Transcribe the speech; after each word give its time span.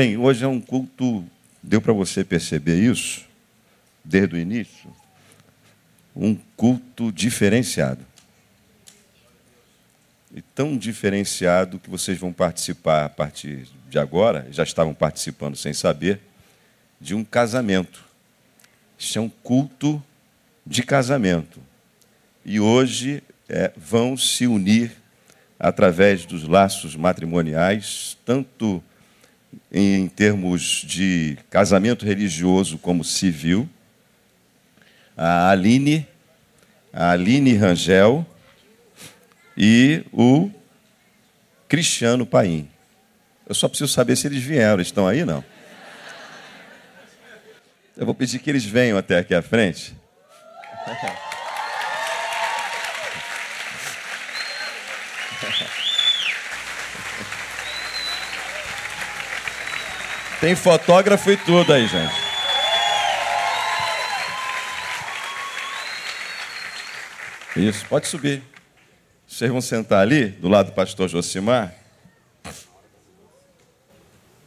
Bem, 0.00 0.16
hoje 0.16 0.42
é 0.42 0.48
um 0.48 0.58
culto, 0.58 1.22
deu 1.62 1.78
para 1.78 1.92
você 1.92 2.24
perceber 2.24 2.80
isso, 2.80 3.22
desde 4.02 4.34
o 4.34 4.38
início? 4.38 4.90
Um 6.16 6.34
culto 6.56 7.12
diferenciado. 7.12 8.00
E 10.34 10.40
tão 10.40 10.78
diferenciado 10.78 11.78
que 11.78 11.90
vocês 11.90 12.16
vão 12.16 12.32
participar 12.32 13.04
a 13.04 13.08
partir 13.10 13.68
de 13.90 13.98
agora, 13.98 14.48
já 14.50 14.62
estavam 14.62 14.94
participando 14.94 15.54
sem 15.54 15.74
saber, 15.74 16.18
de 16.98 17.14
um 17.14 17.22
casamento. 17.22 18.02
Isso 18.98 19.18
é 19.18 19.20
um 19.20 19.28
culto 19.28 20.02
de 20.66 20.82
casamento. 20.82 21.60
E 22.42 22.58
hoje 22.58 23.22
é, 23.50 23.70
vão 23.76 24.16
se 24.16 24.46
unir 24.46 24.92
através 25.58 26.24
dos 26.24 26.48
laços 26.48 26.96
matrimoniais, 26.96 28.16
tanto 28.24 28.82
em 29.72 30.08
termos 30.08 30.84
de 30.86 31.38
casamento 31.48 32.04
religioso 32.04 32.76
como 32.78 33.04
civil, 33.04 33.68
a 35.16 35.50
Aline, 35.50 36.06
a 36.92 37.10
Aline 37.10 37.54
Rangel 37.54 38.26
e 39.56 40.04
o 40.12 40.50
Cristiano 41.68 42.26
Paim. 42.26 42.68
Eu 43.46 43.54
só 43.54 43.68
preciso 43.68 43.92
saber 43.92 44.16
se 44.16 44.26
eles 44.26 44.42
vieram. 44.42 44.80
Estão 44.80 45.06
aí, 45.06 45.24
não? 45.24 45.44
Eu 47.96 48.06
vou 48.06 48.14
pedir 48.14 48.38
que 48.38 48.48
eles 48.48 48.64
venham 48.64 48.96
até 48.96 49.18
aqui 49.18 49.34
à 49.34 49.42
frente. 49.42 49.94
Tem 60.40 60.56
fotógrafo 60.56 61.30
e 61.30 61.36
tudo 61.36 61.70
aí, 61.70 61.86
gente. 61.86 62.14
Isso, 67.56 67.84
pode 67.86 68.06
subir. 68.06 68.42
Vocês 69.28 69.50
vão 69.50 69.60
sentar 69.60 70.00
ali, 70.00 70.28
do 70.28 70.48
lado 70.48 70.66
do 70.66 70.72
pastor 70.72 71.08
Josimar. 71.08 71.74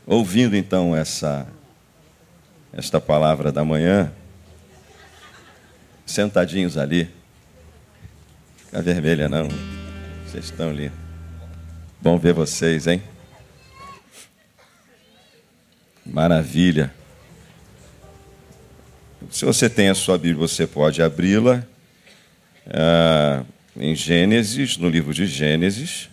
Ouvindo 0.06 0.56
então 0.56 0.96
essa 0.96 1.48
esta 2.74 3.00
palavra 3.00 3.52
da 3.52 3.64
manhã, 3.64 4.12
sentadinhos 6.08 6.76
ali. 6.76 7.08
A 8.74 8.82
vermelha 8.82 9.30
não. 9.30 9.48
Vocês 10.26 10.46
estão 10.46 10.72
ali. 10.72 10.92
Bom 12.02 12.18
ver 12.18 12.34
vocês, 12.34 12.88
hein? 12.88 13.13
Maravilha. 16.06 16.94
Se 19.32 19.46
você 19.46 19.70
tem 19.70 19.90
a 19.90 19.96
sua 19.96 20.18
Bíblia, 20.18 20.48
você 20.48 20.68
pode 20.68 21.02
abri-la 21.02 21.66
ah, 22.68 23.44
em 23.76 23.96
Gênesis, 23.96 24.76
no 24.76 24.90
livro 24.90 25.14
de 25.14 25.26
Gênesis, 25.26 26.10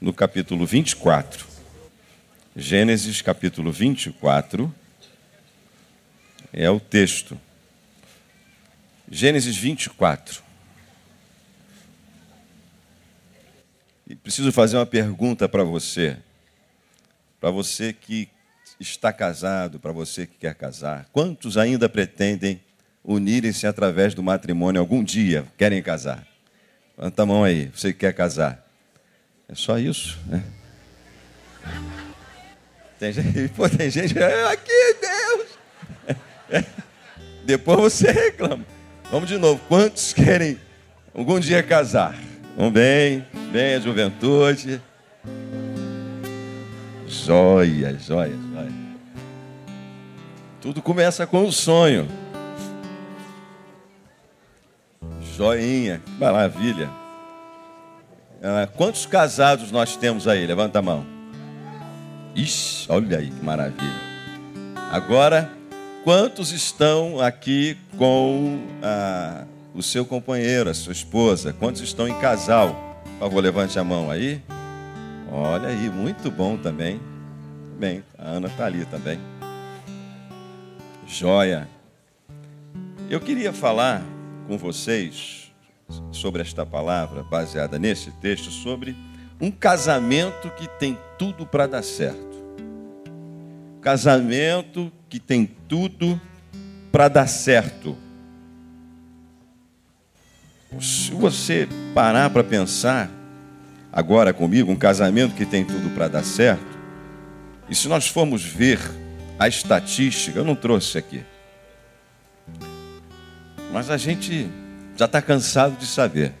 no 0.00 0.14
capítulo 0.14 0.64
24. 0.64 1.46
Gênesis, 2.56 3.20
capítulo 3.20 3.70
24, 3.70 4.74
é 6.50 6.70
o 6.70 6.80
texto. 6.80 7.38
Gênesis 9.10 9.56
24. 9.56 10.42
E 14.08 14.16
preciso 14.16 14.50
fazer 14.52 14.78
uma 14.78 14.86
pergunta 14.86 15.46
para 15.46 15.62
você. 15.62 16.16
Para 17.38 17.50
você 17.50 17.92
que 17.92 18.28
está 18.80 19.12
casado, 19.12 19.78
para 19.78 19.92
você 19.92 20.26
que 20.26 20.36
quer 20.36 20.54
casar, 20.54 21.06
quantos 21.12 21.56
ainda 21.56 21.88
pretendem 21.88 22.60
unirem-se 23.04 23.66
através 23.66 24.14
do 24.14 24.22
matrimônio 24.22 24.80
algum 24.80 25.02
dia? 25.02 25.44
Querem 25.56 25.82
casar? 25.82 26.26
Levanta 26.96 27.22
a 27.22 27.26
mão 27.26 27.44
aí, 27.44 27.70
você 27.74 27.92
que 27.92 28.00
quer 28.00 28.12
casar. 28.12 28.64
É 29.48 29.54
só 29.54 29.78
isso, 29.78 30.18
né? 30.26 30.42
Tem 32.98 33.12
gente, 33.12 33.48
pô, 33.54 33.68
tem 33.68 33.88
gente, 33.90 34.18
é, 34.18 34.52
aqui, 34.52 34.96
Deus! 35.00 36.64
Depois 37.44 37.78
você 37.78 38.10
reclama. 38.10 38.64
Vamos 39.10 39.28
de 39.28 39.38
novo. 39.38 39.60
Quantos 39.68 40.12
querem 40.12 40.58
algum 41.14 41.40
dia 41.40 41.62
casar? 41.62 42.14
Vamos 42.56 42.72
bem, 42.72 43.24
bem 43.52 43.76
a 43.76 43.80
juventude. 43.80 44.82
Joia, 47.08 47.98
joia, 47.98 48.36
joia. 48.52 48.72
Tudo 50.60 50.82
começa 50.82 51.26
com 51.26 51.44
o 51.44 51.52
sonho. 51.52 52.06
Joinha, 55.36 56.02
maravilha. 56.18 56.90
Ah, 58.42 58.68
quantos 58.76 59.06
casados 59.06 59.70
nós 59.72 59.96
temos 59.96 60.28
aí? 60.28 60.46
Levanta 60.46 60.80
a 60.80 60.82
mão. 60.82 61.06
Ixi, 62.34 62.86
olha 62.90 63.18
aí 63.18 63.30
que 63.30 63.44
maravilha. 63.44 64.08
Agora, 64.92 65.50
quantos 66.04 66.52
estão 66.52 67.20
aqui 67.20 67.76
com 67.96 68.60
ah, 68.82 69.44
o 69.74 69.82
seu 69.82 70.04
companheiro, 70.04 70.68
a 70.68 70.74
sua 70.74 70.92
esposa? 70.92 71.52
Quantos 71.52 71.80
estão 71.80 72.06
em 72.06 72.18
casal? 72.20 72.98
Por 73.04 73.20
favor, 73.20 73.42
levante 73.42 73.78
a 73.78 73.84
mão 73.84 74.10
aí. 74.10 74.42
Olha 75.30 75.68
aí, 75.68 75.90
muito 75.90 76.30
bom 76.30 76.56
também. 76.56 77.00
Bem, 77.78 78.02
a 78.16 78.28
Ana 78.30 78.48
está 78.48 78.64
ali 78.64 78.84
também. 78.86 79.18
Joia. 81.06 81.68
Eu 83.10 83.20
queria 83.20 83.52
falar 83.52 84.02
com 84.46 84.58
vocês 84.58 85.52
sobre 86.10 86.42
esta 86.42 86.66
palavra, 86.66 87.22
baseada 87.22 87.78
nesse 87.78 88.10
texto, 88.12 88.50
sobre 88.50 88.96
um 89.40 89.50
casamento 89.50 90.50
que 90.50 90.68
tem 90.78 90.98
tudo 91.18 91.46
para 91.46 91.66
dar 91.66 91.82
certo. 91.82 92.26
Casamento 93.80 94.92
que 95.08 95.20
tem 95.20 95.46
tudo 95.68 96.20
para 96.90 97.08
dar 97.08 97.26
certo. 97.26 97.96
Se 100.80 101.12
você 101.12 101.68
parar 101.94 102.28
para 102.30 102.44
pensar, 102.44 103.10
agora 103.92 104.32
comigo, 104.32 104.70
um 104.70 104.76
casamento 104.76 105.34
que 105.34 105.46
tem 105.46 105.64
tudo 105.64 105.90
para 105.94 106.08
dar 106.08 106.24
certo. 106.24 106.78
E 107.68 107.74
se 107.74 107.88
nós 107.88 108.06
formos 108.06 108.44
ver 108.44 108.78
a 109.38 109.48
estatística, 109.48 110.38
eu 110.38 110.44
não 110.44 110.54
trouxe 110.54 110.98
aqui, 110.98 111.22
mas 113.72 113.90
a 113.90 113.96
gente 113.96 114.48
já 114.96 115.04
está 115.04 115.20
cansado 115.20 115.76
de 115.76 115.86
saber. 115.86 116.32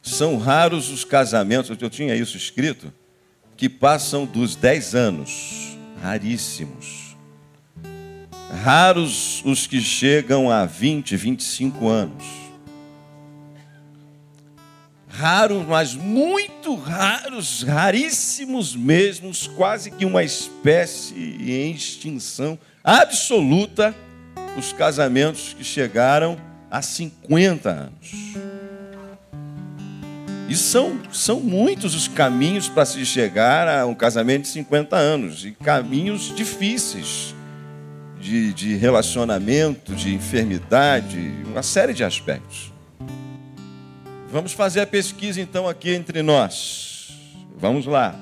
São 0.00 0.38
raros 0.38 0.90
os 0.90 1.04
casamentos, 1.04 1.76
eu 1.80 1.90
tinha 1.90 2.16
isso 2.16 2.36
escrito, 2.36 2.92
que 3.56 3.68
passam 3.68 4.24
dos 4.24 4.56
10 4.56 4.94
anos. 4.94 5.78
Raríssimos. 6.02 7.16
Raros 8.62 9.42
os 9.44 9.66
que 9.66 9.80
chegam 9.80 10.50
a 10.50 10.64
20, 10.64 11.14
25 11.16 11.88
anos 11.88 12.47
raros, 15.18 15.66
mas 15.66 15.94
muito 15.96 16.76
raros, 16.76 17.64
raríssimos 17.64 18.76
mesmo, 18.76 19.32
quase 19.56 19.90
que 19.90 20.04
uma 20.04 20.22
espécie 20.22 21.14
em 21.16 21.72
extinção 21.72 22.56
absoluta, 22.84 23.92
os 24.56 24.72
casamentos 24.72 25.54
que 25.54 25.64
chegaram 25.64 26.38
a 26.70 26.80
50 26.80 27.68
anos. 27.68 28.12
E 30.48 30.54
são, 30.54 31.00
são 31.12 31.40
muitos 31.40 31.96
os 31.96 32.06
caminhos 32.06 32.68
para 32.68 32.86
se 32.86 33.04
chegar 33.04 33.66
a 33.66 33.86
um 33.86 33.96
casamento 33.96 34.42
de 34.42 34.48
50 34.48 34.96
anos, 34.96 35.44
e 35.44 35.50
caminhos 35.50 36.32
difíceis 36.32 37.34
de, 38.20 38.52
de 38.54 38.76
relacionamento, 38.76 39.96
de 39.96 40.14
enfermidade, 40.14 41.18
uma 41.44 41.64
série 41.64 41.92
de 41.92 42.04
aspectos. 42.04 42.77
Vamos 44.30 44.52
fazer 44.52 44.80
a 44.82 44.86
pesquisa 44.86 45.40
então 45.40 45.66
aqui 45.66 45.90
entre 45.90 46.22
nós. 46.22 47.08
Vamos 47.56 47.86
lá. 47.86 48.14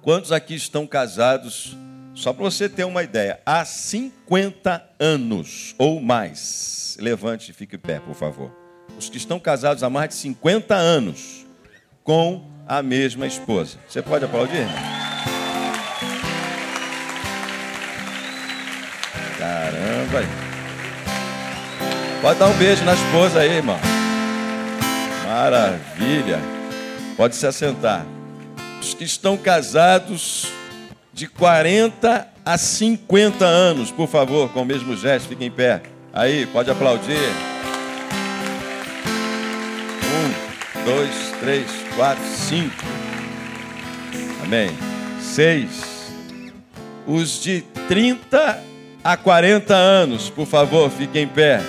Quantos 0.00 0.32
aqui 0.32 0.54
estão 0.54 0.86
casados, 0.86 1.76
só 2.14 2.32
para 2.32 2.44
você 2.44 2.66
ter 2.66 2.84
uma 2.84 3.02
ideia, 3.02 3.40
há 3.44 3.62
50 3.62 4.82
anos 4.98 5.74
ou 5.76 6.00
mais? 6.00 6.96
Levante 6.98 7.50
e 7.50 7.54
fique 7.54 7.76
em 7.76 7.78
pé, 7.78 8.00
por 8.00 8.14
favor. 8.14 8.50
Os 8.98 9.10
que 9.10 9.18
estão 9.18 9.38
casados 9.38 9.82
há 9.82 9.90
mais 9.90 10.08
de 10.08 10.14
50 10.14 10.74
anos 10.74 11.46
com 12.02 12.50
a 12.66 12.82
mesma 12.82 13.26
esposa. 13.26 13.76
Você 13.86 14.00
pode 14.00 14.24
aplaudir? 14.24 14.66
Caramba! 19.38 20.20
Pode 22.22 22.38
dar 22.38 22.48
um 22.48 22.56
beijo 22.56 22.82
na 22.84 22.94
esposa 22.94 23.40
aí, 23.40 23.50
irmão. 23.50 23.97
Maravilha. 25.28 26.40
Pode 27.14 27.36
se 27.36 27.46
assentar. 27.46 28.06
Os 28.80 28.94
que 28.94 29.04
estão 29.04 29.36
casados 29.36 30.50
de 31.12 31.26
40 31.26 32.26
a 32.42 32.56
50 32.56 33.44
anos, 33.44 33.90
por 33.90 34.08
favor, 34.08 34.48
com 34.50 34.62
o 34.62 34.64
mesmo 34.64 34.96
gesto, 34.96 35.28
fiquem 35.28 35.48
em 35.48 35.50
pé. 35.50 35.82
Aí, 36.14 36.46
pode 36.46 36.70
aplaudir. 36.70 37.18
Um, 40.02 40.84
dois, 40.86 41.10
três, 41.40 41.66
quatro, 41.94 42.24
cinco. 42.24 42.74
Amém. 44.42 44.70
Seis. 45.20 46.10
Os 47.06 47.42
de 47.42 47.62
30 47.86 48.62
a 49.04 49.16
40 49.16 49.74
anos, 49.74 50.30
por 50.30 50.46
favor, 50.46 50.90
fiquem 50.90 51.24
em 51.24 51.28
pé. 51.28 51.60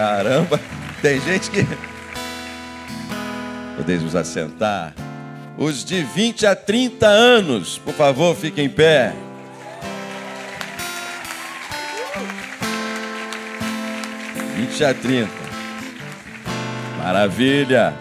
Caramba, 0.00 0.58
tem 1.02 1.20
gente 1.20 1.50
que. 1.50 1.66
Podeis 3.76 4.02
nos 4.02 4.16
assentar. 4.16 4.94
Os 5.58 5.84
de 5.84 6.02
20 6.02 6.46
a 6.46 6.56
30 6.56 7.06
anos, 7.06 7.76
por 7.76 7.92
favor, 7.92 8.34
fiquem 8.34 8.64
em 8.64 8.68
pé. 8.70 9.12
Vinte 14.56 14.82
a 14.82 14.94
30. 14.94 15.30
Maravilha. 16.96 17.92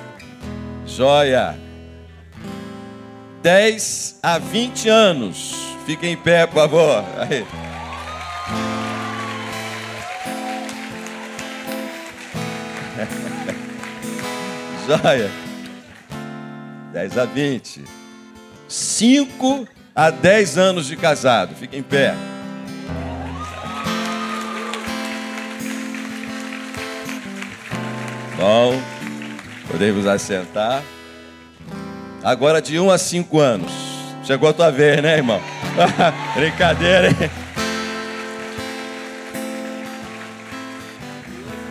Joia. 0.86 1.60
10 3.42 4.19
a 4.24 4.38
20 4.38 4.88
anos. 4.88 5.54
Fiquem 5.86 6.13
em 6.13 6.18
pé, 6.18 6.48
por 6.48 6.62
favor. 6.62 7.04
Aí. 7.18 7.45
Joia. 14.90 15.30
10 16.92 17.18
a 17.20 17.26
20. 17.26 17.84
5 18.68 19.68
a 19.94 20.10
10 20.10 20.58
anos 20.58 20.88
de 20.88 20.96
casado. 20.96 21.54
Fiquem 21.54 21.82
em 21.82 21.84
pé. 21.84 22.16
Bom, 28.36 28.82
podemos 29.68 30.08
assentar. 30.08 30.82
Agora 32.24 32.60
de 32.60 32.80
1 32.80 32.90
a 32.90 32.98
5 32.98 33.40
anos. 33.40 33.72
Chegou 34.24 34.50
a 34.50 34.54
tua 34.54 34.72
vez, 34.72 35.04
né, 35.04 35.18
irmão? 35.18 35.40
Brincadeira, 36.36 37.10
hein? 37.10 37.32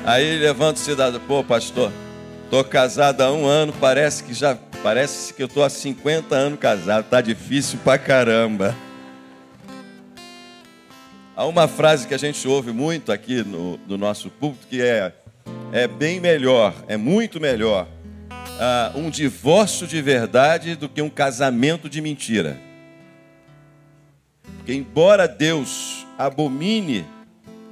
Aí 0.06 0.38
levanta 0.38 0.81
o 0.81 0.82
cidadão, 0.82 1.20
pô, 1.26 1.43
pastor, 1.44 1.93
tô 2.50 2.64
casado 2.64 3.20
há 3.20 3.32
um 3.32 3.46
ano, 3.46 3.72
parece 3.78 4.24
que 4.24 4.32
já, 4.32 4.56
parece 4.82 5.34
que 5.34 5.42
eu 5.42 5.48
tô 5.48 5.62
há 5.62 5.68
50 5.68 6.34
anos 6.34 6.58
casado, 6.58 7.04
tá 7.04 7.20
difícil 7.20 7.78
pra 7.84 7.98
caramba. 7.98 8.74
Há 11.36 11.44
uma 11.46 11.68
frase 11.68 12.08
que 12.08 12.14
a 12.14 12.18
gente 12.18 12.48
ouve 12.48 12.72
muito 12.72 13.12
aqui 13.12 13.44
no, 13.44 13.78
no 13.86 13.96
nosso 13.96 14.30
púlpito 14.30 14.66
que 14.66 14.82
é, 14.82 15.12
é 15.72 15.86
bem 15.86 16.20
melhor, 16.20 16.74
é 16.88 16.96
muito 16.96 17.40
melhor 17.40 17.86
uh, 18.30 18.98
um 18.98 19.10
divórcio 19.10 19.86
de 19.86 20.00
verdade 20.02 20.74
do 20.74 20.88
que 20.88 21.00
um 21.00 21.10
casamento 21.10 21.88
de 21.88 22.00
mentira. 22.00 22.58
Porque, 24.56 24.72
embora 24.74 25.28
Deus 25.28 26.06
abomine 26.18 27.06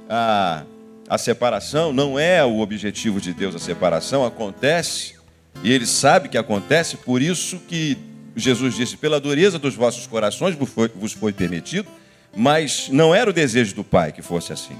a, 0.09 0.63
a 1.09 1.17
separação, 1.17 1.93
não 1.93 2.19
é 2.19 2.43
o 2.43 2.59
objetivo 2.59 3.21
de 3.21 3.33
Deus 3.33 3.55
a 3.55 3.59
separação, 3.59 4.25
acontece, 4.25 5.15
e 5.63 5.71
Ele 5.71 5.85
sabe 5.85 6.29
que 6.29 6.37
acontece, 6.37 6.97
por 6.97 7.21
isso 7.21 7.59
que 7.59 7.97
Jesus 8.35 8.75
disse: 8.75 8.97
pela 8.97 9.19
dureza 9.19 9.57
dos 9.57 9.75
vossos 9.75 10.05
corações 10.05 10.55
vos 10.55 11.13
foi, 11.13 11.33
permitido, 11.33 11.87
mas 12.35 12.89
não 12.89 13.15
era 13.15 13.29
o 13.29 13.33
desejo 13.33 13.73
do 13.73 13.83
Pai 13.83 14.11
que 14.11 14.21
fosse 14.21 14.53
assim. 14.53 14.75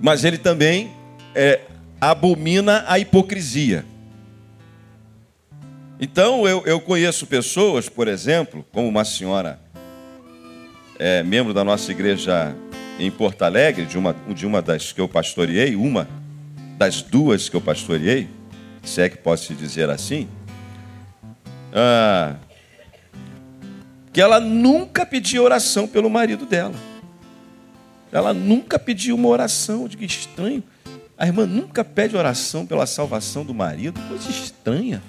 Mas 0.00 0.24
Ele 0.24 0.36
também 0.36 0.92
é, 1.34 1.60
abomina 2.00 2.84
a 2.86 2.98
hipocrisia. 2.98 3.84
Então, 5.98 6.46
eu, 6.46 6.62
eu 6.66 6.78
conheço 6.78 7.26
pessoas, 7.26 7.88
por 7.88 8.06
exemplo, 8.06 8.66
como 8.70 8.86
uma 8.86 9.02
senhora, 9.02 9.58
é, 10.98 11.22
membro 11.22 11.54
da 11.54 11.64
nossa 11.64 11.90
igreja 11.90 12.54
em 12.98 13.10
Porto 13.10 13.42
Alegre, 13.42 13.84
de 13.84 13.98
uma, 13.98 14.14
de 14.28 14.46
uma 14.46 14.62
das 14.62 14.92
que 14.92 15.00
eu 15.00 15.08
pastoreei, 15.08 15.76
uma 15.76 16.08
das 16.78 17.02
duas 17.02 17.48
que 17.48 17.56
eu 17.56 17.60
pastoreei, 17.60 18.28
se 18.82 19.00
é 19.00 19.08
que 19.08 19.16
posso 19.16 19.54
dizer 19.54 19.90
assim, 19.90 20.28
ah, 21.72 22.36
que 24.12 24.20
ela 24.20 24.40
nunca 24.40 25.04
pediu 25.04 25.42
oração 25.42 25.86
pelo 25.86 26.08
marido 26.08 26.46
dela. 26.46 26.74
Ela 28.10 28.32
nunca 28.32 28.78
pediu 28.78 29.14
uma 29.14 29.28
oração, 29.28 29.86
de 29.86 29.96
que 29.96 30.06
estranho. 30.06 30.62
A 31.18 31.26
irmã 31.26 31.44
nunca 31.44 31.84
pede 31.84 32.16
oração 32.16 32.64
pela 32.64 32.86
salvação 32.86 33.44
do 33.44 33.52
marido, 33.52 34.00
coisa 34.08 34.30
estranha. 34.30 35.02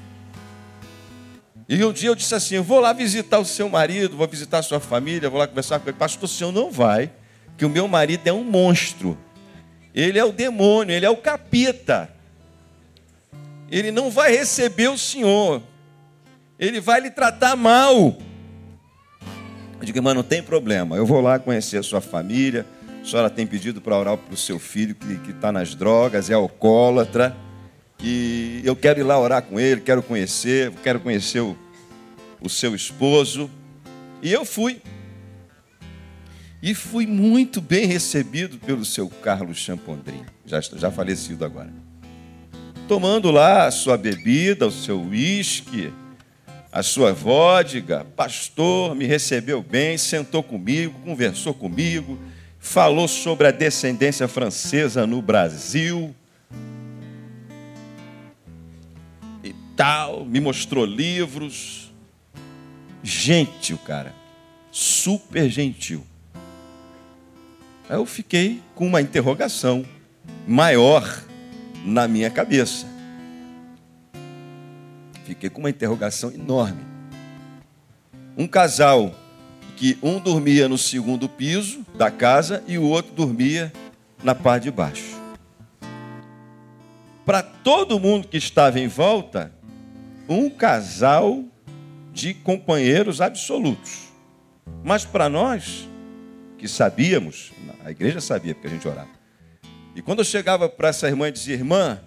E 1.69 1.83
um 1.83 1.91
dia 1.91 2.09
eu 2.09 2.15
disse 2.15 2.33
assim: 2.33 2.55
Eu 2.55 2.63
vou 2.63 2.79
lá 2.79 2.91
visitar 2.93 3.39
o 3.39 3.45
seu 3.45 3.69
marido, 3.69 4.17
vou 4.17 4.27
visitar 4.27 4.59
a 4.59 4.63
sua 4.63 4.79
família, 4.79 5.29
vou 5.29 5.39
lá 5.39 5.47
conversar 5.47 5.79
com 5.79 5.89
ele. 5.89 5.97
Pastor, 5.97 6.23
o 6.23 6.27
senhor 6.27 6.51
não 6.51 6.71
vai, 6.71 7.11
que 7.57 7.65
o 7.65 7.69
meu 7.69 7.87
marido 7.87 8.27
é 8.27 8.33
um 8.33 8.43
monstro. 8.43 9.17
Ele 9.93 10.19
é 10.19 10.23
o 10.23 10.31
demônio, 10.31 10.93
ele 10.93 11.05
é 11.05 11.09
o 11.09 11.17
capeta. 11.17 12.09
Ele 13.69 13.91
não 13.91 14.09
vai 14.09 14.31
receber 14.31 14.89
o 14.89 14.97
senhor. 14.97 15.61
Ele 16.59 16.79
vai 16.79 17.01
lhe 17.01 17.09
tratar 17.09 17.55
mal. 17.55 18.17
Eu 19.79 19.85
digo, 19.85 19.97
irmã, 19.97 20.13
não 20.13 20.23
tem 20.23 20.41
problema. 20.41 20.95
Eu 20.95 21.05
vou 21.05 21.19
lá 21.19 21.37
conhecer 21.39 21.77
a 21.77 21.83
sua 21.83 21.99
família 22.01 22.65
a 23.07 23.09
senhora 23.09 23.29
tem 23.29 23.47
pedido 23.47 23.79
para 23.79 23.97
orar 23.97 24.17
para 24.17 24.33
o 24.33 24.37
seu 24.37 24.59
filho 24.59 24.93
que 24.93 25.31
está 25.31 25.49
nas 25.49 25.73
drogas, 25.73 26.29
é 26.29 26.33
alcoólatra. 26.33 27.33
E 28.03 28.61
eu 28.65 28.75
quero 28.75 28.99
ir 28.99 29.03
lá 29.03 29.17
orar 29.17 29.41
com 29.43 29.57
ele, 29.57 29.79
quero 29.79 30.03
conhecer, 30.03 30.73
quero 30.83 30.99
conhecer 30.99 31.39
o, 31.39 31.57
o 32.41 32.49
seu 32.49 32.75
esposo. 32.75 33.49
E 34.21 34.33
eu 34.33 34.43
fui. 34.43 34.81
E 36.61 36.73
fui 36.73 37.05
muito 37.05 37.61
bem 37.61 37.85
recebido 37.85 38.57
pelo 38.57 38.83
seu 38.83 39.07
Carlos 39.07 39.57
Champondrin, 39.57 40.25
já, 40.45 40.59
já 40.59 40.91
falecido 40.91 41.45
agora. 41.45 41.71
Tomando 42.87 43.29
lá 43.29 43.67
a 43.67 43.71
sua 43.71 43.97
bebida, 43.97 44.65
o 44.65 44.71
seu 44.71 44.99
uísque, 44.99 45.93
a 46.71 46.81
sua 46.81 47.13
vodka, 47.13 48.05
pastor 48.15 48.95
me 48.95 49.05
recebeu 49.05 49.61
bem, 49.61 49.97
sentou 49.97 50.41
comigo, 50.41 50.99
conversou 51.03 51.53
comigo, 51.53 52.17
falou 52.59 53.07
sobre 53.07 53.47
a 53.47 53.51
descendência 53.51 54.27
francesa 54.27 55.05
no 55.05 55.21
Brasil 55.21 56.15
e 59.43 59.53
tal, 59.75 60.25
me 60.25 60.39
mostrou 60.39 60.85
livros. 60.85 61.91
Gentil, 63.03 63.77
cara, 63.77 64.13
super 64.71 65.49
gentil. 65.49 66.05
Eu 67.89 68.05
fiquei 68.05 68.61
com 68.75 68.85
uma 68.85 69.01
interrogação 69.01 69.85
maior 70.45 71.23
na 71.85 72.05
minha 72.05 72.29
cabeça. 72.29 72.85
Fiquei 75.23 75.49
com 75.49 75.59
uma 75.59 75.69
interrogação 75.69 76.29
enorme. 76.31 76.81
Um 78.37 78.45
casal 78.45 79.15
que 79.77 79.97
um 80.01 80.19
dormia 80.19 80.67
no 80.67 80.77
segundo 80.77 81.29
piso 81.29 81.85
da 81.95 82.11
casa 82.11 82.61
e 82.67 82.77
o 82.77 82.83
outro 82.83 83.13
dormia 83.13 83.71
na 84.21 84.35
parte 84.35 84.63
de 84.63 84.71
baixo. 84.71 85.15
Para 87.25 87.41
todo 87.41 87.99
mundo 87.99 88.27
que 88.27 88.37
estava 88.37 88.79
em 88.79 88.87
volta, 88.87 89.51
um 90.27 90.49
casal 90.49 91.43
de 92.11 92.33
companheiros 92.33 93.21
absolutos. 93.21 94.07
Mas 94.83 95.05
para 95.05 95.29
nós, 95.29 95.87
que 96.57 96.67
sabíamos, 96.67 97.51
a 97.83 97.91
igreja 97.91 98.19
sabia 98.19 98.53
porque 98.53 98.67
a 98.67 98.71
gente 98.71 98.87
orava. 98.87 99.09
E 99.95 100.01
quando 100.01 100.19
eu 100.19 100.25
chegava 100.25 100.67
para 100.67 100.89
essa 100.89 101.07
irmã 101.07 101.27
e 101.27 101.31
dizia, 101.31 101.55
irmã, 101.55 101.99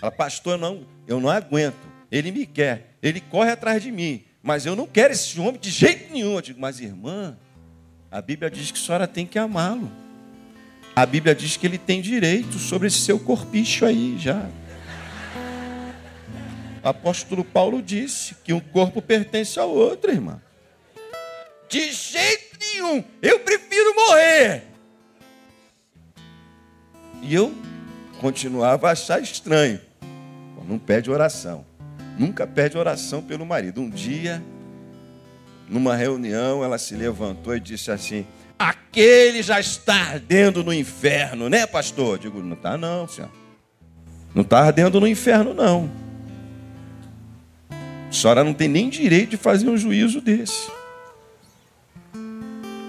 ela, 0.00 0.10
pastor, 0.10 0.58
não, 0.58 0.86
eu 1.06 1.20
não 1.20 1.30
aguento. 1.30 1.76
Ele 2.10 2.30
me 2.30 2.46
quer, 2.46 2.94
ele 3.02 3.20
corre 3.20 3.50
atrás 3.50 3.82
de 3.82 3.90
mim. 3.90 4.24
Mas 4.42 4.64
eu 4.66 4.76
não 4.76 4.86
quero 4.86 5.12
esse 5.12 5.38
homem 5.40 5.60
de 5.60 5.70
jeito 5.70 6.12
nenhum. 6.12 6.34
Eu 6.34 6.42
digo, 6.42 6.60
mas 6.60 6.80
irmã, 6.80 7.36
a 8.10 8.20
Bíblia 8.22 8.50
diz 8.50 8.70
que 8.70 8.78
a 8.78 8.82
senhora 8.82 9.06
tem 9.06 9.26
que 9.26 9.38
amá-lo. 9.38 9.90
A 10.94 11.04
Bíblia 11.06 11.34
diz 11.34 11.56
que 11.56 11.66
ele 11.66 11.78
tem 11.78 12.00
direito 12.00 12.58
sobre 12.58 12.88
esse 12.88 12.98
seu 12.98 13.18
corpicho 13.18 13.84
aí 13.84 14.16
já. 14.18 14.48
O 16.82 16.88
apóstolo 16.88 17.44
Paulo 17.44 17.82
disse 17.82 18.34
que 18.44 18.52
um 18.52 18.60
corpo 18.60 19.02
pertence 19.02 19.58
ao 19.58 19.70
outro, 19.70 20.10
irmã. 20.10 20.40
De 21.68 21.92
jeito 21.92 22.47
nenhum, 22.60 23.04
eu 23.22 23.40
prefiro 23.40 23.94
morrer. 23.94 24.64
E 27.22 27.34
eu 27.34 27.54
continuava 28.20 28.88
a 28.88 28.92
achar 28.92 29.20
estranho. 29.20 29.80
Não 30.68 30.78
pede 30.78 31.10
oração. 31.10 31.64
Nunca 32.18 32.46
pede 32.46 32.76
oração 32.76 33.22
pelo 33.22 33.46
marido. 33.46 33.80
Um 33.80 33.88
dia, 33.88 34.42
numa 35.66 35.96
reunião, 35.96 36.62
ela 36.62 36.76
se 36.76 36.94
levantou 36.94 37.56
e 37.56 37.60
disse 37.60 37.90
assim: 37.90 38.26
Aquele 38.58 39.42
já 39.42 39.58
está 39.58 39.94
ardendo 39.94 40.62
no 40.62 40.74
inferno, 40.74 41.48
né, 41.48 41.66
pastor? 41.66 42.16
Eu 42.16 42.18
digo, 42.18 42.42
não 42.42 42.52
está 42.52 42.76
não, 42.76 43.08
senhor. 43.08 43.30
Não 44.34 44.42
está 44.42 44.60
ardendo 44.60 45.00
no 45.00 45.08
inferno, 45.08 45.54
não. 45.54 45.90
A 47.70 48.12
senhora 48.12 48.44
não 48.44 48.52
tem 48.52 48.68
nem 48.68 48.90
direito 48.90 49.30
de 49.30 49.36
fazer 49.38 49.70
um 49.70 49.76
juízo 49.76 50.20
desse. 50.20 50.70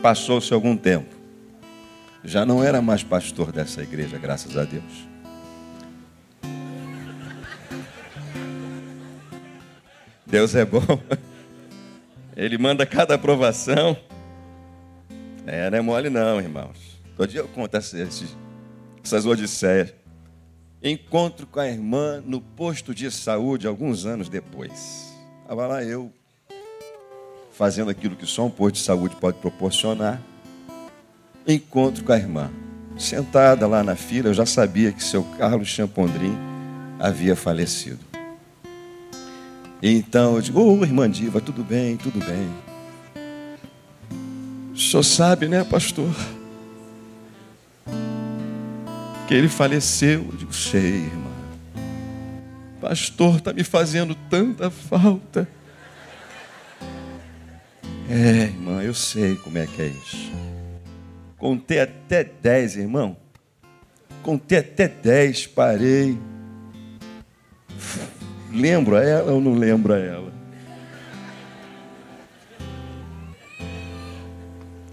Passou-se 0.02 0.54
algum 0.54 0.78
tempo. 0.78 1.14
Já 2.24 2.46
não 2.46 2.64
era 2.64 2.82
mais 2.82 3.04
pastor 3.04 3.52
dessa 3.52 3.82
igreja, 3.82 4.18
graças 4.18 4.56
a 4.56 4.64
Deus. 4.64 5.10
Deus 10.26 10.56
é 10.56 10.64
bom. 10.64 10.82
Ele 12.38 12.58
manda 12.58 12.86
cada 12.86 13.16
aprovação. 13.16 13.98
É, 15.46 15.70
não 15.70 15.78
é 15.78 15.82
mole 15.82 16.10
não, 16.10 16.40
irmãos. 16.40 17.02
Todo 17.18 17.30
dia 17.30 17.42
eu 17.42 17.48
conto 17.50 17.76
essas, 17.76 19.26
odisseias. 19.26 19.94
Encontro 20.82 21.46
com 21.46 21.60
a 21.60 21.68
irmã 21.68 22.24
no 22.26 22.40
posto 22.40 22.96
de 22.96 23.12
saúde 23.12 23.68
alguns 23.68 24.06
anos 24.06 24.30
depois. 24.30 25.14
Estava 25.42 25.68
lá 25.68 25.84
eu, 25.84 26.14
fazendo 27.60 27.92
aquilo 27.92 28.16
que 28.16 28.26
só 28.26 28.46
um 28.46 28.50
posto 28.50 28.76
de 28.76 28.82
saúde 28.82 29.18
pode 29.18 29.38
proporcionar. 29.40 30.22
Encontro 31.46 32.06
com 32.06 32.14
a 32.14 32.18
irmã. 32.18 32.50
Sentada 32.98 33.68
lá 33.68 33.84
na 33.84 33.98
fila, 33.98 34.30
eu 34.30 34.34
já 34.34 34.46
sabia 34.46 34.94
que 34.94 35.04
seu 35.04 35.26
Carlos 35.38 35.68
Champondrin 35.68 36.38
havia 36.98 37.36
falecido. 37.36 38.00
Então 39.84 40.36
eu 40.36 40.42
digo, 40.42 40.62
ô 40.62 40.80
oh, 40.80 40.86
irmã 40.86 41.10
Diva, 41.10 41.42
tudo 41.42 41.62
bem, 41.62 41.98
tudo 41.98 42.20
bem. 42.26 42.50
O 44.74 44.78
senhor 44.78 45.04
sabe, 45.04 45.50
né, 45.50 45.62
pastor? 45.66 46.16
Que 49.28 49.34
ele 49.34 49.50
faleceu. 49.50 50.26
Eu 50.32 50.38
digo, 50.38 50.54
sei, 50.54 51.08
irmã. 51.08 51.32
Pastor, 52.80 53.36
está 53.36 53.52
me 53.52 53.66
fazendo 53.66 54.16
tanta 54.30 54.72
falta. 54.72 55.46
É, 58.10 58.44
irmã, 58.46 58.82
eu 58.82 58.94
sei 58.94 59.36
como 59.36 59.58
é 59.58 59.68
que 59.68 59.82
é 59.82 59.88
isso. 59.88 60.32
Contei 61.38 61.80
até 61.80 62.24
dez, 62.24 62.76
irmão. 62.76 63.16
Contei 64.24 64.58
até 64.58 64.88
dez, 64.88 65.48
parei 65.48 66.18
Lembro 68.52 68.96
a 68.96 69.04
ela 69.04 69.32
ou 69.32 69.40
não 69.40 69.54
lembro 69.54 69.94
a 69.94 70.00
ela? 70.00 70.34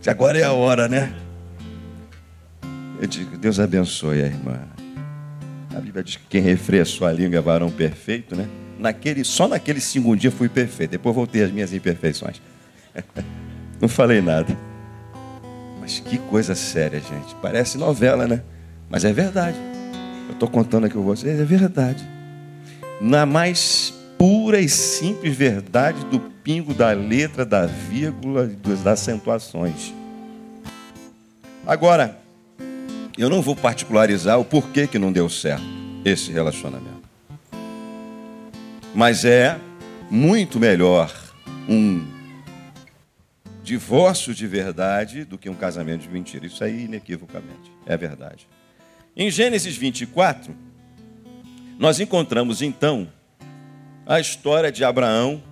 Agora 0.06 0.38
é 0.38 0.44
a 0.44 0.52
hora, 0.52 0.86
né? 0.88 1.12
Eu 3.00 3.08
digo, 3.08 3.36
Deus 3.36 3.58
abençoe 3.58 4.22
a 4.22 4.26
irmã. 4.26 4.60
A 5.74 5.80
Bíblia 5.80 6.04
diz 6.04 6.16
que 6.16 6.26
quem 6.28 6.40
refreia 6.40 6.82
a 6.82 6.86
sua 6.86 7.10
língua 7.10 7.38
é 7.38 7.40
varão 7.40 7.70
perfeito, 7.70 8.36
né? 8.36 8.48
Naquele, 8.78 9.24
só 9.24 9.48
naquele 9.48 9.80
segundo 9.80 10.20
dia 10.20 10.30
fui 10.30 10.48
perfeito. 10.48 10.92
Depois 10.92 11.14
voltei 11.14 11.42
às 11.42 11.50
minhas 11.50 11.72
imperfeições. 11.72 12.40
Não 13.80 13.88
falei 13.88 14.20
nada. 14.20 14.56
Mas 15.80 16.00
que 16.00 16.18
coisa 16.18 16.54
séria, 16.54 17.00
gente. 17.00 17.34
Parece 17.42 17.78
novela, 17.78 18.26
né? 18.26 18.42
Mas 18.88 19.04
é 19.04 19.12
verdade. 19.12 19.56
Eu 20.28 20.32
estou 20.32 20.48
contando 20.48 20.86
aqui 20.86 20.94
com 20.94 21.02
vocês, 21.02 21.38
é 21.38 21.44
verdade 21.44 22.16
na 23.00 23.26
mais 23.26 23.92
pura 24.18 24.60
e 24.60 24.68
simples 24.68 25.36
verdade 25.36 26.04
do 26.06 26.18
pingo 26.18 26.72
da 26.72 26.92
letra, 26.92 27.44
da 27.44 27.66
vírgula, 27.66 28.46
das 28.46 28.86
acentuações. 28.86 29.92
Agora, 31.66 32.18
eu 33.18 33.28
não 33.28 33.42
vou 33.42 33.56
particularizar 33.56 34.38
o 34.38 34.44
porquê 34.44 34.86
que 34.86 34.98
não 34.98 35.12
deu 35.12 35.28
certo 35.28 35.64
esse 36.04 36.30
relacionamento. 36.32 37.06
Mas 38.94 39.24
é 39.24 39.58
muito 40.10 40.58
melhor 40.58 41.12
um 41.68 42.06
divórcio 43.66 44.32
de 44.32 44.46
verdade 44.46 45.24
do 45.24 45.36
que 45.36 45.50
um 45.50 45.54
casamento 45.54 46.02
de 46.02 46.08
mentira. 46.08 46.46
Isso 46.46 46.62
aí, 46.62 46.84
inequivocamente, 46.84 47.72
é 47.84 47.96
verdade. 47.96 48.46
Em 49.16 49.28
Gênesis 49.28 49.76
24, 49.76 50.54
nós 51.76 51.98
encontramos 51.98 52.62
então 52.62 53.10
a 54.06 54.20
história 54.20 54.70
de 54.70 54.84
Abraão 54.84 55.42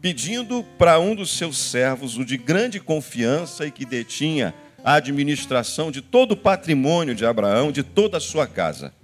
pedindo 0.00 0.64
para 0.78 0.98
um 0.98 1.14
dos 1.14 1.36
seus 1.36 1.58
servos, 1.58 2.16
o 2.16 2.24
de 2.24 2.38
grande 2.38 2.80
confiança 2.80 3.66
e 3.66 3.70
que 3.70 3.84
detinha 3.84 4.54
a 4.82 4.94
administração 4.94 5.90
de 5.90 6.00
todo 6.00 6.32
o 6.32 6.36
patrimônio 6.36 7.14
de 7.14 7.26
Abraão, 7.26 7.70
de 7.70 7.82
toda 7.82 8.16
a 8.16 8.20
sua 8.20 8.46
casa. 8.46 8.94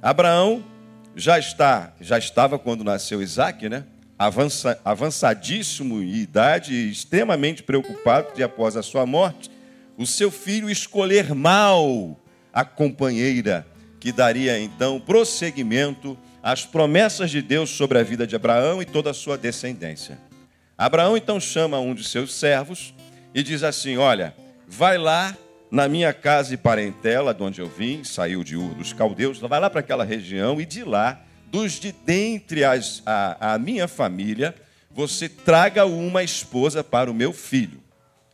Abraão 0.00 0.64
já 1.16 1.40
está, 1.40 1.92
já 2.00 2.18
estava 2.18 2.56
quando 2.56 2.84
nasceu 2.84 3.20
Isaac, 3.20 3.68
né? 3.68 3.84
Avança, 4.18 4.80
avançadíssimo 4.84 6.00
em 6.00 6.14
idade 6.14 6.72
e 6.72 6.90
extremamente 6.90 7.62
preocupado 7.62 8.34
de 8.34 8.42
após 8.42 8.76
a 8.76 8.82
sua 8.82 9.04
morte, 9.04 9.50
o 9.96 10.06
seu 10.06 10.30
filho 10.30 10.70
escolher 10.70 11.34
mal 11.34 12.18
a 12.52 12.64
companheira 12.64 13.66
que 13.98 14.12
daria 14.12 14.60
então 14.60 15.00
prosseguimento 15.00 16.16
às 16.42 16.64
promessas 16.64 17.30
de 17.30 17.40
Deus 17.40 17.70
sobre 17.70 17.98
a 17.98 18.02
vida 18.02 18.26
de 18.26 18.36
Abraão 18.36 18.82
e 18.82 18.84
toda 18.84 19.10
a 19.10 19.14
sua 19.14 19.38
descendência. 19.38 20.18
Abraão 20.76 21.16
então 21.16 21.40
chama 21.40 21.78
um 21.78 21.94
de 21.94 22.04
seus 22.04 22.34
servos 22.34 22.94
e 23.34 23.42
diz 23.42 23.62
assim: 23.62 23.96
Olha, 23.96 24.34
vai 24.68 24.98
lá 24.98 25.36
na 25.70 25.88
minha 25.88 26.12
casa 26.12 26.54
e 26.54 26.56
parentela, 26.56 27.34
de 27.34 27.42
onde 27.42 27.60
eu 27.60 27.66
vim, 27.66 28.04
saiu 28.04 28.44
de 28.44 28.56
Ur 28.56 28.74
dos 28.74 28.92
Caldeus, 28.92 29.38
vai 29.40 29.58
lá 29.58 29.68
para 29.68 29.80
aquela 29.80 30.04
região 30.04 30.60
e 30.60 30.66
de 30.66 30.84
lá, 30.84 31.20
dos 31.54 31.74
de 31.74 31.92
dentre 31.92 32.64
as, 32.64 33.00
a, 33.06 33.54
a 33.54 33.58
minha 33.60 33.86
família, 33.86 34.52
você 34.90 35.28
traga 35.28 35.86
uma 35.86 36.24
esposa 36.24 36.82
para 36.82 37.08
o 37.08 37.14
meu 37.14 37.32
filho. 37.32 37.80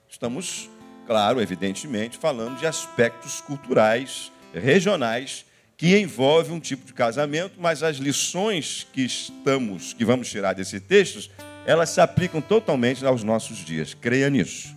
Estamos, 0.08 0.70
claro, 1.06 1.38
evidentemente, 1.38 2.16
falando 2.16 2.58
de 2.58 2.66
aspectos 2.66 3.42
culturais, 3.42 4.32
regionais 4.54 5.44
que 5.76 5.98
envolve 5.98 6.50
um 6.50 6.58
tipo 6.58 6.86
de 6.86 6.94
casamento, 6.94 7.56
mas 7.58 7.82
as 7.82 7.98
lições 7.98 8.86
que 8.90 9.02
estamos, 9.02 9.92
que 9.92 10.04
vamos 10.04 10.30
tirar 10.30 10.54
desse 10.54 10.80
texto, 10.80 11.30
elas 11.66 11.90
se 11.90 12.00
aplicam 12.00 12.40
totalmente 12.40 13.04
aos 13.04 13.22
nossos 13.22 13.58
dias. 13.58 13.92
Creia 13.92 14.30
nisso. 14.30 14.74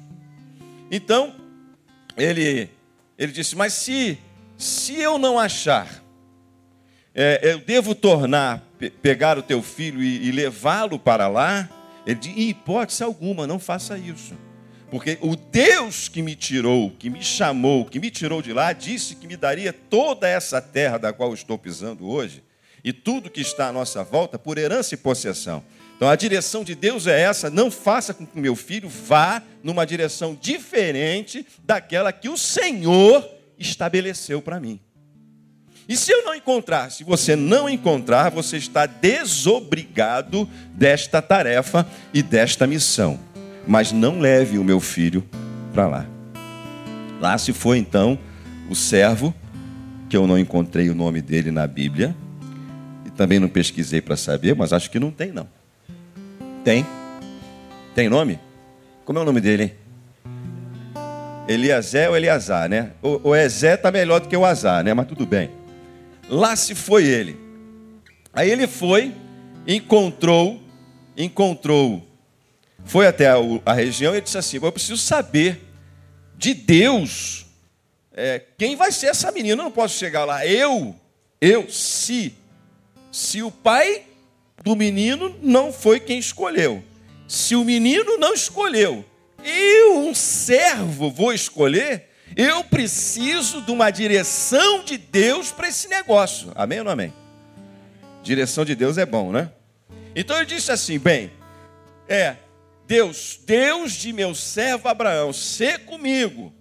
Então, 0.91 1.33
ele, 2.17 2.69
ele 3.17 3.31
disse: 3.31 3.55
Mas 3.55 3.71
se, 3.71 4.17
se 4.57 4.99
eu 4.99 5.17
não 5.17 5.39
achar, 5.39 6.02
é, 7.15 7.39
eu 7.43 7.59
devo 7.59 7.93
tornar, 7.93 8.63
pegar 9.01 9.37
o 9.37 9.43
teu 9.43 9.61
filho 9.61 10.01
e, 10.01 10.27
e 10.27 10.31
levá-lo 10.31 10.97
para 10.97 11.27
lá? 11.27 11.69
Ele 12.05 12.15
disse: 12.15 12.39
Em 12.39 12.49
hipótese 12.49 13.03
alguma, 13.03 13.45
não 13.45 13.59
faça 13.59 13.97
isso. 13.97 14.33
Porque 14.89 15.17
o 15.21 15.35
Deus 15.35 16.07
que 16.07 16.21
me 16.21 16.35
tirou, 16.35 16.91
que 16.91 17.09
me 17.09 17.23
chamou, 17.23 17.85
que 17.85 17.99
me 17.99 18.11
tirou 18.11 18.41
de 18.41 18.53
lá, 18.53 18.73
disse 18.73 19.15
que 19.15 19.27
me 19.27 19.35
daria 19.35 19.73
toda 19.73 20.27
essa 20.27 20.61
terra 20.61 20.99
da 20.99 21.11
qual 21.11 21.33
estou 21.33 21.57
pisando 21.57 22.07
hoje 22.07 22.43
e 22.83 22.93
tudo 22.93 23.29
que 23.29 23.41
está 23.41 23.69
à 23.69 23.71
nossa 23.71 24.03
volta 24.03 24.37
por 24.37 24.57
herança 24.57 24.93
e 24.93 24.97
possessão. 24.97 25.63
Então 25.95 26.09
a 26.09 26.15
direção 26.15 26.63
de 26.63 26.75
Deus 26.75 27.07
é 27.07 27.21
essa: 27.21 27.49
não 27.49 27.71
faça 27.71 28.13
com 28.13 28.25
que 28.25 28.39
meu 28.39 28.55
filho 28.55 28.89
vá 28.89 29.41
numa 29.63 29.85
direção 29.85 30.37
diferente 30.39 31.45
daquela 31.63 32.11
que 32.11 32.29
o 32.29 32.37
Senhor 32.37 33.27
estabeleceu 33.57 34.41
para 34.41 34.59
mim. 34.59 34.79
E 35.87 35.97
se 35.97 36.11
eu 36.11 36.23
não 36.23 36.33
encontrar, 36.33 36.91
se 36.91 37.03
você 37.03 37.35
não 37.35 37.69
encontrar, 37.69 38.29
você 38.29 38.57
está 38.57 38.85
desobrigado 38.85 40.49
desta 40.73 41.21
tarefa 41.21 41.85
e 42.13 42.21
desta 42.21 42.65
missão 42.65 43.19
mas 43.65 43.91
não 43.91 44.19
leve 44.19 44.57
o 44.57 44.63
meu 44.63 44.79
filho 44.79 45.23
para 45.73 45.87
lá. 45.87 46.05
Lá 47.19 47.37
se 47.37 47.53
foi 47.53 47.77
então 47.77 48.17
o 48.69 48.75
servo, 48.75 49.33
que 50.09 50.17
eu 50.17 50.27
não 50.27 50.37
encontrei 50.37 50.89
o 50.89 50.95
nome 50.95 51.21
dele 51.21 51.51
na 51.51 51.65
Bíblia, 51.65 52.15
e 53.05 53.09
também 53.09 53.39
não 53.39 53.47
pesquisei 53.47 54.01
para 54.01 54.15
saber, 54.15 54.55
mas 54.55 54.73
acho 54.73 54.89
que 54.89 54.99
não 54.99 55.11
tem 55.11 55.31
não. 55.31 55.47
Tem? 56.63 56.85
Tem 57.95 58.09
nome? 58.09 58.39
Como 59.05 59.19
é 59.19 59.21
o 59.21 59.25
nome 59.25 59.41
dele? 59.41 59.75
Eliazé 61.47 62.09
ou 62.09 62.15
Eliazar, 62.15 62.69
né? 62.69 62.91
O, 63.01 63.29
o 63.29 63.35
Ezé 63.35 63.73
está 63.73 63.91
melhor 63.91 64.21
do 64.21 64.29
que 64.29 64.37
o 64.37 64.45
Azar, 64.45 64.83
né? 64.83 64.93
Mas 64.93 65.07
tudo 65.07 65.25
bem. 65.25 65.49
Lá 66.29 66.55
se 66.55 66.73
foi 66.75 67.05
ele. 67.05 67.37
Aí 68.33 68.49
ele 68.49 68.67
foi, 68.67 69.13
encontrou, 69.67 70.61
encontrou 71.15 72.07
foi 72.85 73.07
até 73.07 73.29
a, 73.29 73.35
a 73.65 73.73
região 73.73 74.15
e 74.15 74.21
disse 74.21 74.37
assim: 74.37 74.59
Eu 74.61 74.71
preciso 74.71 74.97
saber 74.97 75.61
de 76.37 76.53
Deus 76.53 77.45
é, 78.13 78.41
quem 78.57 78.75
vai 78.75 78.91
ser 78.91 79.07
essa 79.07 79.31
menina? 79.31 79.53
Eu 79.61 79.65
não 79.65 79.71
posso 79.71 79.97
chegar 79.97 80.25
lá. 80.25 80.45
Eu, 80.45 80.95
eu, 81.41 81.69
se. 81.69 82.35
Se 83.11 83.43
o 83.43 83.51
pai 83.51 84.03
do 84.63 84.75
menino 84.75 85.35
não 85.41 85.71
foi 85.71 85.99
quem 85.99 86.17
escolheu. 86.17 86.83
Se 87.27 87.55
o 87.55 87.63
menino 87.63 88.17
não 88.17 88.33
escolheu, 88.33 89.05
eu, 89.43 89.97
um 89.99 90.13
servo, 90.13 91.11
vou 91.11 91.33
escolher, 91.33 92.09
eu 92.35 92.63
preciso 92.63 93.61
de 93.61 93.71
uma 93.71 93.91
direção 93.91 94.83
de 94.83 94.97
Deus 94.97 95.51
para 95.51 95.67
esse 95.67 95.87
negócio. 95.87 96.51
Amém 96.55 96.79
ou 96.79 96.85
não 96.85 96.91
amém? 96.91 97.13
Direção 98.23 98.63
de 98.63 98.75
Deus 98.75 98.97
é 98.97 99.05
bom, 99.05 99.31
né? 99.31 99.51
Então 100.15 100.37
ele 100.37 100.45
disse 100.45 100.71
assim: 100.71 100.97
bem, 100.97 101.31
é, 102.07 102.37
Deus, 102.87 103.39
Deus 103.45 103.93
de 103.93 104.13
meu 104.13 104.35
servo 104.35 104.87
Abraão, 104.87 105.33
sê 105.33 105.77
comigo. 105.77 106.53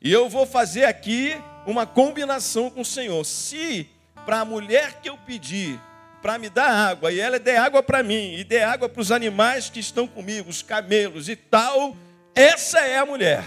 E 0.00 0.12
eu 0.12 0.28
vou 0.28 0.46
fazer 0.46 0.84
aqui 0.84 1.36
uma 1.66 1.86
combinação 1.86 2.70
com 2.70 2.80
o 2.82 2.84
Senhor. 2.84 3.24
Se 3.24 3.88
para 4.24 4.40
a 4.40 4.44
mulher 4.44 5.00
que 5.02 5.08
eu 5.08 5.16
pedi 5.18 5.78
para 6.22 6.38
me 6.38 6.48
dar 6.50 6.70
água, 6.70 7.12
e 7.12 7.20
ela 7.20 7.38
der 7.38 7.58
água 7.58 7.82
para 7.82 8.02
mim, 8.02 8.34
e 8.34 8.44
der 8.44 8.64
água 8.64 8.88
para 8.88 9.00
os 9.00 9.12
animais 9.12 9.70
que 9.70 9.78
estão 9.78 10.06
comigo, 10.06 10.50
os 10.50 10.62
camelos 10.62 11.28
e 11.28 11.36
tal, 11.36 11.96
essa 12.34 12.80
é 12.80 12.98
a 12.98 13.06
mulher. 13.06 13.44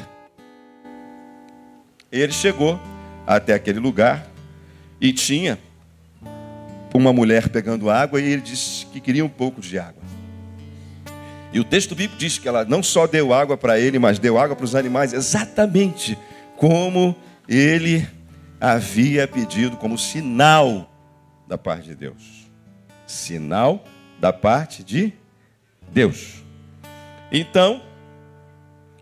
Ele 2.11 2.31
chegou 2.31 2.79
até 3.25 3.53
aquele 3.53 3.79
lugar 3.79 4.27
e 4.99 5.13
tinha 5.13 5.57
uma 6.93 7.13
mulher 7.13 7.49
pegando 7.49 7.89
água 7.89 8.19
e 8.19 8.25
ele 8.25 8.41
disse 8.41 8.85
que 8.87 8.99
queria 8.99 9.23
um 9.23 9.29
pouco 9.29 9.61
de 9.61 9.79
água. 9.79 10.01
E 11.53 11.59
o 11.59 11.63
texto 11.63 11.95
bíblico 11.95 12.19
diz 12.19 12.37
que 12.37 12.47
ela 12.47 12.63
não 12.63 12.81
só 12.81 13.07
deu 13.07 13.33
água 13.33 13.57
para 13.57 13.79
ele, 13.79 13.99
mas 13.99 14.19
deu 14.19 14.37
água 14.37 14.55
para 14.55 14.65
os 14.65 14.75
animais, 14.75 15.13
exatamente 15.13 16.17
como 16.57 17.15
ele 17.47 18.07
havia 18.59 19.27
pedido, 19.27 19.75
como 19.77 19.97
sinal 19.97 20.89
da 21.47 21.57
parte 21.57 21.89
de 21.89 21.95
Deus. 21.95 22.49
Sinal 23.05 23.83
da 24.19 24.31
parte 24.31 24.83
de 24.83 25.13
Deus. 25.91 26.43
Então, 27.31 27.81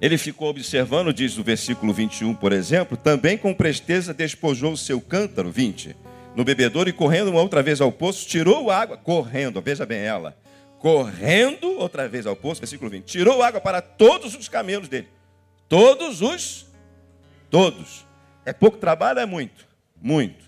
ele 0.01 0.17
ficou 0.17 0.49
observando, 0.49 1.13
diz 1.13 1.37
o 1.37 1.43
versículo 1.43 1.93
21, 1.93 2.33
por 2.33 2.53
exemplo, 2.53 2.95
também 2.95 3.37
com 3.37 3.53
presteza 3.53 4.13
despojou 4.13 4.73
o 4.73 4.77
seu 4.77 5.01
cântaro, 5.01 5.51
20, 5.51 5.95
no 6.35 6.43
bebedouro 6.45 6.89
e 6.89 6.93
correndo 6.93 7.29
uma 7.29 7.41
outra 7.41 7.61
vez 7.61 7.81
ao 7.81 7.91
poço, 7.91 8.25
tirou 8.25 8.71
água, 8.71 8.95
correndo, 8.95 9.61
veja 9.61 9.85
bem 9.85 9.99
ela, 9.99 10.37
correndo 10.79 11.77
outra 11.77 12.07
vez 12.07 12.25
ao 12.25 12.35
poço, 12.35 12.61
versículo 12.61 12.89
20, 12.89 13.03
tirou 13.03 13.43
água 13.43 13.59
para 13.59 13.81
todos 13.81 14.35
os 14.35 14.47
camelos 14.47 14.87
dele. 14.87 15.09
Todos 15.67 16.21
os, 16.21 16.65
todos. 17.49 18.07
É 18.45 18.53
pouco 18.53 18.77
trabalho, 18.77 19.19
é 19.19 19.25
muito, 19.25 19.67
muito. 20.01 20.45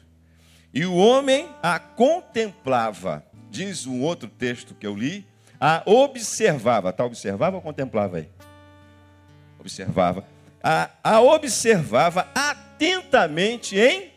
E 0.73 0.85
o 0.85 0.95
homem 0.95 1.49
a 1.61 1.77
contemplava, 1.77 3.23
diz 3.49 3.85
um 3.85 4.01
outro 4.01 4.29
texto 4.29 4.73
que 4.73 4.87
eu 4.87 4.95
li, 4.95 5.27
a 5.59 5.83
observava, 5.85 6.93
tá? 6.93 7.03
Observava 7.03 7.57
ou 7.57 7.61
contemplava 7.61 8.17
aí? 8.17 8.29
Observava. 9.61 10.25
A, 10.61 10.89
a 11.03 11.21
observava 11.21 12.27
atentamente 12.33 13.77
em 13.77 14.11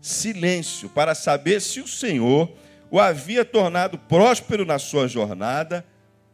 silêncio, 0.00 0.88
para 0.88 1.14
saber 1.14 1.60
se 1.60 1.80
o 1.80 1.86
Senhor 1.86 2.50
o 2.90 2.98
havia 2.98 3.44
tornado 3.44 3.98
próspero 3.98 4.64
na 4.64 4.78
sua 4.78 5.06
jornada 5.06 5.84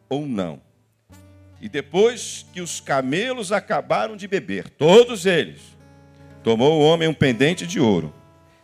ou 0.08 0.26
não. 0.26 0.60
E 1.60 1.68
depois 1.68 2.46
que 2.52 2.60
os 2.60 2.80
camelos 2.80 3.50
acabaram 3.50 4.16
de 4.16 4.28
beber, 4.28 4.68
todos 4.68 5.26
eles, 5.26 5.60
tomou 6.42 6.80
o 6.80 6.84
homem 6.84 7.08
um 7.08 7.14
pendente 7.14 7.66
de 7.66 7.80
ouro, 7.80 8.14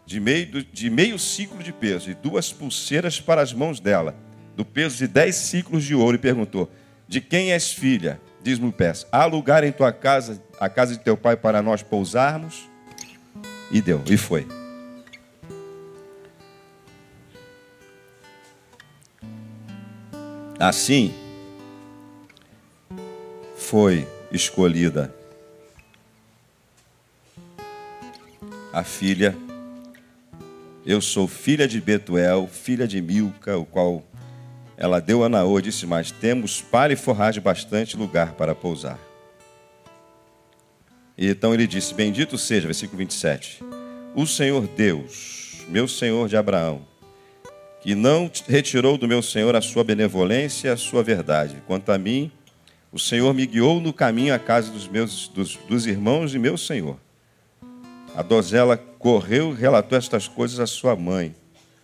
de 0.06 0.20
meio, 0.20 0.64
de 0.64 0.90
meio 0.90 1.18
ciclo 1.18 1.62
de 1.62 1.72
peso, 1.72 2.10
e 2.10 2.14
duas 2.14 2.52
pulseiras 2.52 3.20
para 3.20 3.42
as 3.42 3.52
mãos 3.52 3.80
dela, 3.80 4.14
do 4.54 4.64
peso 4.64 4.98
de 4.98 5.08
dez 5.08 5.34
ciclos 5.34 5.82
de 5.82 5.94
ouro, 5.94 6.16
e 6.16 6.20
perguntou: 6.20 6.70
De 7.08 7.20
quem 7.20 7.52
és 7.52 7.72
filha? 7.72 8.20
Diz-me 8.42 8.68
o 8.68 8.72
peço: 8.72 9.06
Há 9.12 9.24
lugar 9.24 9.64
em 9.64 9.72
tua 9.72 9.92
casa, 9.92 10.42
a 10.58 10.68
casa 10.68 10.96
de 10.96 11.00
teu 11.00 11.16
pai, 11.16 11.36
para 11.36 11.62
nós 11.62 11.82
pousarmos? 11.82 12.68
E 13.70 13.80
deu, 13.80 14.02
e 14.06 14.16
foi. 14.16 14.46
Assim, 20.58 21.14
foi 23.56 24.06
escolhida 24.30 25.14
a 28.72 28.82
filha. 28.84 29.36
Eu 30.84 31.00
sou 31.00 31.28
filha 31.28 31.68
de 31.68 31.80
Betuel, 31.80 32.46
filha 32.46 32.86
de 32.86 33.00
Milca, 33.00 33.56
o 33.56 33.64
qual 33.64 34.02
ela 34.80 34.98
deu 34.98 35.22
a 35.22 35.28
Naô 35.28 35.58
e 35.58 35.62
disse 35.62 35.86
mais: 35.86 36.10
Temos 36.10 36.62
palha 36.62 36.94
e 36.94 36.96
forragem 36.96 37.42
bastante 37.42 37.98
lugar 37.98 38.32
para 38.32 38.54
pousar. 38.54 38.98
E 41.18 41.28
então 41.28 41.52
ele 41.52 41.66
disse: 41.66 41.92
Bendito 41.92 42.38
seja, 42.38 42.66
versículo 42.66 42.96
27, 42.96 43.62
o 44.14 44.26
Senhor 44.26 44.66
Deus, 44.66 45.66
meu 45.68 45.86
Senhor 45.86 46.30
de 46.30 46.36
Abraão, 46.38 46.80
que 47.82 47.94
não 47.94 48.30
retirou 48.48 48.96
do 48.96 49.06
meu 49.06 49.20
Senhor 49.20 49.54
a 49.54 49.60
sua 49.60 49.84
benevolência 49.84 50.68
e 50.68 50.70
a 50.70 50.78
sua 50.78 51.02
verdade. 51.02 51.62
Quanto 51.66 51.92
a 51.92 51.98
mim, 51.98 52.32
o 52.90 52.98
Senhor 52.98 53.34
me 53.34 53.44
guiou 53.44 53.80
no 53.80 53.92
caminho 53.92 54.34
à 54.34 54.38
casa 54.38 54.72
dos 54.72 54.88
meus 54.88 55.28
dos, 55.28 55.56
dos 55.56 55.86
irmãos 55.86 56.30
de 56.30 56.38
meu 56.38 56.56
Senhor. 56.56 56.96
A 58.16 58.22
dozela 58.22 58.78
correu 58.78 59.52
e 59.52 59.60
relatou 59.60 59.98
estas 59.98 60.26
coisas 60.26 60.58
à 60.58 60.66
sua 60.66 60.96
mãe, 60.96 61.34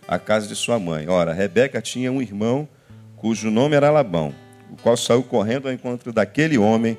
à 0.07 0.17
casa 0.17 0.47
de 0.47 0.55
sua 0.55 0.79
mãe. 0.79 1.07
Ora, 1.07 1.31
Rebeca 1.31 1.79
tinha 1.79 2.11
um 2.11 2.23
irmão 2.23 2.67
cujo 3.17 3.51
nome 3.51 3.75
era 3.75 3.91
Labão, 3.91 4.33
o 4.71 4.81
qual 4.81 4.95
saiu 4.95 5.23
correndo 5.23 5.67
ao 5.67 5.73
encontro 5.73 6.13
daquele 6.13 6.57
homem 6.57 6.97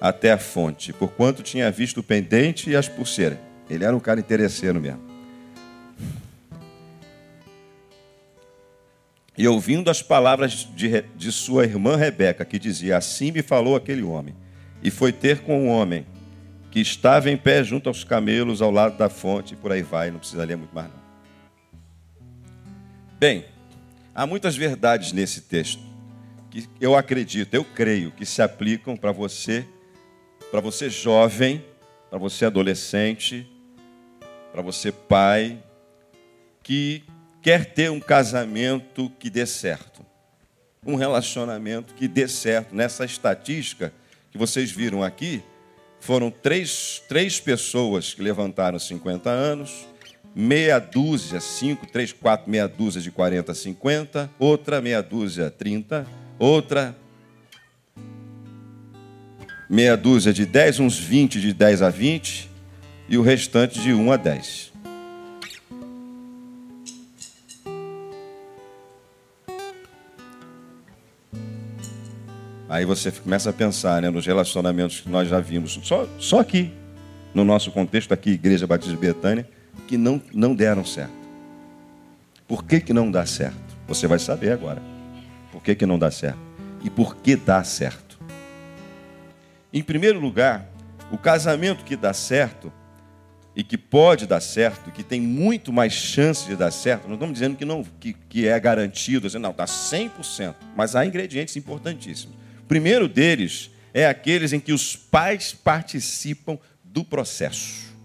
até 0.00 0.30
a 0.30 0.38
fonte, 0.38 0.92
porquanto 0.92 1.42
tinha 1.42 1.70
visto 1.70 1.98
o 1.98 2.02
pendente 2.02 2.70
e 2.70 2.76
as 2.76 2.88
pulseiras. 2.88 3.38
Ele 3.68 3.84
era 3.84 3.96
um 3.96 4.00
cara 4.00 4.20
interesseiro 4.20 4.80
mesmo. 4.80 5.00
E 9.38 9.46
ouvindo 9.46 9.90
as 9.90 10.02
palavras 10.02 10.66
de, 10.74 11.02
de 11.14 11.32
sua 11.32 11.64
irmã 11.64 11.96
Rebeca, 11.96 12.44
que 12.44 12.58
dizia: 12.58 12.96
Assim 12.96 13.30
me 13.30 13.42
falou 13.42 13.76
aquele 13.76 14.02
homem. 14.02 14.34
E 14.82 14.90
foi 14.90 15.12
ter 15.12 15.40
com 15.40 15.58
o 15.58 15.64
um 15.64 15.68
homem 15.68 16.06
que 16.70 16.80
estava 16.80 17.30
em 17.30 17.36
pé 17.36 17.62
junto 17.64 17.88
aos 17.88 18.04
camelos, 18.04 18.62
ao 18.62 18.70
lado 18.70 18.96
da 18.96 19.08
fonte, 19.08 19.54
e 19.54 19.56
por 19.56 19.72
aí 19.72 19.82
vai, 19.82 20.10
não 20.10 20.18
precisa 20.18 20.44
ler 20.44 20.56
muito 20.56 20.74
mais 20.74 20.88
não. 20.88 21.06
Bem, 23.18 23.44
há 24.16 24.26
muitas 24.26 24.56
verdades 24.56 25.12
nesse 25.12 25.42
texto 25.42 25.82
que 26.50 26.66
eu 26.80 26.96
acredito, 26.96 27.52
eu 27.52 27.62
creio 27.62 28.10
que 28.10 28.24
se 28.24 28.40
aplicam 28.40 28.96
para 28.96 29.12
você, 29.12 29.66
para 30.50 30.58
você 30.58 30.88
jovem, 30.88 31.62
para 32.08 32.18
você 32.18 32.46
adolescente, 32.46 33.46
para 34.50 34.62
você 34.62 34.90
pai, 34.90 35.62
que 36.62 37.04
quer 37.42 37.66
ter 37.66 37.90
um 37.90 38.00
casamento 38.00 39.12
que 39.18 39.28
dê 39.28 39.44
certo, 39.44 40.04
um 40.84 40.94
relacionamento 40.94 41.92
que 41.92 42.08
dê 42.08 42.26
certo. 42.26 42.74
Nessa 42.74 43.04
estatística 43.04 43.92
que 44.30 44.38
vocês 44.38 44.70
viram 44.70 45.02
aqui, 45.02 45.42
foram 46.00 46.30
três, 46.30 47.02
três 47.06 47.38
pessoas 47.38 48.14
que 48.14 48.22
levantaram 48.22 48.78
50 48.78 49.28
anos, 49.28 49.86
meia 50.38 50.78
dúzia, 50.78 51.40
cinco, 51.40 51.86
três, 51.86 52.12
quatro, 52.12 52.50
meia 52.50 52.68
dúzia 52.68 53.00
de 53.00 53.10
40 53.10 53.52
a 53.52 53.54
50, 53.54 54.30
outra 54.38 54.82
meia 54.82 55.02
dúzia 55.02 55.50
30, 55.50 56.06
outra 56.38 56.94
meia 59.66 59.96
dúzia 59.96 60.34
de 60.34 60.44
10, 60.44 60.80
uns 60.80 60.98
20 60.98 61.40
de 61.40 61.54
10 61.54 61.80
a 61.80 61.88
20, 61.88 62.50
e 63.08 63.16
o 63.16 63.22
restante 63.22 63.80
de 63.80 63.94
1 63.94 64.12
a 64.12 64.16
10. 64.18 64.72
Aí 72.68 72.84
você 72.84 73.10
começa 73.10 73.48
a 73.48 73.52
pensar 73.54 74.02
né, 74.02 74.10
nos 74.10 74.26
relacionamentos 74.26 75.00
que 75.00 75.08
nós 75.08 75.30
já 75.30 75.40
vimos, 75.40 75.80
só, 75.82 76.06
só 76.18 76.40
aqui, 76.40 76.70
no 77.32 77.42
nosso 77.42 77.70
contexto 77.70 78.12
aqui, 78.12 78.32
Igreja 78.32 78.66
Batista 78.66 78.92
de 78.92 79.00
Betânia, 79.00 79.55
que 79.86 79.96
não, 79.96 80.20
não 80.32 80.54
deram 80.54 80.84
certo. 80.84 81.12
Por 82.46 82.64
que, 82.64 82.80
que 82.80 82.92
não 82.92 83.10
dá 83.10 83.26
certo? 83.26 83.56
Você 83.88 84.06
vai 84.06 84.18
saber 84.18 84.52
agora. 84.52 84.82
Por 85.52 85.62
que, 85.62 85.74
que 85.74 85.86
não 85.86 85.98
dá 85.98 86.10
certo? 86.10 86.38
E 86.84 86.90
por 86.90 87.16
que 87.16 87.36
dá 87.36 87.62
certo? 87.64 88.18
Em 89.72 89.82
primeiro 89.82 90.20
lugar, 90.20 90.68
o 91.10 91.18
casamento 91.18 91.84
que 91.84 91.96
dá 91.96 92.12
certo 92.12 92.72
e 93.54 93.64
que 93.64 93.78
pode 93.78 94.26
dar 94.26 94.40
certo, 94.40 94.90
que 94.90 95.02
tem 95.02 95.20
muito 95.20 95.72
mais 95.72 95.92
chance 95.92 96.46
de 96.46 96.54
dar 96.54 96.70
certo, 96.70 97.06
não 97.06 97.14
estamos 97.14 97.34
dizendo 97.34 97.56
que, 97.56 97.64
não, 97.64 97.82
que, 97.98 98.12
que 98.12 98.46
é 98.46 98.60
garantido, 98.60 99.26
dizendo, 99.26 99.42
não, 99.42 99.50
está 99.50 99.64
100%, 99.64 100.54
mas 100.76 100.94
há 100.94 101.06
ingredientes 101.06 101.56
importantíssimos. 101.56 102.36
O 102.60 102.66
primeiro 102.68 103.08
deles 103.08 103.70
é 103.94 104.06
aqueles 104.06 104.52
em 104.52 104.60
que 104.60 104.74
os 104.74 104.94
pais 104.94 105.54
participam 105.54 106.58
do 106.84 107.02
processo. 107.02 107.95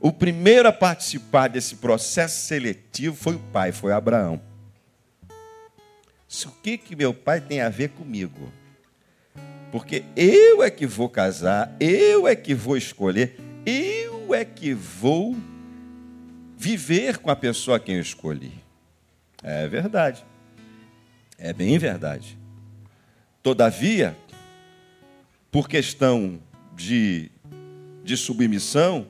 O 0.00 0.12
primeiro 0.12 0.68
a 0.68 0.72
participar 0.72 1.48
desse 1.48 1.76
processo 1.76 2.46
seletivo 2.46 3.16
foi 3.16 3.34
o 3.34 3.38
pai, 3.38 3.72
foi 3.72 3.92
Abraão. 3.92 4.40
O 6.44 6.50
que, 6.62 6.76
que 6.76 6.94
meu 6.94 7.14
pai 7.14 7.40
tem 7.40 7.60
a 7.60 7.68
ver 7.68 7.90
comigo? 7.90 8.52
Porque 9.72 10.04
eu 10.14 10.62
é 10.62 10.70
que 10.70 10.86
vou 10.86 11.08
casar, 11.08 11.74
eu 11.80 12.26
é 12.26 12.36
que 12.36 12.54
vou 12.54 12.76
escolher, 12.76 13.38
eu 13.64 14.34
é 14.34 14.44
que 14.44 14.74
vou 14.74 15.36
viver 16.56 17.18
com 17.18 17.30
a 17.30 17.36
pessoa 17.36 17.76
a 17.76 17.80
quem 17.80 17.96
eu 17.96 18.00
escolhi. 18.00 18.52
É 19.42 19.66
verdade. 19.68 20.24
É 21.38 21.52
bem 21.52 21.78
verdade. 21.78 22.38
Todavia, 23.42 24.16
por 25.50 25.68
questão 25.68 26.40
de, 26.74 27.30
de 28.02 28.16
submissão, 28.16 29.06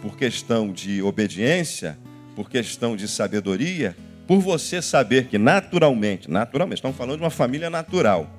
por 0.00 0.16
questão 0.16 0.72
de 0.72 1.02
obediência, 1.02 1.98
por 2.34 2.50
questão 2.50 2.96
de 2.96 3.08
sabedoria, 3.08 3.96
por 4.26 4.40
você 4.40 4.80
saber 4.80 5.28
que 5.28 5.38
naturalmente, 5.38 6.30
naturalmente, 6.30 6.78
estamos 6.78 6.96
falando 6.96 7.18
de 7.18 7.24
uma 7.24 7.30
família 7.30 7.70
natural, 7.70 8.30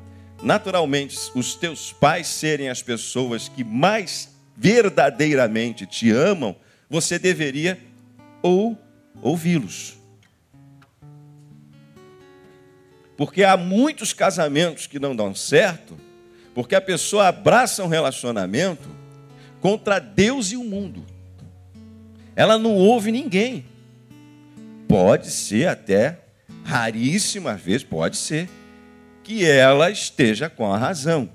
naturalmente 0.41 1.17
os 1.35 1.55
teus 1.55 1.93
pais 1.93 2.27
serem 2.27 2.69
as 2.69 2.81
pessoas 2.81 3.47
que 3.47 3.63
mais 3.63 4.35
verdadeiramente 4.55 5.85
te 5.85 6.11
amam, 6.11 6.55
você 6.89 7.19
deveria 7.19 7.79
ou 8.41 8.77
ouvi-los. 9.21 9.97
Porque 13.17 13.43
há 13.43 13.55
muitos 13.55 14.13
casamentos 14.13 14.87
que 14.87 14.99
não 14.99 15.15
dão 15.15 15.33
certo, 15.33 15.97
porque 16.53 16.75
a 16.75 16.81
pessoa 16.81 17.27
abraça 17.27 17.83
um 17.83 17.87
relacionamento 17.87 18.89
contra 19.61 19.99
Deus 19.99 20.51
e 20.51 20.57
o 20.57 20.63
mundo. 20.63 21.05
Ela 22.35 22.57
não 22.57 22.75
ouve 22.75 23.11
ninguém. 23.11 23.65
Pode 24.87 25.31
ser 25.31 25.67
até, 25.67 26.19
raríssimas 26.63 27.59
vezes, 27.61 27.83
pode 27.83 28.17
ser, 28.17 28.49
que 29.23 29.45
ela 29.45 29.89
esteja 29.89 30.49
com 30.49 30.71
a 30.71 30.77
razão. 30.77 31.29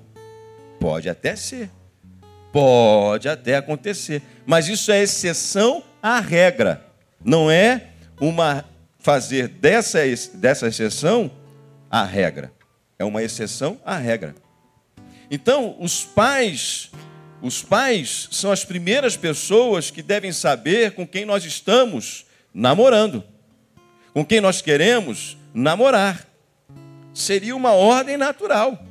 Pode 0.79 1.09
até 1.09 1.35
ser. 1.35 1.69
Pode 2.51 3.27
até 3.27 3.57
acontecer. 3.57 4.21
Mas 4.45 4.67
isso 4.67 4.91
é 4.91 5.01
exceção 5.01 5.83
à 6.01 6.19
regra. 6.19 6.85
Não 7.23 7.49
é 7.49 7.89
uma 8.19 8.65
fazer 8.99 9.47
dessa, 9.47 9.99
dessa 10.35 10.67
exceção 10.67 11.31
a 11.89 12.03
regra. 12.03 12.51
É 12.97 13.03
uma 13.03 13.21
exceção 13.23 13.79
à 13.85 13.97
regra. 13.97 14.35
Então, 15.29 15.75
os 15.79 16.03
pais, 16.03 16.91
os 17.41 17.63
pais 17.63 18.27
são 18.31 18.51
as 18.51 18.63
primeiras 18.63 19.17
pessoas 19.17 19.89
que 19.89 20.03
devem 20.03 20.31
saber 20.31 20.91
com 20.91 21.07
quem 21.07 21.25
nós 21.25 21.43
estamos 21.43 22.25
namorando. 22.53 23.23
Com 24.13 24.23
quem 24.23 24.39
nós 24.39 24.61
queremos 24.61 25.37
namorar. 25.53 26.27
Seria 27.13 27.55
uma 27.55 27.71
ordem 27.71 28.17
natural 28.17 28.83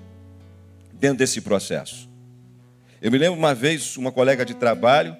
dentro 0.92 1.18
desse 1.18 1.40
processo. 1.40 2.08
Eu 3.00 3.10
me 3.10 3.18
lembro 3.18 3.38
uma 3.38 3.54
vez, 3.54 3.96
uma 3.96 4.12
colega 4.12 4.44
de 4.44 4.54
trabalho 4.54 5.16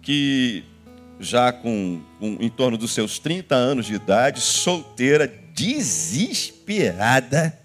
que 0.00 0.64
já 1.20 1.52
com, 1.52 2.02
com, 2.18 2.36
em 2.40 2.48
torno 2.48 2.76
dos 2.76 2.92
seus 2.92 3.20
30 3.20 3.54
anos 3.54 3.86
de 3.86 3.94
idade, 3.94 4.40
solteira, 4.40 5.32
desesperada. 5.54 7.61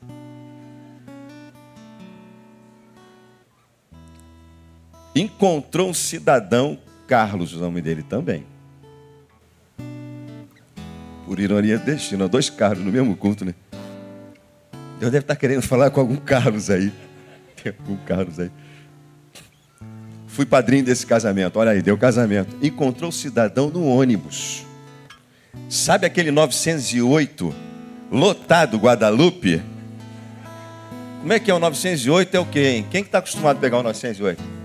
Encontrou 5.17 5.89
um 5.89 5.93
cidadão, 5.95 6.77
Carlos, 7.07 7.53
o 7.53 7.59
nome 7.59 7.81
dele 7.81 8.03
também. 8.03 8.45
Por 11.25 11.39
ironia 11.39 11.79
destino, 11.79 12.29
dois 12.29 12.51
Carlos 12.51 12.85
no 12.85 12.91
mesmo 12.91 13.15
culto, 13.15 13.43
né? 13.43 13.55
Deus 14.99 15.11
deve 15.11 15.23
estar 15.23 15.35
querendo 15.35 15.63
falar 15.63 15.89
com 15.89 15.99
algum 15.99 16.17
Carlos 16.17 16.69
aí. 16.69 16.93
Tem 17.61 17.73
algum 17.79 17.97
Carlos 18.05 18.39
aí. 18.39 18.51
Fui 20.27 20.45
padrinho 20.45 20.85
desse 20.85 21.03
casamento. 21.03 21.57
Olha 21.57 21.71
aí, 21.71 21.81
deu 21.81 21.97
casamento. 21.97 22.55
Encontrou 22.61 23.09
o 23.09 23.13
cidadão 23.13 23.71
no 23.71 23.87
ônibus. 23.87 24.67
Sabe 25.67 26.05
aquele 26.05 26.29
908 26.29 27.55
lotado 28.11 28.77
Guadalupe? 28.77 29.63
Como 31.21 31.33
é 31.33 31.39
que 31.39 31.49
é 31.49 31.53
o 31.55 31.59
908? 31.59 32.37
É 32.37 32.39
o 32.39 32.45
quê, 32.45 32.67
hein? 32.67 32.85
Quem 32.91 33.01
que 33.01 33.07
está 33.07 33.17
acostumado 33.17 33.57
a 33.57 33.59
pegar 33.59 33.79
o 33.79 33.83
908? 33.83 34.56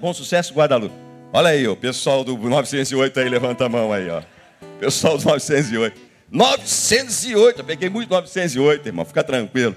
Bom 0.00 0.14
sucesso, 0.14 0.54
Guadalupe. 0.54 0.94
Olha 1.32 1.48
aí, 1.48 1.66
o 1.66 1.74
pessoal 1.74 2.22
do 2.22 2.36
908 2.36 3.18
aí, 3.18 3.28
levanta 3.28 3.66
a 3.66 3.68
mão 3.68 3.92
aí, 3.92 4.08
ó. 4.08 4.22
Pessoal 4.78 5.18
do 5.18 5.24
908. 5.24 6.00
908, 6.30 7.60
eu 7.60 7.64
peguei 7.64 7.88
muito 7.88 8.08
908, 8.08 8.88
irmão, 8.88 9.04
fica 9.04 9.24
tranquilo. 9.24 9.74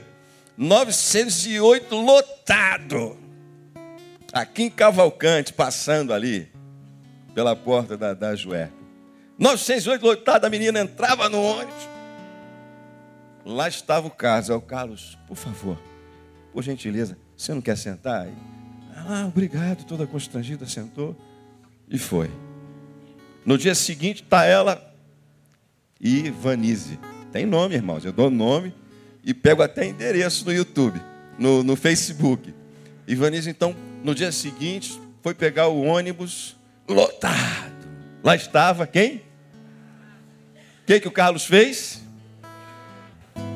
908 0.55 1.95
lotado 1.95 3.17
aqui 4.31 4.63
em 4.63 4.69
Cavalcante, 4.69 5.53
passando 5.53 6.13
ali 6.13 6.51
pela 7.33 7.55
porta 7.55 7.97
da, 7.97 8.13
da 8.13 8.35
Jué. 8.35 8.69
908 9.37 10.03
lotada, 10.03 10.47
a 10.47 10.49
menina 10.49 10.79
entrava 10.79 11.29
no 11.29 11.41
ônibus. 11.41 11.87
Lá 13.45 13.67
estava 13.67 14.07
o 14.07 14.11
Carlos. 14.11 14.49
O 14.49 14.61
Carlos, 14.61 15.17
por 15.27 15.37
favor, 15.37 15.79
por 16.51 16.63
gentileza, 16.63 17.17
você 17.35 17.53
não 17.53 17.61
quer 17.61 17.77
sentar? 17.77 18.27
Ah, 19.05 19.25
obrigado, 19.27 19.85
toda 19.85 20.07
constrangida, 20.07 20.65
sentou 20.65 21.15
e 21.89 21.97
foi. 21.97 22.29
No 23.45 23.57
dia 23.57 23.75
seguinte 23.75 24.23
está 24.23 24.43
ela 24.43 24.93
e 26.01 26.29
Vanise. 26.29 26.99
Tem 27.31 27.45
nome, 27.45 27.75
irmãos. 27.75 28.03
Eu 28.03 28.11
dou 28.11 28.29
nome 28.29 28.73
e 29.23 29.33
pego 29.33 29.61
até 29.61 29.85
endereço 29.85 30.45
no 30.45 30.53
YouTube, 30.53 30.99
no, 31.37 31.63
no 31.63 31.75
Facebook. 31.75 32.53
E 33.07 33.15
Vanise, 33.15 33.49
então, 33.49 33.75
no 34.03 34.13
dia 34.13 34.31
seguinte, 34.31 34.99
foi 35.21 35.33
pegar 35.33 35.67
o 35.67 35.83
ônibus 35.83 36.55
lotado. 36.87 37.87
Lá 38.23 38.35
estava 38.35 38.87
quem? 38.87 39.17
O 40.81 40.85
que, 40.87 40.99
que 40.99 41.07
o 41.07 41.11
Carlos 41.11 41.45
fez? 41.45 42.01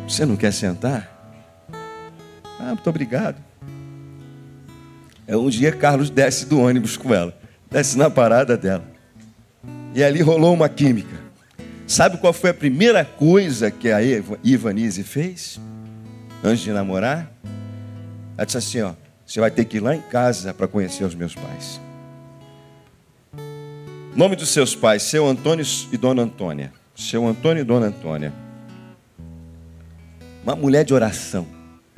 Você 0.08 0.26
não 0.26 0.36
quer 0.36 0.54
sentar? 0.54 1.10
Ah, 2.60 2.74
muito 2.74 2.90
obrigado. 2.90 3.51
É 5.32 5.38
um 5.38 5.50
dia 5.50 5.72
Carlos 5.72 6.10
desce 6.10 6.46
do 6.46 6.60
ônibus 6.60 6.98
com 6.98 7.14
ela, 7.14 7.34
desce 7.70 7.98
na 7.98 8.10
parada 8.10 8.58
dela. 8.58 8.84
E 9.96 10.04
ali 10.04 10.22
rolou 10.22 10.54
uma 10.54 10.68
química. 10.68 11.16
Sabe 11.88 12.18
qual 12.18 12.34
foi 12.34 12.50
a 12.50 12.54
primeira 12.54 13.06
coisa 13.06 13.72
que 13.72 13.90
a 13.90 14.00
Ivanise 14.44 15.06
fez 15.06 15.58
antes 16.44 16.62
de 16.62 16.74
namorar? 16.74 17.32
Ela 18.38 18.46
disse 18.46 18.58
assim: 18.58 18.82
ó, 18.82 18.92
você 19.26 19.40
vai 19.40 19.50
ter 19.50 19.64
que 19.64 19.78
ir 19.78 19.80
lá 19.80 19.96
em 19.96 20.02
casa 20.02 20.54
para 20.54 20.68
conhecer 20.68 21.06
os 21.06 21.16
meus 21.16 21.34
pais. 21.34 21.80
Nome 24.14 24.36
dos 24.36 24.50
seus 24.50 24.76
pais, 24.76 25.02
seu 25.02 25.26
Antônio 25.26 25.66
e 25.94 25.98
Dona 25.98 26.24
Antônia. 26.24 26.74
Seu 26.94 27.26
Antônio 27.26 27.62
e 27.62 27.64
Dona 27.64 27.86
Antônia. 27.86 28.34
Uma 30.44 30.58
mulher 30.58 30.84
de 30.84 30.94
oração, 30.94 31.48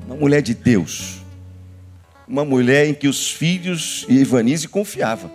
uma 0.06 0.16
mulher 0.16 0.44
de 0.44 0.54
Deus. 0.54 1.23
Uma 2.28 2.46
mulher 2.46 2.88
em 2.88 2.94
que 2.94 3.08
os 3.08 3.32
filhos 3.32 4.06
e 4.08 4.16
Ivanise 4.16 4.68
confiavam. 4.68 5.32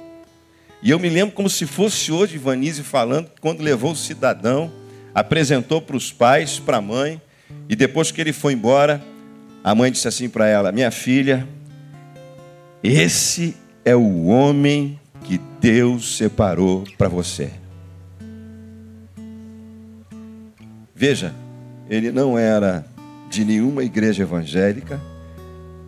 E 0.83 0.91
eu 0.91 0.99
me 0.99 1.09
lembro 1.09 1.35
como 1.35 1.51
se 1.51 1.67
fosse 1.67 2.13
hoje 2.13 2.37
Ivanise 2.37 2.83
falando, 2.83 3.31
quando 3.41 3.63
levou 3.63 3.93
o 3.93 3.97
cidadão, 3.97 4.71
apresentou 5.15 5.83
para 5.83 5.97
os 5.97 6.13
pais, 6.13 6.59
para 6.59 6.77
a 6.77 6.81
mãe, 6.81 7.21
e 7.69 7.75
depois 7.75 8.11
que 8.11 8.21
ele 8.21 8.33
foi 8.33 8.53
embora, 8.53 9.03
a 9.65 9.75
mãe 9.75 9.91
disse 9.91 10.07
assim 10.07 10.29
para 10.29 10.47
ela: 10.47 10.71
Minha 10.71 10.91
filha, 10.91 11.47
esse 12.83 13.57
é 13.85 13.97
o 13.97 14.27
homem 14.27 14.99
que 15.25 15.41
Deus 15.61 16.17
separou 16.17 16.85
para 16.97 17.09
você. 17.09 17.51
Veja, 20.95 21.35
ele 21.89 22.11
não 22.11 22.39
era 22.39 22.87
de 23.29 23.45
nenhuma 23.45 23.85
igreja 23.85 24.23
evangélica, 24.23 25.01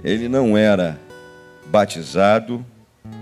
ele 0.03 0.29
não 0.29 0.57
era 0.57 0.99
batizado, 1.67 2.65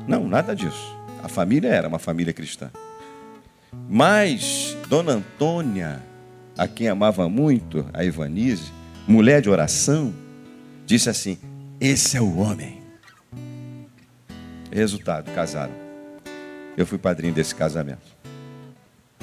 não, 0.07 0.27
nada 0.27 0.55
disso. 0.55 0.97
A 1.23 1.29
família 1.29 1.69
era 1.69 1.89
uma 1.89 1.99
família 1.99 2.33
cristã. 2.33 2.71
Mas 3.89 4.77
Dona 4.89 5.13
Antônia, 5.13 6.03
a 6.57 6.67
quem 6.67 6.89
amava 6.89 7.29
muito, 7.29 7.87
a 7.93 8.05
Ivanise, 8.05 8.73
mulher 9.07 9.43
de 9.43 9.51
oração, 9.51 10.15
disse 10.87 11.11
assim: 11.11 11.39
Esse 11.81 12.17
é 12.17 12.21
o 12.21 12.39
homem. 12.39 12.81
Resultado, 14.71 15.31
casaram. 15.33 15.73
Eu 16.77 16.87
fui 16.87 16.99
padrinho 16.99 17.35
desse 17.35 17.55
casamento. 17.55 18.17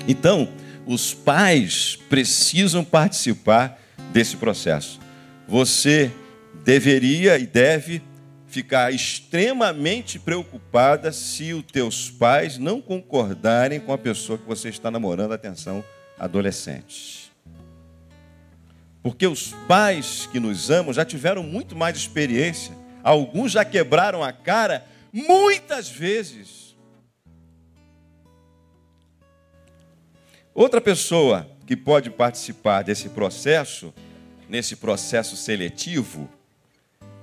Então, 0.07 0.49
os 0.85 1.13
pais 1.13 1.97
precisam 2.09 2.83
participar 2.83 3.79
desse 4.11 4.35
processo. 4.35 4.99
Você 5.47 6.11
deveria 6.65 7.37
e 7.37 7.45
deve 7.45 8.01
ficar 8.47 8.91
extremamente 8.91 10.17
preocupada 10.17 11.11
se 11.11 11.53
os 11.53 11.63
teus 11.63 12.09
pais 12.09 12.57
não 12.57 12.81
concordarem 12.81 13.79
com 13.79 13.93
a 13.93 13.97
pessoa 13.97 14.39
que 14.39 14.47
você 14.47 14.69
está 14.69 14.89
namorando, 14.89 15.33
atenção, 15.33 15.83
adolescentes. 16.17 17.29
Porque 19.03 19.27
os 19.27 19.53
pais 19.67 20.27
que 20.31 20.39
nos 20.39 20.71
amam 20.71 20.91
já 20.91 21.05
tiveram 21.05 21.43
muito 21.43 21.75
mais 21.75 21.95
experiência, 21.95 22.73
alguns 23.03 23.51
já 23.51 23.63
quebraram 23.63 24.23
a 24.23 24.33
cara 24.33 24.83
muitas 25.13 25.87
vezes. 25.87 26.75
Outra 30.51 30.81
pessoa 30.81 31.47
que 31.67 31.75
pode 31.75 32.09
participar 32.09 32.81
desse 32.81 33.09
processo, 33.09 33.93
nesse 34.49 34.75
processo 34.77 35.35
seletivo, 35.35 36.27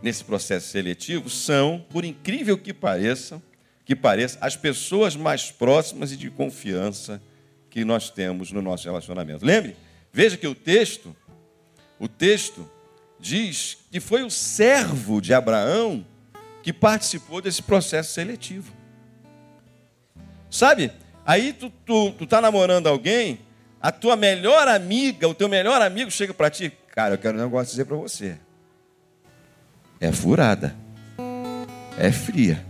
nesse 0.02 0.24
processo 0.24 0.68
seletivo 0.68 1.30
são, 1.30 1.84
por 1.90 2.04
incrível 2.04 2.58
que 2.58 2.74
pareça, 2.74 3.40
que 3.84 3.94
pareça, 3.94 4.38
as 4.40 4.56
pessoas 4.56 5.14
mais 5.14 5.50
próximas 5.50 6.12
e 6.12 6.16
de 6.16 6.30
confiança 6.30 7.22
que 7.70 7.84
nós 7.84 8.10
temos 8.10 8.50
no 8.50 8.60
nosso 8.60 8.84
relacionamento. 8.84 9.46
Lembre, 9.46 9.76
veja 10.12 10.36
que 10.36 10.46
o 10.46 10.54
texto, 10.54 11.14
o 11.98 12.08
texto 12.08 12.68
diz 13.18 13.78
que 13.90 14.00
foi 14.00 14.22
o 14.22 14.30
servo 14.30 15.20
de 15.20 15.32
Abraão 15.32 16.04
que 16.62 16.72
participou 16.72 17.40
desse 17.40 17.62
processo 17.62 18.12
seletivo. 18.12 18.72
Sabe? 20.50 20.92
Aí 21.24 21.52
tu, 21.52 21.70
tu, 21.86 22.12
tu 22.12 22.26
tá 22.26 22.40
namorando 22.40 22.88
alguém, 22.88 23.40
a 23.80 23.90
tua 23.90 24.16
melhor 24.16 24.68
amiga, 24.68 25.28
o 25.28 25.34
teu 25.34 25.48
melhor 25.48 25.80
amigo 25.80 26.10
chega 26.10 26.34
para 26.34 26.50
ti, 26.50 26.72
cara, 26.88 27.14
eu 27.14 27.18
quero 27.18 27.38
um 27.38 27.42
negócio 27.42 27.70
dizer 27.70 27.84
para 27.84 27.96
você 27.96 28.38
é 30.02 30.10
furada, 30.10 30.74
é 31.96 32.10
fria. 32.10 32.66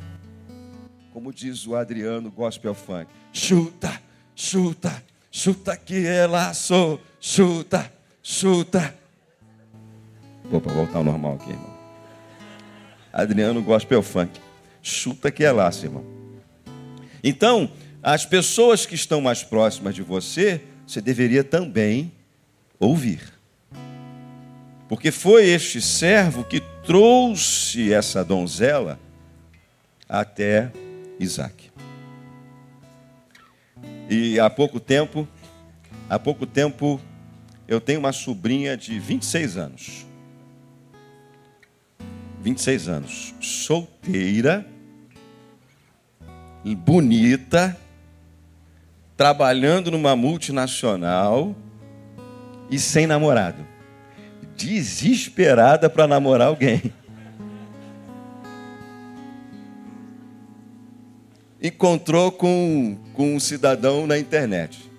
Como 1.15 1.33
diz 1.33 1.67
o 1.67 1.75
Adriano 1.75 2.31
Gospel 2.31 2.75
Funk: 2.75 3.11
chuta, 3.33 3.91
chuta, 4.37 5.03
chuta 5.31 5.75
que 5.75 6.07
é 6.07 6.27
laço, 6.27 7.01
chuta, 7.19 7.91
chuta. 8.23 8.95
Vou 10.45 10.61
para 10.61 10.75
voltar 10.75 10.99
ao 10.99 11.05
normal 11.05 11.37
aqui, 11.37 11.51
irmão. 11.51 11.73
Adriano 13.11 13.63
Gospel 13.63 14.03
Funk: 14.03 14.39
chuta 14.83 15.31
que 15.31 15.43
é 15.43 15.51
laço, 15.51 15.87
irmão. 15.87 16.05
Então, 17.25 17.73
as 18.03 18.27
pessoas 18.27 18.85
que 18.85 18.95
estão 18.95 19.23
mais 19.23 19.43
próximas 19.43 19.95
de 19.95 20.03
você, 20.03 20.61
você 20.87 21.01
deveria 21.01 21.43
também 21.43 22.13
ouvir. 22.79 23.33
Porque 24.93 25.11
foi 25.11 25.49
este 25.49 25.81
servo 25.81 26.45
que 26.45 26.61
trouxe 26.85 27.95
essa 27.95 28.23
donzela 28.23 29.01
até 30.07 30.71
Isaac. 31.19 31.71
E 34.11 34.39
há 34.39 34.51
pouco 34.51 34.79
tempo, 34.79 35.27
há 36.11 36.19
pouco 36.19 36.45
tempo, 36.45 37.01
eu 37.67 37.81
tenho 37.81 38.01
uma 38.01 38.13
sobrinha 38.13 38.77
de 38.77 38.99
26 38.99 39.57
anos. 39.57 40.07
26 42.43 42.89
anos, 42.89 43.35
solteira, 43.41 44.67
bonita, 46.85 47.75
trabalhando 49.17 49.91
numa 49.91 50.15
multinacional 50.15 51.57
e 52.71 52.79
sem 52.79 53.07
namorado 53.07 53.72
desesperada 54.67 55.91
para 55.91 56.07
namorar 56.07 56.49
alguém. 56.49 56.93
Encontrou 61.61 62.33
com, 62.33 62.99
com 63.13 63.37
um 63.37 63.41
cidadão 63.41 64.07
na 64.07 64.19
internet, 64.19 64.91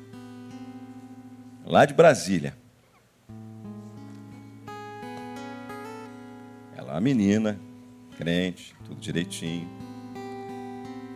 lá 1.65 1.85
de 1.85 1.93
Brasília. 1.93 2.55
Ela 6.77 6.91
é 6.91 6.93
uma 6.93 7.01
menina, 7.01 7.59
crente, 8.17 8.73
tudo 8.85 8.99
direitinho. 9.01 9.67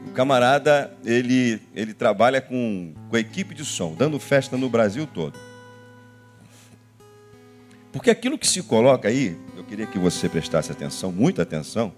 O 0.06 0.12
camarada, 0.12 0.94
ele, 1.06 1.62
ele 1.74 1.94
trabalha 1.94 2.42
com, 2.42 2.94
com 3.10 3.16
a 3.16 3.20
equipe 3.20 3.54
de 3.54 3.64
som, 3.64 3.94
dando 3.94 4.20
festa 4.20 4.58
no 4.58 4.70
Brasil 4.70 5.08
todo. 5.08 5.47
Porque 7.98 8.12
aquilo 8.12 8.38
que 8.38 8.46
se 8.46 8.62
coloca 8.62 9.08
aí, 9.08 9.36
eu 9.56 9.64
queria 9.64 9.88
que 9.88 9.98
você 9.98 10.30
prestasse 10.30 10.72
atenção, 10.72 11.12
muita 11.12 11.42
atenção, 11.42 11.92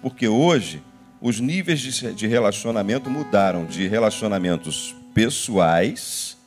porque 0.00 0.26
hoje 0.26 0.82
os 1.20 1.40
níveis 1.40 1.78
de 1.78 2.26
relacionamento 2.26 3.10
mudaram 3.10 3.66
de 3.66 3.86
relacionamentos 3.86 4.96
pessoais 5.12 6.38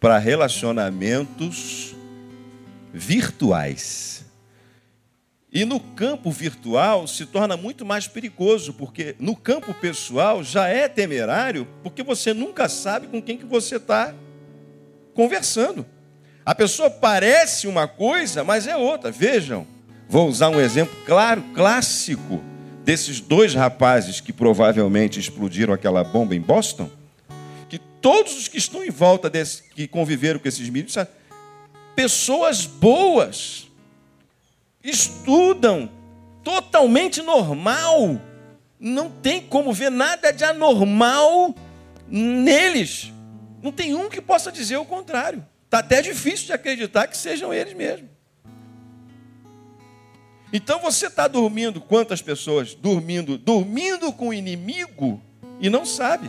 para 0.00 0.16
relacionamentos 0.16 1.94
virtuais. 2.94 4.24
E 5.52 5.66
no 5.66 5.78
campo 5.78 6.30
virtual 6.30 7.06
se 7.06 7.26
torna 7.26 7.58
muito 7.58 7.84
mais 7.84 8.08
perigoso, 8.08 8.72
porque 8.72 9.14
no 9.18 9.36
campo 9.36 9.74
pessoal 9.74 10.42
já 10.42 10.66
é 10.66 10.88
temerário, 10.88 11.68
porque 11.82 12.02
você 12.02 12.32
nunca 12.32 12.70
sabe 12.70 13.06
com 13.06 13.20
quem 13.20 13.36
que 13.36 13.44
você 13.44 13.76
está 13.76 14.14
conversando. 15.12 15.84
A 16.50 16.54
pessoa 16.56 16.90
parece 16.90 17.68
uma 17.68 17.86
coisa, 17.86 18.42
mas 18.42 18.66
é 18.66 18.76
outra. 18.76 19.12
Vejam, 19.12 19.64
vou 20.08 20.28
usar 20.28 20.48
um 20.48 20.60
exemplo 20.60 20.96
claro, 21.06 21.40
clássico, 21.54 22.42
desses 22.84 23.20
dois 23.20 23.54
rapazes 23.54 24.20
que 24.20 24.32
provavelmente 24.32 25.20
explodiram 25.20 25.72
aquela 25.72 26.02
bomba 26.02 26.34
em 26.34 26.40
Boston. 26.40 26.90
Que 27.68 27.78
todos 27.78 28.36
os 28.36 28.48
que 28.48 28.58
estão 28.58 28.82
em 28.82 28.90
volta 28.90 29.30
desse, 29.30 29.62
que 29.62 29.86
conviveram 29.86 30.40
com 30.40 30.48
esses 30.48 30.68
meninos, 30.68 30.96
pessoas 31.94 32.66
boas, 32.66 33.68
estudam, 34.82 35.88
totalmente 36.42 37.22
normal. 37.22 38.20
Não 38.80 39.08
tem 39.08 39.40
como 39.40 39.72
ver 39.72 39.92
nada 39.92 40.32
de 40.32 40.42
anormal 40.42 41.54
neles. 42.08 43.12
Não 43.62 43.70
tem 43.70 43.94
um 43.94 44.08
que 44.08 44.20
possa 44.20 44.50
dizer 44.50 44.78
o 44.78 44.84
contrário. 44.84 45.46
Está 45.70 45.78
até 45.78 46.02
difícil 46.02 46.46
de 46.46 46.52
acreditar 46.52 47.06
que 47.06 47.16
sejam 47.16 47.54
eles 47.54 47.74
mesmos. 47.74 48.10
Então 50.52 50.80
você 50.80 51.06
está 51.06 51.28
dormindo, 51.28 51.80
quantas 51.80 52.20
pessoas 52.20 52.74
dormindo, 52.74 53.38
dormindo 53.38 54.12
com 54.12 54.30
o 54.30 54.34
inimigo 54.34 55.22
e 55.60 55.70
não 55.70 55.86
sabe. 55.86 56.28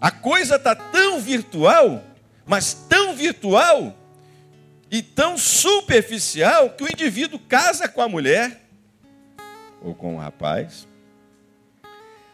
A 0.00 0.10
coisa 0.10 0.56
está 0.56 0.74
tão 0.74 1.20
virtual, 1.20 2.02
mas 2.46 2.72
tão 2.72 3.14
virtual 3.14 3.94
e 4.90 5.02
tão 5.02 5.36
superficial 5.36 6.70
que 6.70 6.84
o 6.84 6.90
indivíduo 6.90 7.38
casa 7.38 7.86
com 7.86 8.00
a 8.00 8.08
mulher 8.08 8.62
ou 9.82 9.94
com 9.94 10.14
o 10.14 10.18
rapaz. 10.18 10.88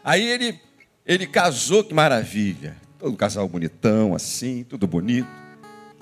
Aí 0.01 0.23
ele 0.25 0.57
ele 1.05 1.27
casou, 1.27 1.83
que 1.83 1.93
maravilha. 1.93 2.77
Todo 2.97 3.17
casal 3.17 3.49
bonitão 3.49 4.15
assim, 4.15 4.63
tudo 4.63 4.87
bonito. 4.87 5.50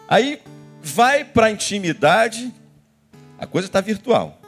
Aí 0.10 0.42
vai 0.82 1.24
para 1.24 1.46
a 1.46 1.52
intimidade, 1.52 2.52
a 3.38 3.46
coisa 3.46 3.68
está 3.68 3.80
virtual. 3.80 4.42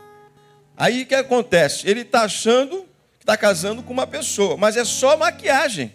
Aí 0.75 1.03
o 1.03 1.05
que 1.05 1.13
acontece? 1.13 1.87
Ele 1.87 2.01
está 2.01 2.23
achando 2.23 2.81
que 3.19 3.23
está 3.23 3.37
casando 3.37 3.83
com 3.83 3.93
uma 3.93 4.07
pessoa, 4.07 4.57
mas 4.57 4.75
é 4.75 4.83
só 4.83 5.15
maquiagem. 5.15 5.93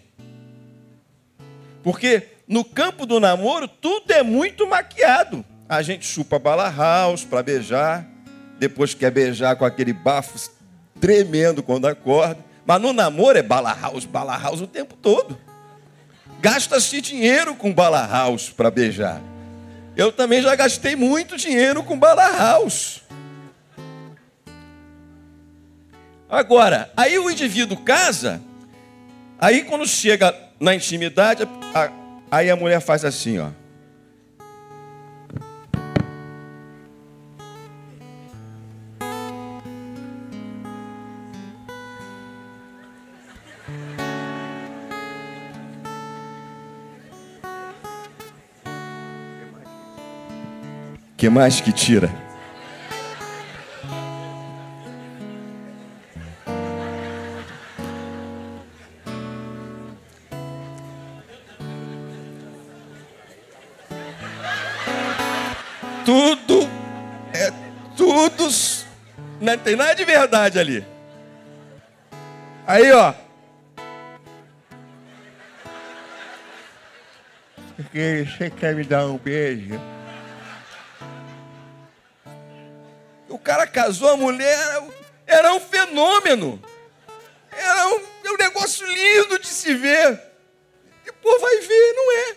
Porque 1.83 2.29
no 2.47 2.63
campo 2.63 3.05
do 3.05 3.19
namoro 3.19 3.67
tudo 3.67 4.09
é 4.11 4.23
muito 4.23 4.65
maquiado. 4.65 5.43
A 5.67 5.81
gente 5.81 6.05
chupa 6.05 6.39
bala 6.39 6.69
house 6.69 7.25
para 7.25 7.43
beijar, 7.43 8.07
depois 8.57 8.93
quer 8.93 9.11
beijar 9.11 9.57
com 9.57 9.65
aquele 9.65 9.91
bafo 9.91 10.49
tremendo 11.01 11.61
quando 11.61 11.87
acorda. 11.87 12.37
Mas 12.65 12.81
no 12.81 12.93
namoro 12.93 13.37
é 13.37 13.43
bala 13.43 13.73
house, 13.73 14.05
bala 14.05 14.37
house 14.37 14.61
o 14.61 14.67
tempo 14.67 14.95
todo. 14.95 15.37
Gasta-se 16.39 17.01
dinheiro 17.01 17.53
com 17.53 17.73
bala 17.73 18.07
house 18.07 18.49
para 18.49 18.71
beijar. 18.71 19.21
Eu 19.97 20.11
também 20.11 20.43
já 20.43 20.55
gastei 20.55 20.95
muito 20.95 21.35
dinheiro 21.35 21.81
com 21.83 21.97
bala 21.97 22.31
house. 22.37 23.01
Agora, 26.29 26.91
aí 26.95 27.17
o 27.17 27.31
indivíduo 27.31 27.77
casa, 27.77 28.39
aí 29.39 29.63
quando 29.63 29.87
chega 29.87 30.35
na 30.59 30.75
intimidade, 30.75 31.47
aí 32.29 32.51
a 32.51 32.55
mulher 32.55 32.79
faz 32.79 33.03
assim, 33.03 33.39
ó. 33.39 33.49
que 51.27 51.29
mais 51.29 51.59
que 51.59 51.73
tira? 51.73 52.09
Tudo 66.05 66.69
é 67.33 67.51
tudo 67.97 68.47
não 69.41 69.57
tem 69.57 69.75
nada 69.75 69.95
de 69.95 70.05
verdade 70.05 70.57
ali. 70.57 70.85
Aí, 72.65 72.89
ó. 72.93 73.13
Porque 77.75 78.25
você 78.25 78.49
quer 78.49 78.73
me 78.75 78.85
dar 78.85 79.07
um 79.07 79.17
beijo? 79.17 79.96
Cara 83.47 83.65
casou, 83.65 84.09
a 84.09 84.17
mulher 84.17 84.59
era 85.25 85.53
um 85.53 85.59
fenômeno. 85.61 86.61
Era 87.49 87.87
um, 87.87 88.01
um 88.33 88.37
negócio 88.37 88.85
lindo 88.85 89.39
de 89.39 89.47
se 89.47 89.73
ver. 89.73 90.21
Pô, 91.21 91.39
vai 91.39 91.57
ver, 91.61 91.93
não 91.95 92.11
é. 92.11 92.35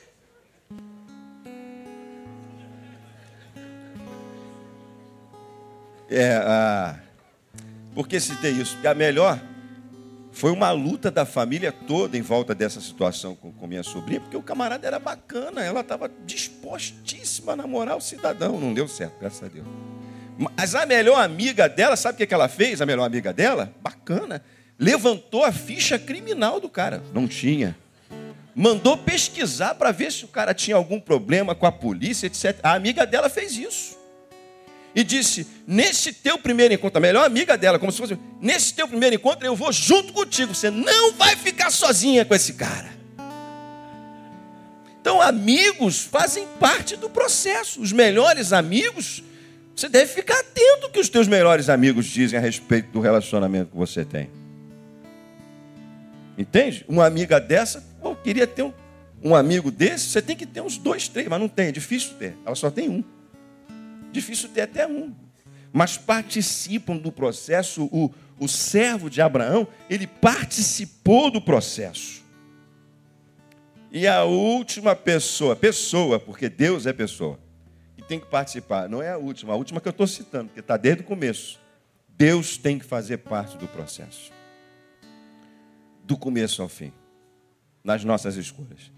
É, 6.13 6.37
ah, 6.45 6.97
por 7.93 8.07
que 8.07 8.21
citei 8.21 8.53
isso? 8.53 8.75
Porque 8.75 8.87
a 8.87 8.95
melhor 8.95 9.39
foi 10.33 10.53
uma 10.53 10.71
luta 10.71 11.11
da 11.11 11.27
família 11.27 11.73
toda 11.73 12.17
em 12.17 12.23
volta 12.23 12.55
dessa 12.55 12.81
situação 12.81 13.35
com, 13.35 13.53
com 13.53 13.67
minha 13.67 13.83
sobrinha, 13.83 14.21
porque 14.21 14.37
o 14.37 14.43
camarada 14.43 14.87
era 14.87 14.99
bacana, 14.99 15.63
ela 15.63 15.81
estava 15.81 16.09
dispostíssima 16.25 17.53
a 17.53 17.57
namorar 17.57 17.97
o 17.97 18.01
cidadão. 18.01 18.61
Não 18.61 18.73
deu 18.73 18.87
certo, 18.87 19.19
graças 19.21 19.43
a 19.43 19.49
Deus. 19.49 19.67
Mas 20.41 20.75
a 20.75 20.87
melhor 20.87 21.23
amiga 21.23 21.69
dela, 21.69 21.97
sabe 21.97 22.15
o 22.15 22.17
que, 22.17 22.27
que 22.27 22.33
ela 22.33 22.49
fez? 22.49 22.81
A 22.81 22.87
melhor 22.87 23.05
amiga 23.05 23.31
dela, 23.31 23.75
bacana, 23.83 24.43
levantou 24.79 25.45
a 25.45 25.53
ficha 25.53 25.99
criminal 25.99 26.59
do 26.59 26.67
cara. 26.67 27.03
Não 27.13 27.29
tinha. 27.29 27.77
Mandou 28.55 28.97
pesquisar 28.97 29.75
para 29.75 29.93
ver 29.93 30.11
se 30.11 30.25
o 30.25 30.29
cara 30.29 30.55
tinha 30.55 30.77
algum 30.77 30.99
problema 30.99 31.55
com 31.55 31.67
a 31.67 31.73
polícia, 31.73 32.27
etc. 32.27 32.59
A 32.63 32.73
amiga 32.73 33.05
dela 33.05 33.29
fez 33.29 33.55
isso. 33.55 33.99
E 34.95 35.05
disse: 35.05 35.47
Nesse 35.67 36.11
teu 36.11 36.39
primeiro 36.39 36.73
encontro, 36.73 36.97
a 36.97 37.03
melhor 37.03 37.27
amiga 37.27 37.59
dela, 37.59 37.79
como 37.79 37.93
se 37.93 37.99
fosse: 37.99 38.19
Nesse 38.41 38.73
teu 38.73 38.89
primeiro 38.89 39.17
encontro, 39.17 39.45
eu 39.45 39.55
vou 39.55 39.71
junto 39.71 40.11
contigo. 40.15 40.55
Você 40.55 40.71
não 40.71 41.13
vai 41.13 41.37
ficar 41.37 41.71
sozinha 41.71 42.25
com 42.25 42.35
esse 42.35 42.55
cara. 42.55 42.89
Então, 45.03 45.21
amigos 45.21 46.01
fazem 46.01 46.47
parte 46.59 46.97
do 46.97 47.11
processo. 47.11 47.83
Os 47.83 47.93
melhores 47.93 48.55
amigos 48.55 49.23
você 49.75 49.89
deve 49.89 50.13
ficar 50.13 50.39
atento 50.39 50.87
ao 50.87 50.91
que 50.91 51.01
os 51.01 51.09
teus 51.09 51.27
melhores 51.27 51.69
amigos 51.69 52.07
dizem 52.07 52.39
a 52.39 52.43
respeito 52.43 52.91
do 52.91 53.01
relacionamento 53.01 53.71
que 53.71 53.77
você 53.77 54.05
tem. 54.05 54.31
Entende? 56.37 56.85
Uma 56.89 57.07
amiga 57.07 57.41
dessa, 57.41 57.83
pô, 58.01 58.15
queria 58.15 58.47
ter 58.47 58.63
um, 58.63 58.73
um 59.23 59.35
amigo 59.35 59.71
desse, 59.71 60.09
você 60.09 60.23
tem 60.23 60.37
que 60.37 60.47
ter 60.47 60.61
uns 60.61 60.77
dois, 60.77 61.09
três, 61.09 61.29
mas 61.29 61.41
não 61.41 61.49
tem, 61.49 61.69
é 61.69 61.73
difícil 61.73 62.15
ter. 62.19 62.37
Ela 62.45 62.55
só 62.55 62.71
tem 62.71 62.89
um. 62.89 63.05
Difícil 64.13 64.49
ter 64.49 64.63
até 64.63 64.87
um. 64.87 65.15
Mas 65.73 65.97
participam 65.97 66.97
do 66.97 67.13
processo. 67.13 67.85
O, 67.93 68.13
o 68.39 68.49
servo 68.49 69.09
de 69.09 69.23
Abraão, 69.23 69.69
ele 69.89 70.07
participou 70.07 71.31
do 71.31 71.41
processo. 71.41 72.23
E 73.93 74.07
a 74.07 74.25
última 74.25 74.97
pessoa, 74.97 75.55
pessoa, 75.55 76.19
porque 76.19 76.49
Deus 76.49 76.87
é 76.87 76.93
pessoa 76.93 77.39
tem 78.11 78.19
que 78.19 78.27
participar. 78.27 78.89
Não 78.89 79.01
é 79.01 79.13
a 79.13 79.17
última, 79.17 79.53
a 79.53 79.57
última 79.57 79.81
que 79.81 79.87
eu 79.87 79.93
estou 79.93 80.05
citando, 80.05 80.47
porque 80.47 80.59
está 80.59 80.77
desde 80.77 81.03
o 81.05 81.07
começo. 81.07 81.61
Deus 82.09 82.57
tem 82.57 82.77
que 82.77 82.85
fazer 82.85 83.19
parte 83.19 83.57
do 83.57 83.69
processo. 83.69 84.33
Do 86.03 86.17
começo 86.17 86.61
ao 86.61 86.67
fim. 86.67 86.93
Nas 87.85 88.03
nossas 88.03 88.35
escolhas. 88.35 88.91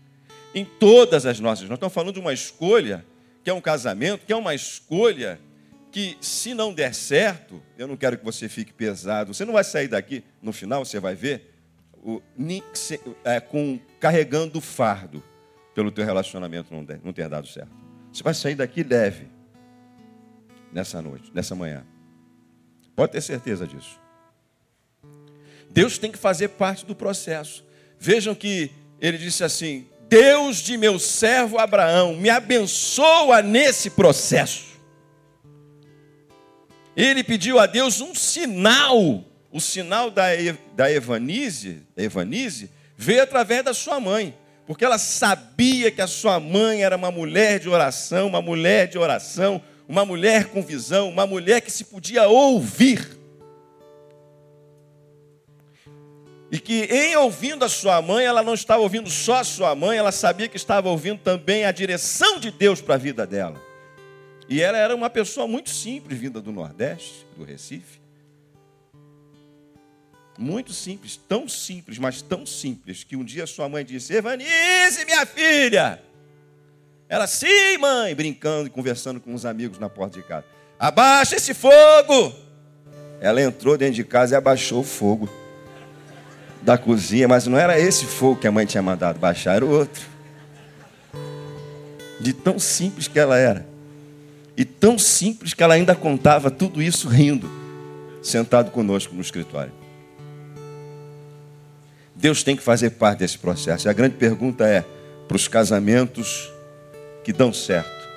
Em 0.55 0.65
todas 0.65 1.27
as 1.27 1.39
nossas. 1.39 1.69
Nós 1.69 1.77
estamos 1.77 1.93
falando 1.93 2.15
de 2.15 2.21
uma 2.21 2.33
escolha, 2.33 3.05
que 3.45 3.51
é 3.51 3.53
um 3.53 3.61
casamento, 3.61 4.25
que 4.25 4.33
é 4.33 4.37
uma 4.37 4.55
escolha 4.55 5.39
que, 5.91 6.17
se 6.23 6.55
não 6.55 6.73
der 6.73 6.95
certo, 6.95 7.63
eu 7.77 7.87
não 7.87 7.99
quero 7.99 8.17
que 8.17 8.25
você 8.25 8.49
fique 8.49 8.73
pesado. 8.73 9.35
Você 9.35 9.45
não 9.45 9.53
vai 9.53 9.63
sair 9.63 9.89
daqui, 9.89 10.25
no 10.41 10.55
final 10.55 10.87
você 10.87 10.99
vai 10.99 11.15
ver, 11.15 11.55
o, 12.03 12.23
é, 13.25 13.41
com, 13.41 13.79
carregando 14.01 14.59
fardo 14.59 15.23
pelo 15.75 15.93
teu 15.93 16.03
relacionamento 16.03 16.73
não, 16.73 16.83
der, 16.83 16.99
não 17.05 17.13
ter 17.13 17.29
dado 17.29 17.47
certo. 17.47 17.92
Você 18.13 18.23
vai 18.23 18.35
sair 18.35 18.55
daqui 18.55 18.83
leve 18.83 19.27
nessa 20.73 21.01
noite, 21.01 21.31
nessa 21.33 21.55
manhã. 21.55 21.85
Pode 22.95 23.13
ter 23.13 23.21
certeza 23.21 23.67
disso. 23.67 23.99
Deus 25.71 25.97
tem 25.97 26.13
que 26.13 26.19
fazer 26.19 26.49
parte 26.49 26.85
do 26.85 26.95
processo. 26.95 27.65
Vejam 27.99 28.35
que 28.35 28.71
ele 29.01 29.17
disse 29.17 29.43
assim: 29.43 29.89
Deus 30.09 30.59
de 30.59 30.77
meu 30.77 30.99
servo 30.99 31.59
Abraão, 31.59 32.15
me 32.15 32.29
abençoa 32.29 33.41
nesse 33.41 33.89
processo. 33.91 34.73
Ele 36.95 37.25
pediu 37.25 37.59
a 37.59 37.65
Deus 37.67 38.01
um 38.03 38.15
sinal. 38.15 39.25
O 39.51 39.61
sinal 39.61 40.11
da, 40.11 40.27
da 40.75 40.91
Evanise, 40.91 41.83
Evanise 41.97 42.71
veio 42.97 43.23
através 43.23 43.65
da 43.65 43.75
sua 43.75 44.01
mãe 44.01 44.35
porque 44.67 44.85
ela 44.85 44.99
sabia 44.99 45.91
que 45.91 46.01
a 46.01 46.07
sua 46.07 46.39
mãe 46.39 46.85
era 46.85 46.97
uma 46.97 47.11
mulher 47.11 47.59
de 47.59 47.69
oração, 47.69 48.29
uma 48.29 48.41
mulher 48.41 48.89
de 48.89 48.99
oração, 48.99 49.61
uma 49.89 50.05
mulher 50.05 50.47
com 50.47 50.63
visão, 50.63 51.09
uma 51.09 51.27
mulher 51.27 51.61
que 51.61 51.71
se 51.71 51.85
podia 51.85 52.29
ouvir. 52.29 53.19
E 56.51 56.61
que 56.61 56.85
em 56.85 57.17
ouvindo 57.17 57.65
a 57.65 57.69
sua 57.69 58.03
mãe, 58.03 58.27
ela 58.27 58.43
não 58.43 58.53
estava 58.53 58.83
ouvindo 58.83 59.09
só 59.09 59.37
a 59.37 59.45
sua 59.45 59.75
mãe, 59.75 59.97
ela 59.97 60.13
sabia 60.13 60.49
que 60.49 60.57
estava 60.57 60.91
ouvindo 60.91 61.19
também 61.19 61.65
a 61.65 61.73
direção 61.73 62.39
de 62.39 62.51
Deus 62.51 62.81
para 62.81 62.95
a 62.95 62.99
vida 62.99 63.27
dela. 63.27 63.61
E 64.49 64.61
ela 64.61 64.77
era 64.77 64.95
uma 64.95 65.09
pessoa 65.09 65.49
muito 65.49 65.71
simples, 65.71 66.19
vinda 66.19 66.43
do 66.43 66.53
Nordeste, 66.53 67.27
do 67.37 67.43
Recife. 67.43 68.02
Muito 70.39 70.73
simples, 70.73 71.17
tão 71.17 71.47
simples, 71.47 71.99
mas 71.99 72.23
tão 72.23 72.47
simples, 72.47 73.05
que 73.05 73.17
um 73.17 73.25
dia 73.25 73.47
sua 73.47 73.69
mãe 73.69 73.85
disse: 73.85 74.15
Evanice, 74.15 75.05
minha 75.05 75.27
filha! 75.27 76.03
Ela, 77.09 77.27
sim, 77.27 77.77
mãe, 77.79 78.15
brincando 78.15 78.69
e 78.69 78.71
conversando 78.71 79.21
com 79.21 79.35
os 79.35 79.45
amigos 79.45 79.79
na 79.79 79.91
porta 79.91 80.19
de 80.19 80.27
casa. 80.27 80.47
Abaixa 80.79 81.37
esse 81.37 81.53
fogo! 81.53 82.35
Ela 83.21 83.43
entrou 83.43 83.77
dentro 83.77 83.95
de 83.95 84.05
casa 84.05 84.35
e 84.35 84.37
abaixou 84.37 84.81
o 84.81 84.85
fogo 84.85 85.29
da 86.63 86.79
cozinha, 86.79 87.29
mas 87.29 87.47
não 87.47 87.59
era 87.59 87.79
esse 87.79 88.07
fogo 88.07 88.41
que 88.41 88.47
a 88.47 88.53
mãe 88.53 88.65
tinha 88.65 88.83
mandado 88.83 89.19
baixar, 89.19 89.57
era 89.57 89.67
o 89.67 89.71
outro. 89.71 90.03
De 92.19 92.33
tão 92.33 92.59
simples 92.59 93.07
que 93.09 93.19
ela 93.19 93.37
era. 93.37 93.67
E 94.57 94.65
tão 94.65 94.99
simples 94.99 95.53
que 95.55 95.63
ela 95.63 95.75
ainda 95.75 95.95
contava 95.95 96.51
tudo 96.51 96.81
isso 96.81 97.09
rindo, 97.09 97.51
sentado 98.23 98.71
conosco 98.71 99.15
no 99.15 99.21
escritório. 99.21 99.82
Deus 102.23 102.45
tem 102.45 102.55
que 102.55 102.63
fazer 102.63 102.91
parte 102.91 103.19
desse 103.19 103.37
processo. 103.37 103.89
E 103.89 103.91
a 103.91 103.93
grande 103.93 104.15
pergunta 104.15 104.65
é: 104.65 104.85
para 105.27 105.37
os 105.37 105.49
casamentos 105.49 106.49
que 107.25 107.33
dão 107.33 107.53
certo, 107.53 108.09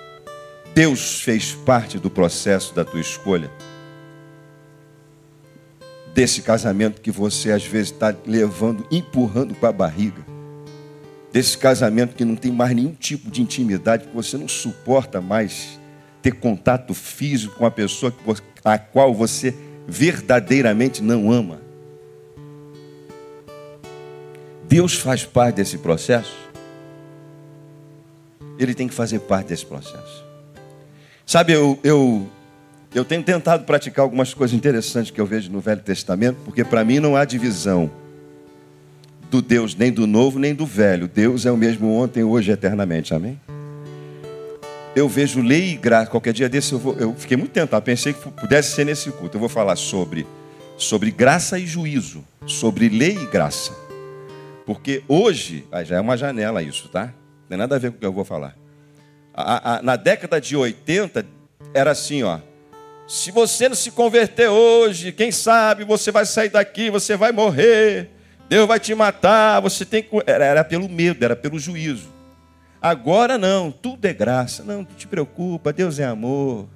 Deus 0.75 1.21
fez 1.21 1.53
parte 1.55 1.97
do 1.97 2.07
processo 2.07 2.75
da 2.75 2.85
tua 2.85 3.01
escolha? 3.01 3.49
Desse 6.13 6.43
casamento 6.43 7.01
que 7.01 7.09
você 7.09 7.51
às 7.51 7.65
vezes 7.65 7.91
está 7.91 8.15
levando, 8.27 8.85
empurrando 8.91 9.55
para 9.55 9.69
a 9.69 9.73
barriga. 9.73 10.23
Desse 11.33 11.57
casamento 11.57 12.15
que 12.15 12.23
não 12.23 12.35
tem 12.35 12.51
mais 12.51 12.75
nenhum 12.75 12.93
tipo 12.93 13.31
de 13.31 13.41
intimidade, 13.41 14.05
que 14.05 14.15
você 14.15 14.37
não 14.37 14.47
suporta 14.47 15.19
mais 15.19 15.79
ter 16.21 16.35
contato 16.35 16.93
físico 16.93 17.55
com 17.55 17.65
a 17.65 17.71
pessoa 17.71 18.13
a 18.63 18.77
qual 18.77 19.15
você 19.15 19.53
verdadeiramente 19.87 21.01
não 21.01 21.31
ama. 21.31 21.64
Deus 24.67 24.95
faz 24.95 25.23
parte 25.23 25.57
desse 25.57 25.77
processo, 25.77 26.35
Ele 28.57 28.73
tem 28.73 28.87
que 28.87 28.93
fazer 28.93 29.19
parte 29.19 29.47
desse 29.47 29.65
processo. 29.65 30.23
Sabe, 31.25 31.53
eu, 31.53 31.79
eu, 31.83 32.27
eu 32.93 33.03
tenho 33.03 33.23
tentado 33.23 33.63
praticar 33.65 34.03
algumas 34.03 34.33
coisas 34.33 34.55
interessantes 34.55 35.11
que 35.11 35.19
eu 35.19 35.25
vejo 35.25 35.51
no 35.51 35.59
Velho 35.59 35.81
Testamento, 35.81 36.37
porque 36.45 36.63
para 36.63 36.83
mim 36.83 36.99
não 36.99 37.15
há 37.15 37.25
divisão 37.25 37.89
do 39.29 39.41
Deus 39.41 39.75
nem 39.75 39.91
do 39.91 40.07
novo 40.07 40.39
nem 40.39 40.53
do 40.53 40.65
velho. 40.65 41.07
Deus 41.07 41.45
é 41.45 41.51
o 41.51 41.57
mesmo 41.57 41.91
ontem, 41.91 42.23
hoje, 42.23 42.51
eternamente. 42.51 43.13
Amém? 43.13 43.39
Eu 44.95 45.09
vejo 45.09 45.41
lei 45.41 45.71
e 45.71 45.75
graça. 45.75 46.09
Qualquer 46.09 46.31
dia 46.31 46.47
desse 46.47 46.71
eu, 46.73 46.79
vou, 46.79 46.95
eu 46.95 47.13
fiquei 47.15 47.35
muito 47.35 47.51
tentado. 47.51 47.83
Pensei 47.83 48.13
que 48.13 48.29
pudesse 48.31 48.73
ser 48.73 48.85
nesse 48.85 49.11
culto. 49.11 49.35
Eu 49.35 49.39
vou 49.41 49.49
falar 49.49 49.75
sobre, 49.75 50.25
sobre 50.77 51.11
graça 51.11 51.59
e 51.59 51.67
juízo, 51.67 52.23
sobre 52.45 52.87
lei 52.87 53.17
e 53.17 53.25
graça. 53.25 53.84
Porque 54.65 55.03
hoje, 55.07 55.67
já 55.85 55.97
é 55.97 56.01
uma 56.01 56.17
janela 56.17 56.63
isso, 56.63 56.89
tá? 56.89 57.05
Não 57.05 57.49
tem 57.49 57.57
nada 57.57 57.75
a 57.75 57.79
ver 57.79 57.91
com 57.91 57.97
o 57.97 57.99
que 57.99 58.05
eu 58.05 58.13
vou 58.13 58.25
falar. 58.25 58.55
A, 59.33 59.75
a, 59.75 59.81
na 59.81 59.95
década 59.95 60.41
de 60.41 60.55
80, 60.55 61.25
era 61.73 61.91
assim, 61.91 62.23
ó. 62.23 62.39
Se 63.07 63.29
você 63.29 63.69
não 63.69 63.75
se 63.75 63.91
converter 63.91 64.49
hoje, 64.49 65.11
quem 65.11 65.31
sabe 65.31 65.83
você 65.83 66.11
vai 66.11 66.25
sair 66.25 66.49
daqui, 66.49 66.89
você 66.89 67.15
vai 67.15 67.31
morrer, 67.31 68.09
Deus 68.49 68.67
vai 68.67 68.79
te 68.79 68.95
matar, 68.95 69.59
você 69.59 69.85
tem 69.85 70.01
que. 70.01 70.09
Era, 70.25 70.45
era 70.45 70.63
pelo 70.63 70.89
medo, 70.89 71.23
era 71.23 71.35
pelo 71.35 71.59
juízo. 71.59 72.09
Agora 72.81 73.37
não, 73.37 73.71
tudo 73.71 74.05
é 74.05 74.13
graça. 74.13 74.63
Não, 74.63 74.77
não 74.77 74.85
te 74.85 75.07
preocupa, 75.07 75.73
Deus 75.73 75.99
é 75.99 76.05
amor. 76.05 76.67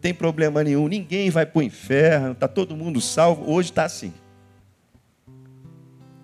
Tem 0.00 0.14
problema 0.14 0.62
nenhum, 0.62 0.88
ninguém 0.88 1.28
vai 1.30 1.44
para 1.44 1.58
o 1.58 1.62
inferno, 1.62 2.32
está 2.32 2.46
todo 2.46 2.76
mundo 2.76 3.00
salvo. 3.00 3.50
Hoje 3.50 3.70
está 3.70 3.84
assim. 3.84 4.14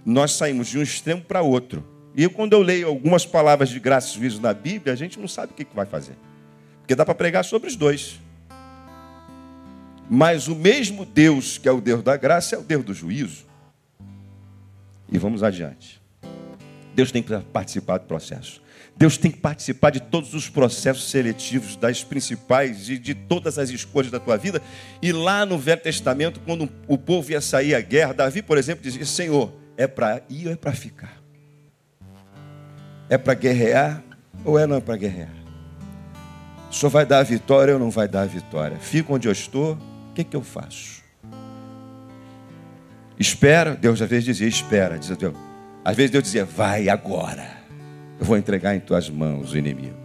Nós 0.04 0.32
saímos 0.32 0.68
de 0.68 0.78
um 0.78 0.82
extremo 0.82 1.22
para 1.22 1.42
outro. 1.42 1.86
E 2.14 2.24
eu, 2.24 2.30
quando 2.30 2.52
eu 2.52 2.60
leio 2.60 2.88
algumas 2.88 3.24
palavras 3.24 3.68
de 3.68 3.80
graça 3.80 4.10
e 4.10 4.18
juízo 4.18 4.40
na 4.40 4.52
Bíblia, 4.52 4.92
a 4.92 4.96
gente 4.96 5.18
não 5.18 5.28
sabe 5.28 5.52
o 5.52 5.54
que, 5.54 5.64
que 5.64 5.74
vai 5.74 5.86
fazer. 5.86 6.14
Porque 6.80 6.94
dá 6.94 7.04
para 7.04 7.14
pregar 7.14 7.44
sobre 7.44 7.68
os 7.68 7.76
dois. 7.76 8.20
Mas 10.10 10.48
o 10.48 10.54
mesmo 10.54 11.06
Deus, 11.06 11.56
que 11.56 11.68
é 11.68 11.72
o 11.72 11.80
Deus 11.80 12.02
da 12.02 12.16
graça, 12.16 12.54
é 12.54 12.58
o 12.58 12.62
Deus 12.62 12.84
do 12.84 12.92
juízo. 12.92 13.46
E 15.10 15.16
vamos 15.16 15.42
adiante. 15.42 16.02
Deus 16.94 17.10
tem 17.10 17.22
que 17.22 17.34
participar 17.52 17.98
do 17.98 18.04
processo. 18.04 18.60
Deus 18.94 19.16
tem 19.16 19.30
que 19.30 19.38
participar 19.38 19.90
de 19.90 20.00
todos 20.00 20.34
os 20.34 20.50
processos 20.50 21.10
seletivos, 21.10 21.76
das 21.76 22.04
principais 22.04 22.90
e 22.90 22.98
de 22.98 23.14
todas 23.14 23.58
as 23.58 23.70
escolhas 23.70 24.10
da 24.10 24.20
tua 24.20 24.36
vida. 24.36 24.60
E 25.00 25.12
lá 25.12 25.46
no 25.46 25.58
Velho 25.58 25.80
Testamento, 25.80 26.40
quando 26.40 26.68
o 26.86 26.98
povo 26.98 27.30
ia 27.30 27.40
sair 27.40 27.74
à 27.74 27.80
guerra, 27.80 28.12
Davi, 28.12 28.42
por 28.42 28.58
exemplo, 28.58 28.82
dizia: 28.82 29.06
Senhor, 29.06 29.52
é 29.82 29.86
para 29.86 30.22
ir 30.28 30.46
ou 30.46 30.52
é 30.52 30.56
para 30.56 30.72
ficar? 30.72 31.20
É 33.08 33.18
para 33.18 33.34
guerrear 33.34 34.02
ou 34.44 34.58
é 34.58 34.66
não 34.66 34.76
é 34.76 34.80
para 34.80 34.96
guerrear? 34.96 35.42
Senhor 36.72 36.90
vai 36.90 37.04
dar 37.04 37.18
a 37.18 37.22
vitória 37.22 37.74
ou 37.74 37.78
não 37.78 37.90
vai 37.90 38.08
dar 38.08 38.22
a 38.22 38.26
vitória? 38.26 38.78
Fico 38.78 39.14
onde 39.14 39.28
eu 39.28 39.32
estou, 39.32 39.74
o 39.74 40.14
que, 40.14 40.24
que 40.24 40.34
eu 40.34 40.42
faço? 40.42 41.02
Espera, 43.18 43.74
Deus 43.74 44.00
às 44.00 44.08
vezes 44.08 44.24
dizia, 44.24 44.48
espera, 44.48 44.98
diz 44.98 45.14
Deus. 45.16 45.34
Às 45.84 45.94
vezes 45.94 46.10
Deus 46.10 46.24
dizia, 46.24 46.44
vai 46.44 46.88
agora. 46.88 47.46
Eu 48.18 48.24
vou 48.24 48.36
entregar 48.36 48.74
em 48.74 48.80
tuas 48.80 49.10
mãos 49.10 49.52
o 49.52 49.58
inimigo. 49.58 49.96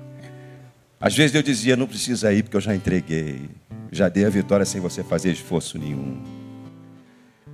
Às 1.00 1.16
vezes 1.16 1.32
Deus 1.32 1.46
dizia, 1.46 1.76
não 1.76 1.88
precisa 1.88 2.34
ir, 2.34 2.44
porque 2.44 2.58
eu 2.58 2.62
já 2.62 2.76
entreguei. 2.76 3.50
Já 3.92 4.10
dei 4.10 4.26
a 4.26 4.30
vitória 4.30 4.66
sem 4.66 4.82
você 4.82 5.04
fazer 5.04 5.32
esforço 5.32 5.80
nenhum. 5.80 6.22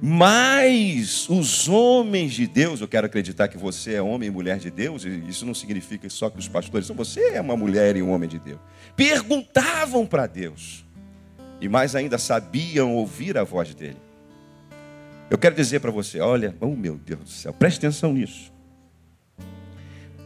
Mas 0.06 1.30
os 1.30 1.70
homens 1.70 2.34
de 2.34 2.46
Deus, 2.46 2.82
eu 2.82 2.90
quero 2.90 3.06
acreditar 3.06 3.48
que 3.48 3.58
você 3.58 3.94
é 3.94 4.02
homem 4.02 4.28
e 4.28 4.30
mulher 4.30 4.60
de 4.60 4.70
Deus, 4.70 5.06
e 5.06 5.24
isso 5.30 5.46
não 5.46 5.54
significa 5.54 6.10
só 6.10 6.30
que 6.30 6.38
os 6.38 6.46
pastores 6.46 6.88
são, 6.88 6.94
você 6.94 7.30
é 7.30 7.40
uma 7.40 7.56
mulher 7.56 7.96
e 7.96 8.04
um 8.04 8.12
homem 8.12 8.28
de 8.28 8.38
Deus. 8.38 8.60
Perguntavam 8.98 10.06
para 10.06 10.28
Deus, 10.28 10.84
e 11.62 11.70
mais 11.70 11.96
ainda 11.96 12.18
sabiam 12.18 12.94
ouvir 12.94 13.38
a 13.38 13.46
voz 13.46 13.74
dele. 13.74 13.96
Eu 15.30 15.38
quero 15.38 15.56
dizer 15.56 15.80
para 15.80 15.90
você, 15.90 16.20
olha, 16.20 16.54
oh 16.60 16.76
meu 16.76 16.98
Deus 16.98 17.22
do 17.22 17.30
céu, 17.30 17.54
preste 17.54 17.78
atenção 17.78 18.12
nisso. 18.12 18.52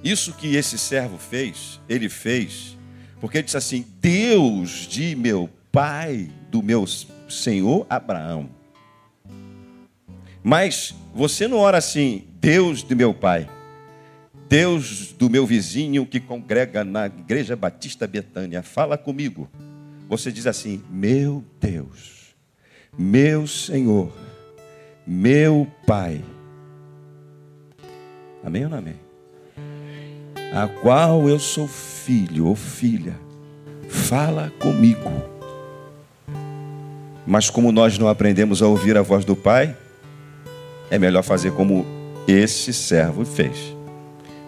Isso 0.04 0.34
que 0.34 0.56
esse 0.56 0.80
servo 0.80 1.20
fez, 1.20 1.80
ele 1.88 2.10
fez, 2.10 2.76
porque 3.22 3.38
ele 3.38 3.46
disse 3.46 3.58
assim: 3.58 3.86
Deus 4.02 4.88
de 4.88 5.16
meu 5.16 5.48
pai, 5.72 6.32
do 6.50 6.64
meu 6.64 6.84
senhor 7.30 7.86
Abraão. 7.88 8.57
Mas 10.44 10.96
você 11.14 11.48
não 11.48 11.58
ora 11.58 11.78
assim, 11.78 12.26
Deus 12.40 12.84
de 12.84 12.96
meu 12.96 13.14
pai, 13.14 13.50
Deus 14.48 15.12
do 15.12 15.30
meu 15.30 15.46
vizinho 15.46 16.06
que 16.06 16.20
congrega 16.20 16.84
na 16.84 17.08
Igreja 17.08 17.56
Batista 17.56 18.08
Betânia, 18.08 18.64
fala 18.64 18.98
comigo. 18.98 19.50
Você 20.08 20.32
diz 20.32 20.48
assim: 20.48 20.82
Meu 20.90 21.44
Deus, 21.60 22.36
meu 22.98 23.46
Senhor, 23.46 24.12
meu 25.06 25.68
Pai. 25.86 26.24
Amém 28.44 28.64
ou 28.64 28.70
não 28.70 28.78
amém? 28.78 28.96
A 30.54 30.68
qual 30.68 31.28
eu 31.28 31.40
sou 31.40 31.68
filho 31.68 32.48
ou 32.48 32.56
filha, 32.56 33.20
fala 33.90 34.52
comigo. 34.60 35.12
Mas 37.26 37.50
como 37.50 37.74
nós 37.74 37.98
não 37.98 38.08
aprendemos 38.08 38.62
a 38.62 38.68
ouvir 38.68 38.96
a 38.96 39.02
voz 39.02 39.26
do 39.26 39.36
Pai, 39.36 39.76
é 40.90 40.98
melhor 40.98 41.24
fazer 41.24 41.52
como 41.52 41.86
esse 42.28 42.74
servo 42.74 43.26
fez: 43.26 43.76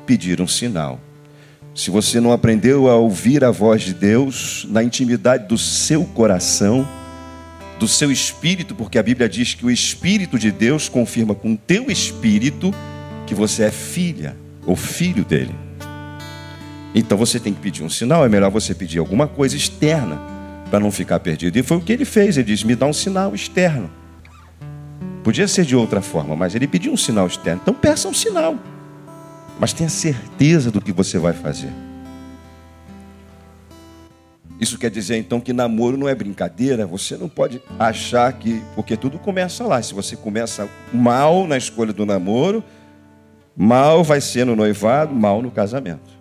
pedir 0.05 0.41
um 0.41 0.47
sinal. 0.47 0.99
Se 1.73 1.89
você 1.89 2.19
não 2.19 2.31
aprendeu 2.31 2.89
a 2.89 2.95
ouvir 2.95 3.43
a 3.43 3.51
voz 3.51 3.83
de 3.83 3.93
Deus 3.93 4.67
na 4.69 4.83
intimidade 4.83 5.47
do 5.47 5.57
seu 5.57 6.03
coração, 6.03 6.87
do 7.79 7.87
seu 7.87 8.11
espírito, 8.11 8.75
porque 8.75 8.99
a 8.99 9.03
Bíblia 9.03 9.29
diz 9.29 9.53
que 9.53 9.65
o 9.65 9.71
Espírito 9.71 10.37
de 10.37 10.51
Deus 10.51 10.89
confirma 10.89 11.33
com 11.33 11.53
o 11.53 11.57
teu 11.57 11.89
espírito 11.89 12.73
que 13.25 13.33
você 13.33 13.63
é 13.63 13.71
filha 13.71 14.35
ou 14.65 14.75
filho 14.75 15.23
dele. 15.23 15.55
Então 16.93 17.17
você 17.17 17.39
tem 17.39 17.53
que 17.53 17.61
pedir 17.61 17.83
um 17.83 17.89
sinal, 17.89 18.25
é 18.25 18.29
melhor 18.29 18.49
você 18.49 18.73
pedir 18.73 18.99
alguma 18.99 19.27
coisa 19.27 19.55
externa 19.55 20.19
para 20.69 20.79
não 20.79 20.91
ficar 20.91 21.19
perdido. 21.19 21.57
E 21.57 21.63
foi 21.63 21.77
o 21.77 21.81
que 21.81 21.93
ele 21.93 22.05
fez, 22.05 22.37
ele 22.37 22.47
disse: 22.47 22.65
me 22.65 22.75
dá 22.75 22.85
um 22.85 22.93
sinal 22.93 23.33
externo. 23.33 23.89
Podia 25.24 25.47
ser 25.47 25.65
de 25.65 25.76
outra 25.76 26.01
forma, 26.01 26.36
mas 26.36 26.55
ele 26.55 26.67
pediu 26.67 26.93
um 26.93 26.97
sinal 26.97 27.28
externo. 27.28 27.61
Então 27.61 27.74
peça 27.74 28.07
um 28.07 28.13
sinal. 28.13 28.55
Mas 29.59 29.74
tenha 29.74 29.89
certeza 29.89 30.72
do 30.72 30.80
que 30.80 30.91
você 30.91 31.17
vai 31.17 31.34
fazer. 31.34 31.70
Isso 34.59 34.78
quer 34.78 34.89
dizer 34.89 35.17
então 35.17 35.39
que 35.39 35.53
namoro 35.53 35.97
não 35.97 36.07
é 36.07 36.15
brincadeira. 36.15 36.86
Você 36.86 37.15
não 37.15 37.30
pode 37.30 37.61
achar 37.78 38.32
que. 38.34 38.61
Porque 38.76 38.97
tudo 38.97 39.20
começa 39.20 39.65
lá. 39.65 39.82
Se 39.82 39.93
você 39.93 40.15
começa 40.15 40.70
mal 40.93 41.47
na 41.47 41.57
escolha 41.57 41.93
do 41.93 42.05
namoro, 42.05 42.63
mal 43.55 44.03
vai 44.03 44.22
ser 44.22 44.45
no 44.45 44.55
noivado, 44.55 45.13
mal 45.13 45.41
no 45.41 45.51
casamento. 45.51 46.20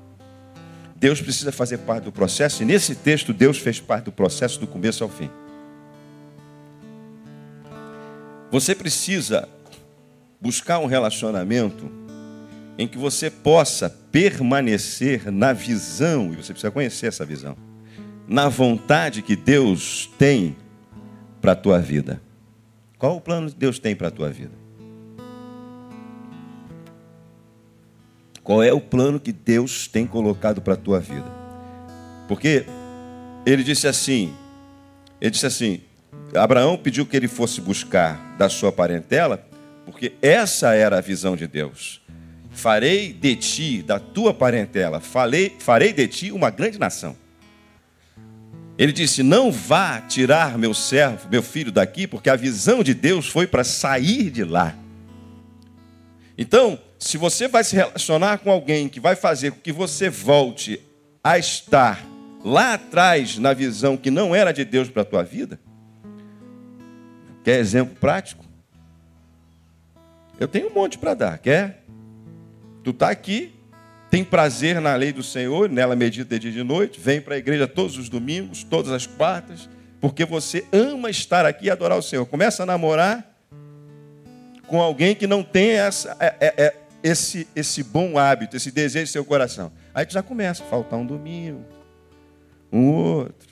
Deus 0.96 1.20
precisa 1.20 1.52
fazer 1.52 1.78
parte 1.78 2.04
do 2.04 2.12
processo, 2.12 2.62
e 2.62 2.66
nesse 2.66 2.96
texto, 2.96 3.32
Deus 3.32 3.58
fez 3.58 3.78
parte 3.78 4.06
do 4.06 4.12
processo 4.12 4.58
do 4.58 4.66
começo 4.66 5.04
ao 5.04 5.08
fim. 5.08 5.30
Você 8.50 8.74
precisa 8.74 9.48
buscar 10.40 10.78
um 10.78 10.86
relacionamento 10.86 11.90
em 12.78 12.86
que 12.86 12.96
você 12.96 13.30
possa 13.30 13.90
permanecer 13.90 15.30
na 15.30 15.52
visão, 15.52 16.32
e 16.32 16.36
você 16.36 16.52
precisa 16.52 16.70
conhecer 16.70 17.08
essa 17.08 17.24
visão, 17.24 17.56
na 18.26 18.48
vontade 18.48 19.20
que 19.20 19.34
Deus 19.34 20.08
tem 20.18 20.56
para 21.40 21.52
a 21.52 21.56
tua 21.56 21.78
vida. 21.78 22.22
Qual 22.96 23.16
o 23.16 23.20
plano 23.20 23.50
que 23.50 23.56
Deus 23.56 23.78
tem 23.78 23.94
para 23.94 24.08
a 24.08 24.10
tua 24.10 24.30
vida? 24.30 24.52
Qual 28.42 28.62
é 28.62 28.72
o 28.72 28.80
plano 28.80 29.20
que 29.20 29.32
Deus 29.32 29.86
tem 29.86 30.06
colocado 30.06 30.62
para 30.62 30.74
a 30.74 30.76
tua 30.76 31.00
vida? 31.00 31.30
Porque 32.26 32.64
ele 33.44 33.62
disse 33.62 33.86
assim, 33.86 34.32
ele 35.20 35.30
disse 35.30 35.46
assim, 35.46 35.82
Abraão 36.34 36.76
pediu 36.76 37.06
que 37.06 37.16
ele 37.16 37.28
fosse 37.28 37.60
buscar 37.60 38.36
da 38.36 38.48
sua 38.48 38.70
parentela, 38.70 39.46
porque 39.84 40.12
essa 40.20 40.74
era 40.74 40.98
a 40.98 41.00
visão 41.00 41.36
de 41.36 41.46
Deus. 41.46 42.00
Farei 42.50 43.12
de 43.12 43.36
ti, 43.36 43.82
da 43.82 43.98
tua 43.98 44.34
parentela, 44.34 45.00
falei, 45.00 45.56
farei 45.58 45.92
de 45.92 46.06
ti 46.08 46.32
uma 46.32 46.50
grande 46.50 46.78
nação. 46.78 47.16
Ele 48.78 48.92
disse: 48.92 49.22
Não 49.22 49.50
vá 49.50 50.00
tirar 50.00 50.56
meu 50.56 50.72
servo, 50.72 51.28
meu 51.28 51.42
filho 51.42 51.72
daqui, 51.72 52.06
porque 52.06 52.30
a 52.30 52.36
visão 52.36 52.82
de 52.82 52.94
Deus 52.94 53.26
foi 53.26 53.46
para 53.46 53.64
sair 53.64 54.30
de 54.30 54.44
lá. 54.44 54.74
Então, 56.36 56.78
se 56.98 57.18
você 57.18 57.48
vai 57.48 57.64
se 57.64 57.74
relacionar 57.74 58.38
com 58.38 58.50
alguém 58.50 58.88
que 58.88 59.00
vai 59.00 59.16
fazer 59.16 59.50
com 59.50 59.60
que 59.60 59.72
você 59.72 60.08
volte 60.08 60.80
a 61.22 61.36
estar 61.36 62.06
lá 62.44 62.74
atrás 62.74 63.36
na 63.38 63.52
visão 63.52 63.96
que 63.96 64.10
não 64.10 64.34
era 64.34 64.52
de 64.52 64.64
Deus 64.64 64.88
para 64.88 65.02
a 65.02 65.04
tua 65.04 65.24
vida, 65.24 65.58
Quer 67.48 67.60
exemplo 67.60 67.96
prático? 67.98 68.44
Eu 70.38 70.46
tenho 70.46 70.68
um 70.68 70.74
monte 70.74 70.98
para 70.98 71.14
dar. 71.14 71.38
Quer? 71.38 71.82
Tu 72.84 72.90
está 72.90 73.08
aqui, 73.08 73.54
tem 74.10 74.22
prazer 74.22 74.78
na 74.82 74.94
lei 74.94 75.14
do 75.14 75.22
Senhor, 75.22 75.66
nela 75.66 75.96
medita 75.96 76.38
de 76.38 76.40
dia 76.40 76.50
e 76.50 76.62
de 76.62 76.62
noite, 76.62 77.00
vem 77.00 77.22
para 77.22 77.36
a 77.36 77.38
igreja 77.38 77.66
todos 77.66 77.96
os 77.96 78.10
domingos, 78.10 78.64
todas 78.64 78.92
as 78.92 79.06
quartas, 79.06 79.66
porque 79.98 80.26
você 80.26 80.66
ama 80.70 81.08
estar 81.08 81.46
aqui 81.46 81.68
e 81.68 81.70
adorar 81.70 81.96
o 81.96 82.02
Senhor. 82.02 82.26
Começa 82.26 82.64
a 82.64 82.66
namorar 82.66 83.34
com 84.66 84.82
alguém 84.82 85.14
que 85.14 85.26
não 85.26 85.42
tem 85.42 85.70
essa, 85.70 86.14
é, 86.20 86.34
é, 86.38 86.54
é, 86.64 86.76
esse, 87.02 87.48
esse 87.56 87.82
bom 87.82 88.18
hábito, 88.18 88.58
esse 88.58 88.70
desejo 88.70 89.04
em 89.04 89.06
seu 89.06 89.24
coração. 89.24 89.72
Aí 89.94 90.04
tu 90.04 90.12
já 90.12 90.22
começa 90.22 90.62
a 90.62 90.66
faltar 90.66 90.98
um 90.98 91.06
domingo, 91.06 91.64
um 92.70 92.90
outro. 92.90 93.47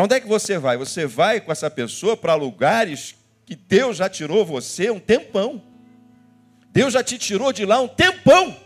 Para 0.00 0.04
onde 0.06 0.14
é 0.14 0.20
que 0.20 0.26
você 0.26 0.56
vai? 0.56 0.78
Você 0.78 1.04
vai 1.04 1.42
com 1.42 1.52
essa 1.52 1.68
pessoa 1.68 2.16
para 2.16 2.34
lugares 2.34 3.14
que 3.44 3.54
Deus 3.54 3.98
já 3.98 4.08
tirou 4.08 4.46
você 4.46 4.90
um 4.90 4.98
tempão. 4.98 5.62
Deus 6.72 6.94
já 6.94 7.04
te 7.04 7.18
tirou 7.18 7.52
de 7.52 7.66
lá 7.66 7.78
um 7.82 7.86
tempão. 7.86 8.56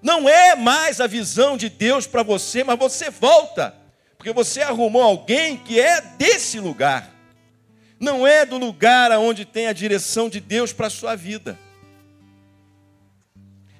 Não 0.00 0.26
é 0.26 0.56
mais 0.56 0.98
a 0.98 1.06
visão 1.06 1.58
de 1.58 1.68
Deus 1.68 2.06
para 2.06 2.22
você, 2.22 2.64
mas 2.64 2.78
você 2.78 3.10
volta, 3.10 3.74
porque 4.16 4.32
você 4.32 4.62
arrumou 4.62 5.02
alguém 5.02 5.58
que 5.58 5.78
é 5.78 6.00
desse 6.00 6.58
lugar. 6.58 7.14
Não 8.00 8.26
é 8.26 8.46
do 8.46 8.56
lugar 8.56 9.12
aonde 9.12 9.44
tem 9.44 9.66
a 9.66 9.74
direção 9.74 10.30
de 10.30 10.40
Deus 10.40 10.72
para 10.72 10.86
a 10.86 10.90
sua 10.90 11.14
vida. 11.14 11.58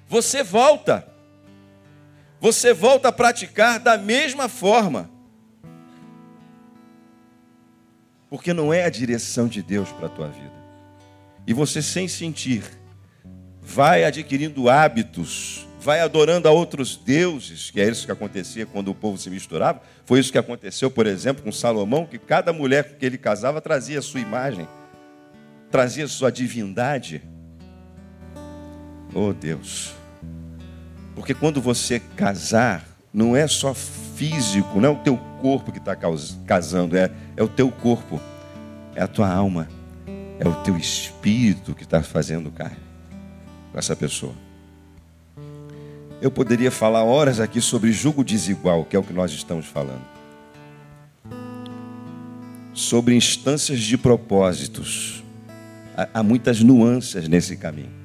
Você 0.07 0.43
volta. 0.43 1.07
você 2.39 2.75
volta 2.75 3.07
a 3.07 3.11
praticar 3.11 3.79
da 3.79 3.97
mesma 3.97 4.47
forma. 4.47 5.10
Porque 8.31 8.53
não 8.53 8.73
é 8.73 8.85
a 8.85 8.89
direção 8.89 9.45
de 9.45 9.61
Deus 9.61 9.91
para 9.91 10.05
a 10.05 10.09
tua 10.09 10.29
vida. 10.29 10.53
E 11.45 11.53
você, 11.53 11.81
sem 11.81 12.07
sentir, 12.07 12.63
vai 13.61 14.05
adquirindo 14.05 14.69
hábitos, 14.69 15.67
vai 15.81 15.99
adorando 15.99 16.47
a 16.47 16.51
outros 16.51 16.95
deuses, 16.95 17.69
que 17.69 17.81
é 17.81 17.89
isso 17.89 18.05
que 18.05 18.11
acontecia 18.11 18.65
quando 18.65 18.89
o 18.89 18.95
povo 18.95 19.17
se 19.17 19.29
misturava. 19.29 19.81
Foi 20.05 20.17
isso 20.17 20.31
que 20.31 20.37
aconteceu, 20.37 20.89
por 20.89 21.07
exemplo, 21.07 21.43
com 21.43 21.51
Salomão, 21.51 22.05
que 22.05 22.17
cada 22.17 22.53
mulher 22.53 22.95
que 22.97 23.05
ele 23.05 23.17
casava 23.17 23.59
trazia 23.59 23.99
a 23.99 24.01
sua 24.01 24.21
imagem, 24.21 24.65
trazia 25.69 26.05
a 26.05 26.07
sua 26.07 26.31
divindade. 26.31 27.21
Oh 29.13 29.33
Deus. 29.33 29.91
Porque 31.15 31.33
quando 31.33 31.61
você 31.61 31.99
casar, 32.15 32.87
não 33.13 33.35
é 33.35 33.45
só 33.45 33.73
físico, 34.21 34.79
não 34.79 34.89
é 34.89 34.91
o 34.91 34.97
teu 34.97 35.17
corpo 35.41 35.71
que 35.71 35.79
está 35.79 35.97
casando, 36.45 36.95
é, 36.95 37.11
é 37.35 37.41
o 37.41 37.47
teu 37.47 37.71
corpo, 37.71 38.21
é 38.93 39.01
a 39.01 39.07
tua 39.07 39.27
alma, 39.27 39.67
é 40.39 40.47
o 40.47 40.53
teu 40.61 40.77
espírito 40.77 41.73
que 41.73 41.81
está 41.81 42.03
fazendo 42.03 42.51
carne 42.51 42.77
com 43.71 43.79
essa 43.79 43.95
pessoa. 43.95 44.35
Eu 46.21 46.29
poderia 46.29 46.69
falar 46.69 47.03
horas 47.03 47.39
aqui 47.39 47.59
sobre 47.59 47.91
julgo 47.91 48.23
desigual, 48.23 48.85
que 48.85 48.95
é 48.95 48.99
o 48.99 49.03
que 49.03 49.11
nós 49.11 49.31
estamos 49.31 49.65
falando. 49.65 50.05
Sobre 52.75 53.15
instâncias 53.15 53.79
de 53.79 53.97
propósitos. 53.97 55.23
Há 56.13 56.21
muitas 56.21 56.61
nuances 56.61 57.27
nesse 57.27 57.57
caminho. 57.57 58.00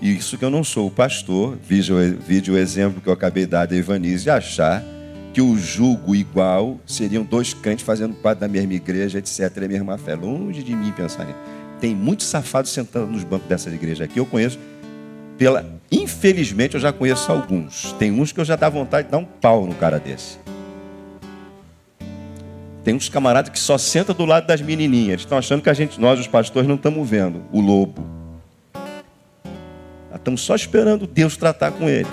Isso 0.00 0.36
que 0.36 0.44
eu 0.44 0.50
não 0.50 0.62
sou 0.62 0.88
o 0.88 0.90
pastor, 0.90 1.56
vide 1.62 2.50
o 2.50 2.56
exemplo 2.56 3.00
que 3.00 3.08
eu 3.08 3.12
acabei 3.12 3.44
de 3.44 3.50
dar 3.50 3.66
de 3.66 3.76
Ivanise, 3.76 4.28
achar 4.28 4.84
que 5.32 5.40
o 5.40 5.56
julgo 5.56 6.14
igual 6.14 6.78
seriam 6.86 7.22
dois 7.22 7.52
crentes 7.52 7.84
fazendo 7.84 8.14
parte 8.14 8.38
da 8.38 8.48
mesma 8.48 8.74
igreja, 8.74 9.18
etc., 9.18 9.64
a 9.64 9.68
mesma 9.68 9.98
fé. 9.98 10.14
Longe 10.14 10.62
de 10.62 10.74
mim 10.74 10.92
pensar 10.92 11.24
nisso. 11.24 11.38
Tem 11.80 11.94
muitos 11.94 12.26
safados 12.26 12.70
sentando 12.70 13.12
nos 13.12 13.22
bancos 13.22 13.46
dessas 13.46 13.72
igrejas 13.72 14.02
aqui. 14.02 14.18
Eu 14.18 14.24
conheço, 14.24 14.58
pela, 15.36 15.64
infelizmente, 15.92 16.74
eu 16.74 16.80
já 16.80 16.92
conheço 16.92 17.30
alguns. 17.30 17.92
Tem 17.98 18.10
uns 18.10 18.32
que 18.32 18.40
eu 18.40 18.44
já 18.44 18.56
dá 18.56 18.68
vontade 18.68 19.08
de 19.08 19.12
dar 19.12 19.18
um 19.18 19.24
pau 19.24 19.66
no 19.66 19.74
cara 19.74 19.98
desse. 19.98 20.38
Tem 22.82 22.94
uns 22.94 23.08
camaradas 23.08 23.50
que 23.50 23.58
só 23.58 23.76
senta 23.76 24.14
do 24.14 24.24
lado 24.24 24.46
das 24.46 24.62
menininhas. 24.62 25.20
Estão 25.20 25.36
achando 25.36 25.60
que 25.60 25.68
a 25.68 25.74
gente, 25.74 26.00
nós, 26.00 26.18
os 26.18 26.26
pastores, 26.26 26.68
não 26.68 26.76
estamos 26.76 27.06
vendo 27.06 27.42
o 27.52 27.60
lobo. 27.60 28.06
Estamos 30.26 30.40
só 30.40 30.56
esperando 30.56 31.06
Deus 31.06 31.36
tratar 31.36 31.70
com 31.70 31.88
ele. 31.88 32.08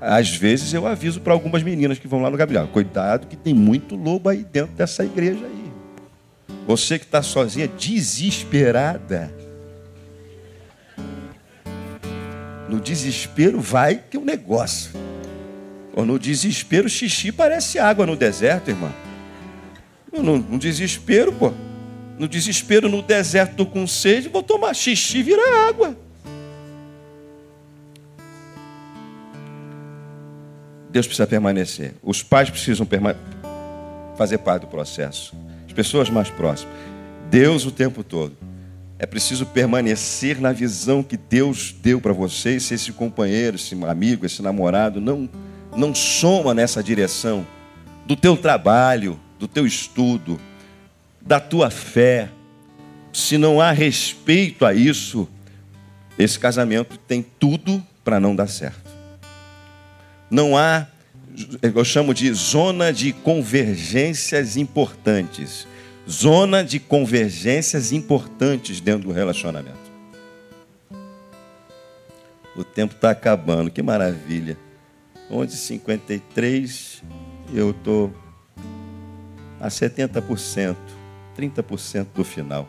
Às 0.00 0.36
vezes 0.36 0.72
eu 0.72 0.86
aviso 0.86 1.20
para 1.20 1.32
algumas 1.32 1.64
meninas 1.64 1.98
que 1.98 2.06
vão 2.06 2.22
lá 2.22 2.30
no 2.30 2.36
gabinete: 2.36 2.70
cuidado, 2.70 3.26
que 3.26 3.34
tem 3.34 3.52
muito 3.52 3.96
lobo 3.96 4.28
aí 4.28 4.44
dentro 4.44 4.76
dessa 4.76 5.04
igreja 5.04 5.44
aí. 5.44 5.72
Você 6.68 7.00
que 7.00 7.04
está 7.04 7.20
sozinha, 7.20 7.66
desesperada. 7.66 9.34
No 12.68 12.78
desespero 12.78 13.60
vai 13.60 14.04
que 14.08 14.16
o 14.16 14.24
negócio. 14.24 14.92
Ou 15.96 16.06
no 16.06 16.16
desespero, 16.16 16.88
xixi 16.88 17.32
parece 17.32 17.80
água 17.80 18.06
no 18.06 18.14
deserto, 18.14 18.68
irmão. 18.70 18.94
No, 20.12 20.38
no 20.38 20.58
desespero, 20.60 21.32
pô. 21.32 21.52
No 22.18 22.26
desespero, 22.26 22.88
no 22.88 23.00
deserto, 23.00 23.64
com 23.64 23.86
sede, 23.86 24.28
vou 24.28 24.42
tomar 24.42 24.74
xixi 24.74 25.18
e 25.18 25.22
virar 25.22 25.68
água. 25.68 25.96
Deus 30.90 31.06
precisa 31.06 31.26
permanecer. 31.26 31.94
Os 32.02 32.22
pais 32.22 32.50
precisam 32.50 32.86
fazer 34.16 34.38
parte 34.38 34.62
do 34.62 34.68
processo. 34.68 35.36
As 35.66 35.72
pessoas 35.72 36.10
mais 36.10 36.28
próximas. 36.28 36.74
Deus 37.30 37.64
o 37.64 37.70
tempo 37.70 38.02
todo. 38.02 38.36
É 38.98 39.06
preciso 39.06 39.46
permanecer 39.46 40.40
na 40.40 40.50
visão 40.50 41.04
que 41.04 41.16
Deus 41.16 41.72
deu 41.72 42.00
para 42.00 42.12
vocês. 42.12 42.64
Se 42.64 42.74
esse 42.74 42.90
companheiro, 42.90 43.54
esse 43.54 43.76
amigo, 43.84 44.26
esse 44.26 44.42
namorado 44.42 45.00
não, 45.00 45.28
não 45.76 45.94
soma 45.94 46.52
nessa 46.52 46.82
direção 46.82 47.46
do 48.06 48.16
teu 48.16 48.36
trabalho, 48.36 49.20
do 49.38 49.46
teu 49.46 49.66
estudo, 49.66 50.40
da 51.28 51.38
tua 51.38 51.68
fé, 51.68 52.30
se 53.12 53.36
não 53.36 53.60
há 53.60 53.70
respeito 53.70 54.64
a 54.64 54.72
isso, 54.72 55.28
esse 56.18 56.38
casamento 56.38 56.96
tem 56.96 57.22
tudo 57.22 57.84
para 58.02 58.18
não 58.18 58.34
dar 58.34 58.46
certo. 58.46 58.90
Não 60.30 60.56
há, 60.56 60.86
eu 61.62 61.84
chamo 61.84 62.14
de 62.14 62.32
zona 62.32 62.94
de 62.94 63.12
convergências 63.12 64.56
importantes. 64.56 65.68
Zona 66.08 66.64
de 66.64 66.80
convergências 66.80 67.92
importantes 67.92 68.80
dentro 68.80 69.08
do 69.08 69.12
relacionamento. 69.12 69.76
O 72.56 72.64
tempo 72.64 72.94
está 72.94 73.10
acabando, 73.10 73.70
que 73.70 73.82
maravilha. 73.82 74.56
11h53, 75.30 77.02
eu 77.52 77.72
estou 77.72 78.14
a 79.60 79.68
70%. 79.68 80.97
30% 81.38 82.08
do 82.12 82.24
final. 82.24 82.68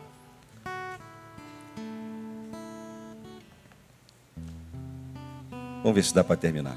Vamos 5.82 5.94
ver 5.94 6.04
se 6.04 6.14
dá 6.14 6.22
para 6.22 6.36
terminar. 6.36 6.76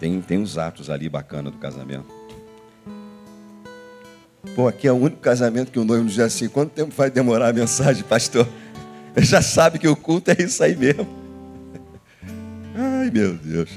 Tem, 0.00 0.20
tem 0.22 0.38
uns 0.38 0.56
atos 0.56 0.88
ali 0.88 1.08
bacana 1.08 1.50
do 1.50 1.58
casamento. 1.58 2.06
Pô, 4.54 4.66
aqui 4.66 4.88
é 4.88 4.92
o 4.92 4.96
único 4.96 5.20
casamento 5.20 5.70
que 5.70 5.78
o 5.78 5.84
noivo 5.84 6.06
diz 6.06 6.18
assim: 6.18 6.48
quanto 6.48 6.70
tempo 6.70 6.94
vai 6.94 7.10
demorar 7.10 7.48
a 7.48 7.52
mensagem, 7.52 8.02
pastor? 8.04 8.48
Já 9.18 9.42
sabe 9.42 9.78
que 9.78 9.86
o 9.86 9.94
culto 9.94 10.30
é 10.30 10.42
isso 10.42 10.64
aí 10.64 10.74
mesmo. 10.74 11.06
Ai, 12.74 13.10
meu 13.10 13.34
Deus. 13.34 13.70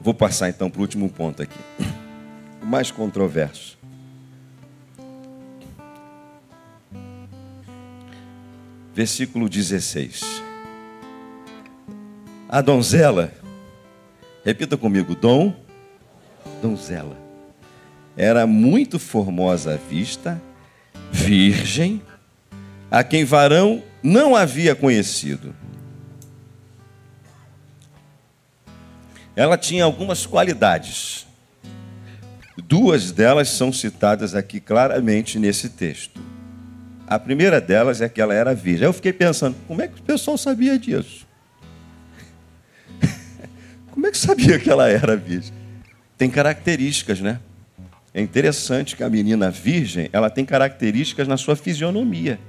Vou 0.00 0.14
passar 0.14 0.48
então 0.48 0.70
para 0.70 0.78
o 0.78 0.82
último 0.82 1.10
ponto 1.10 1.42
aqui 1.42 1.58
mais 2.66 2.90
controverso. 2.90 3.78
Versículo 8.92 9.48
16. 9.48 10.42
A 12.48 12.60
donzela, 12.60 13.32
repita 14.44 14.76
comigo, 14.76 15.14
dom, 15.14 15.54
donzela, 16.60 17.16
era 18.16 18.46
muito 18.46 18.98
formosa 18.98 19.74
à 19.74 19.76
vista, 19.76 20.40
virgem, 21.12 22.02
a 22.90 23.04
quem 23.04 23.24
varão 23.24 23.82
não 24.02 24.34
havia 24.34 24.74
conhecido. 24.74 25.54
Ela 29.36 29.58
tinha 29.58 29.84
algumas 29.84 30.24
qualidades. 30.24 31.25
Duas 32.64 33.12
delas 33.12 33.50
são 33.50 33.72
citadas 33.72 34.34
aqui 34.34 34.60
claramente 34.60 35.38
nesse 35.38 35.68
texto. 35.68 36.20
A 37.06 37.18
primeira 37.18 37.60
delas 37.60 38.00
é 38.00 38.08
que 38.08 38.20
ela 38.20 38.34
era 38.34 38.54
virgem. 38.54 38.86
Eu 38.86 38.92
fiquei 38.92 39.12
pensando, 39.12 39.54
como 39.68 39.82
é 39.82 39.88
que 39.88 40.00
o 40.00 40.02
pessoal 40.02 40.38
sabia 40.38 40.78
disso? 40.78 41.26
como 43.92 44.06
é 44.06 44.10
que 44.10 44.18
sabia 44.18 44.58
que 44.58 44.70
ela 44.70 44.88
era 44.88 45.16
virgem? 45.16 45.52
Tem 46.16 46.30
características, 46.30 47.20
né? 47.20 47.38
É 48.12 48.20
interessante 48.20 48.96
que 48.96 49.04
a 49.04 49.10
menina 49.10 49.50
virgem, 49.50 50.08
ela 50.10 50.30
tem 50.30 50.44
características 50.44 51.28
na 51.28 51.36
sua 51.36 51.54
fisionomia. 51.54 52.40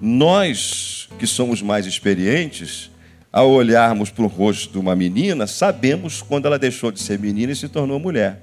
Nós, 0.00 1.08
que 1.18 1.26
somos 1.26 1.62
mais 1.62 1.86
experientes, 1.86 2.90
ao 3.32 3.50
olharmos 3.50 4.10
para 4.10 4.24
o 4.24 4.26
rosto 4.26 4.72
de 4.72 4.78
uma 4.78 4.96
menina, 4.96 5.46
sabemos 5.46 6.20
quando 6.20 6.46
ela 6.46 6.58
deixou 6.58 6.90
de 6.90 7.00
ser 7.00 7.18
menina 7.18 7.52
e 7.52 7.56
se 7.56 7.68
tornou 7.68 8.00
mulher. 8.00 8.42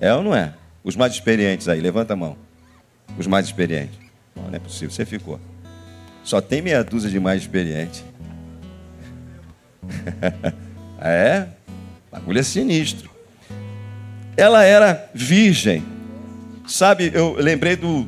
É 0.00 0.12
ou 0.14 0.22
não 0.22 0.34
é? 0.34 0.54
Os 0.84 0.96
mais 0.96 1.12
experientes 1.12 1.68
aí, 1.68 1.80
levanta 1.80 2.12
a 2.12 2.16
mão. 2.16 2.36
Os 3.18 3.26
mais 3.26 3.46
experientes. 3.46 3.98
Não, 4.34 4.54
é 4.54 4.58
possível, 4.58 4.90
você 4.90 5.04
ficou. 5.04 5.40
Só 6.22 6.40
tem 6.40 6.62
meia 6.62 6.84
dúzia 6.84 7.10
de 7.10 7.18
mais 7.18 7.42
experientes. 7.42 8.04
é? 11.00 11.46
Bagulho 12.12 12.38
é 12.38 12.42
sinistro. 12.42 13.10
Ela 14.36 14.64
era 14.64 15.10
virgem. 15.14 15.82
Sabe, 16.66 17.10
eu 17.14 17.34
lembrei 17.38 17.76
do. 17.76 18.06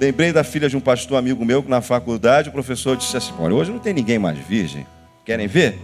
Lembrei 0.00 0.32
da 0.32 0.42
filha 0.42 0.68
de 0.68 0.76
um 0.76 0.80
pastor 0.80 1.18
amigo 1.18 1.44
meu 1.44 1.62
que 1.62 1.68
na 1.68 1.82
faculdade 1.82 2.48
o 2.48 2.52
professor 2.52 2.96
disse 2.96 3.16
assim: 3.16 3.32
Olha, 3.38 3.54
hoje 3.54 3.70
não 3.70 3.78
tem 3.78 3.92
ninguém 3.92 4.18
mais 4.18 4.38
virgem. 4.38 4.86
Querem 5.24 5.46
ver? 5.46 5.78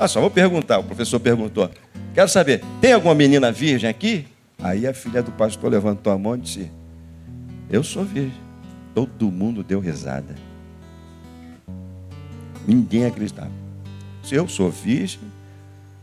Ah, 0.00 0.08
só 0.08 0.20
vou 0.20 0.30
perguntar. 0.30 0.78
O 0.78 0.84
professor 0.84 1.20
perguntou: 1.20 1.70
Quero 2.14 2.28
saber, 2.28 2.62
tem 2.80 2.94
alguma 2.94 3.14
menina 3.14 3.52
virgem 3.52 3.88
aqui? 3.88 4.26
Aí 4.60 4.88
a 4.88 4.92
filha 4.92 5.22
do 5.22 5.30
pastor 5.30 5.70
levantou 5.70 6.12
a 6.12 6.18
mão 6.18 6.34
e 6.34 6.40
disse: 6.40 6.70
Eu 7.70 7.84
sou 7.84 8.04
virgem. 8.04 8.40
Todo 8.94 9.30
mundo 9.30 9.62
deu 9.62 9.78
risada. 9.78 10.34
Ninguém 12.66 13.06
acreditava. 13.06 13.52
Se 14.22 14.34
eu 14.34 14.48
sou 14.48 14.70
virgem 14.70 15.20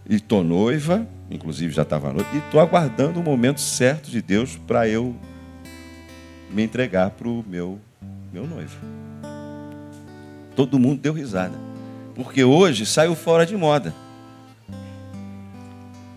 e 0.07 0.15
estou 0.15 0.43
noiva, 0.43 1.05
inclusive 1.29 1.73
já 1.73 1.81
estava 1.81 2.13
noiva, 2.13 2.29
e 2.33 2.37
estou 2.37 2.59
aguardando 2.61 3.19
o 3.19 3.23
momento 3.23 3.59
certo 3.59 4.09
de 4.09 4.21
Deus 4.21 4.55
para 4.55 4.87
eu 4.87 5.13
me 6.49 6.63
entregar 6.63 7.09
para 7.11 7.27
o 7.27 7.43
meu, 7.45 7.77
meu 8.31 8.47
noivo. 8.47 8.77
Todo 10.55 10.79
mundo 10.79 11.01
deu 11.01 11.13
risada. 11.13 11.59
Porque 12.15 12.45
hoje 12.45 12.85
saiu 12.85 13.13
fora 13.13 13.45
de 13.45 13.57
moda. 13.57 13.93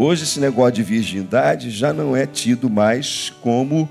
Hoje 0.01 0.23
esse 0.23 0.39
negócio 0.39 0.75
de 0.75 0.85
virgindade 0.85 1.71
já 1.71 1.93
não 1.93 2.17
é 2.17 2.25
tido 2.25 2.71
mais 2.71 3.33
como 3.43 3.89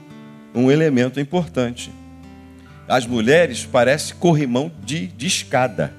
um 0.55 0.71
elemento 0.71 1.19
importante. 1.19 1.91
As 2.87 3.05
mulheres 3.05 3.65
parecem 3.65 4.15
corrimão 4.15 4.71
de, 4.85 5.07
de 5.07 5.27
escada. 5.27 5.93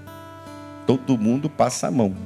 Todo 0.87 1.19
mundo 1.19 1.51
passa 1.51 1.89
a 1.89 1.91
mão. 1.91 2.17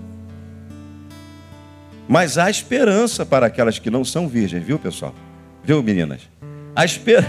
Mas 2.08 2.38
há 2.38 2.48
esperança 2.48 3.26
para 3.26 3.46
aquelas 3.46 3.80
que 3.80 3.90
não 3.90 4.04
são 4.04 4.28
virgens, 4.28 4.64
viu, 4.64 4.78
pessoal? 4.78 5.12
Viu, 5.64 5.82
meninas? 5.82 6.20
Há, 6.76 6.84
esper... 6.84 7.24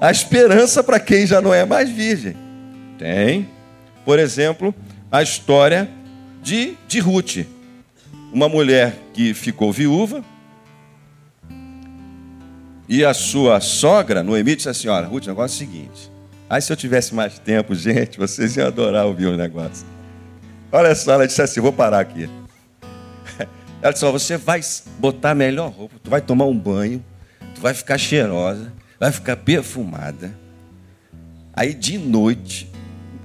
há 0.00 0.08
esperança 0.08 0.84
para 0.84 1.00
quem 1.00 1.26
já 1.26 1.40
não 1.40 1.52
é 1.52 1.64
mais 1.64 1.90
virgem. 1.90 2.36
Tem. 2.96 3.48
Por 4.04 4.20
exemplo, 4.20 4.72
a 5.10 5.20
história 5.20 5.88
de, 6.44 6.76
de 6.86 7.00
Ruth. 7.00 7.57
Uma 8.32 8.48
mulher 8.48 8.96
que 9.14 9.32
ficou 9.32 9.72
viúva. 9.72 10.22
E 12.88 13.04
a 13.04 13.12
sua 13.12 13.60
sogra, 13.60 14.22
Noemi, 14.22 14.56
disse 14.56 14.68
assim: 14.68 14.88
Olha, 14.88 15.06
Ruth, 15.06 15.24
o 15.24 15.28
negócio 15.28 15.62
é 15.62 15.66
o 15.66 15.70
seguinte. 15.70 16.10
Aí, 16.48 16.62
se 16.62 16.72
eu 16.72 16.76
tivesse 16.76 17.14
mais 17.14 17.38
tempo, 17.38 17.74
gente, 17.76 18.18
vocês 18.18 18.56
iam 18.56 18.66
adorar 18.66 19.06
ouvir 19.06 19.26
o 19.26 19.36
negócio. 19.36 19.86
Olha 20.72 20.94
só, 20.94 21.12
ela 21.12 21.26
disse 21.26 21.42
assim: 21.42 21.60
Vou 21.60 21.72
parar 21.72 22.00
aqui. 22.00 22.28
Ela 23.80 23.92
disse: 23.92 24.04
Você 24.10 24.36
vai 24.36 24.60
botar 24.98 25.30
a 25.30 25.34
melhor 25.34 25.70
roupa, 25.70 25.96
tu 26.02 26.10
vai 26.10 26.20
tomar 26.20 26.46
um 26.46 26.58
banho, 26.58 27.04
tu 27.54 27.60
vai 27.60 27.72
ficar 27.72 27.96
cheirosa, 27.96 28.72
vai 28.98 29.12
ficar 29.12 29.36
perfumada. 29.36 30.36
Aí, 31.54 31.74
de 31.74 31.98
noite, 31.98 32.70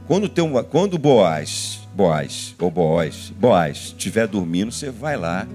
quando, 0.08 0.28
tem 0.30 0.44
uma, 0.44 0.64
quando 0.64 0.98
Boaz, 0.98 1.83
Boaz, 1.94 2.56
ou 2.60 2.72
Boaz, 2.72 3.32
Boaz 3.40 3.78
estiver 3.78 4.28
dormindo, 4.28 4.72
você 4.72 4.90
vai 4.90 5.16
lá, 5.16 5.48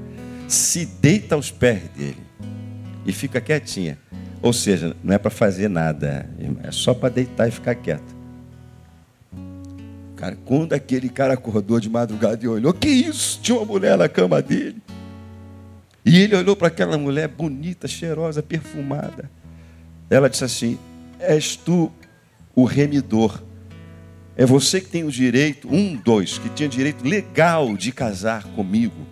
se 0.46 0.86
deita 0.86 1.34
aos 1.34 1.50
pés 1.50 1.82
dele 1.96 2.22
e 3.04 3.12
fica 3.12 3.40
quietinha. 3.40 3.98
Ou 4.40 4.52
seja, 4.52 4.96
não 5.02 5.14
é 5.14 5.18
para 5.18 5.30
fazer 5.30 5.68
nada, 5.68 6.28
é 6.62 6.70
só 6.70 6.94
para 6.94 7.08
deitar 7.08 7.48
e 7.48 7.50
ficar 7.50 7.74
quieto. 7.74 8.16
Cara, 10.14 10.36
quando 10.44 10.72
aquele 10.72 11.08
cara 11.08 11.34
acordou 11.34 11.78
de 11.78 11.88
madrugada 11.88 12.44
e 12.44 12.48
olhou, 12.48 12.72
que 12.72 12.88
isso? 12.88 13.38
Tinha 13.40 13.56
uma 13.56 13.66
mulher 13.66 13.96
na 13.96 14.08
cama 14.08 14.42
dele. 14.42 14.82
E 16.04 16.20
ele 16.20 16.34
olhou 16.34 16.56
para 16.56 16.68
aquela 16.68 16.96
mulher 16.98 17.28
bonita, 17.28 17.86
cheirosa, 17.86 18.42
perfumada. 18.42 19.30
Ela 20.08 20.28
disse 20.28 20.44
assim: 20.44 20.78
És 21.20 21.54
tu 21.54 21.92
o 22.54 22.64
remidor. 22.64 23.42
É 24.38 24.46
você 24.46 24.80
que 24.80 24.86
tem 24.86 25.02
o 25.02 25.10
direito, 25.10 25.68
um, 25.68 25.96
dois, 25.96 26.38
que 26.38 26.48
tinha 26.48 26.68
direito 26.68 27.04
legal 27.04 27.76
de 27.76 27.90
casar 27.90 28.44
comigo. 28.44 29.04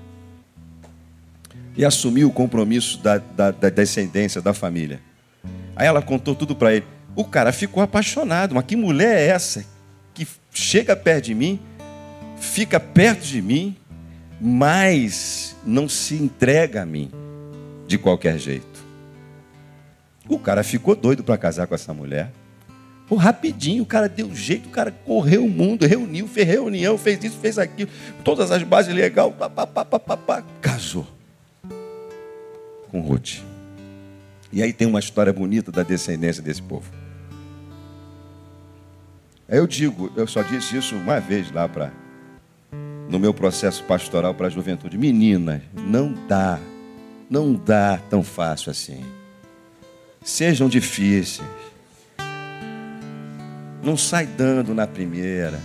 E 1.76 1.84
assumiu 1.84 2.28
o 2.28 2.32
compromisso 2.32 2.98
da, 3.02 3.18
da, 3.18 3.50
da 3.50 3.68
descendência, 3.68 4.40
da 4.40 4.54
família. 4.54 5.00
Aí 5.74 5.88
ela 5.88 6.00
contou 6.00 6.32
tudo 6.36 6.54
para 6.54 6.76
ele. 6.76 6.86
O 7.16 7.24
cara 7.24 7.52
ficou 7.52 7.82
apaixonado. 7.82 8.54
Mas 8.54 8.64
que 8.66 8.76
mulher 8.76 9.18
é 9.18 9.26
essa 9.26 9.66
que 10.14 10.24
chega 10.52 10.94
perto 10.94 11.24
de 11.24 11.34
mim, 11.34 11.58
fica 12.38 12.78
perto 12.78 13.26
de 13.26 13.42
mim, 13.42 13.76
mas 14.40 15.56
não 15.66 15.88
se 15.88 16.14
entrega 16.14 16.82
a 16.82 16.86
mim 16.86 17.10
de 17.88 17.98
qualquer 17.98 18.38
jeito. 18.38 18.86
O 20.28 20.38
cara 20.38 20.62
ficou 20.62 20.94
doido 20.94 21.24
para 21.24 21.36
casar 21.36 21.66
com 21.66 21.74
essa 21.74 21.92
mulher. 21.92 22.30
Pô, 23.08 23.14
rapidinho, 23.14 23.82
o 23.82 23.86
cara 23.86 24.08
deu 24.08 24.34
jeito, 24.34 24.68
o 24.68 24.72
cara 24.72 24.90
correu 24.90 25.44
o 25.44 25.48
mundo, 25.48 25.86
reuniu, 25.86 26.26
fez 26.26 26.46
reunião, 26.46 26.98
fez 26.98 27.22
isso, 27.22 27.38
fez 27.38 27.58
aquilo, 27.58 27.88
todas 28.24 28.50
as 28.50 28.62
bases 28.62 28.92
legais, 28.92 29.32
pá, 29.34 29.48
pá, 29.48 29.66
pá, 29.66 29.84
pá, 29.84 29.98
pá, 29.98 30.16
pá, 30.16 30.44
casou 30.60 31.06
com 32.90 33.00
Ruth. 33.00 33.40
E 34.52 34.62
aí 34.62 34.72
tem 34.72 34.86
uma 34.86 35.00
história 35.00 35.32
bonita 35.32 35.70
da 35.70 35.82
descendência 35.82 36.42
desse 36.42 36.62
povo. 36.62 36.90
Eu 39.48 39.66
digo, 39.66 40.10
eu 40.16 40.26
só 40.26 40.42
disse 40.42 40.76
isso 40.76 40.96
uma 40.96 41.20
vez 41.20 41.52
lá 41.52 41.68
para 41.68 41.92
no 43.08 43.18
meu 43.18 43.32
processo 43.32 43.84
pastoral 43.84 44.34
para 44.34 44.48
a 44.48 44.50
juventude. 44.50 44.98
Meninas, 44.98 45.62
não 45.74 46.12
dá, 46.26 46.58
não 47.30 47.54
dá 47.54 48.00
tão 48.10 48.22
fácil 48.22 48.70
assim. 48.70 49.04
Sejam 50.24 50.68
difíceis. 50.68 51.46
Não 53.86 53.96
sai 53.96 54.26
dando 54.26 54.74
na 54.74 54.84
primeira. 54.84 55.60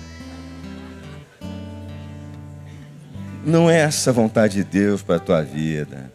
Não 3.43 3.67
é 3.67 3.79
essa 3.79 4.11
a 4.11 4.13
vontade 4.13 4.57
de 4.57 4.63
Deus 4.63 5.01
para 5.01 5.15
a 5.15 5.19
tua 5.19 5.41
vida. 5.41 6.11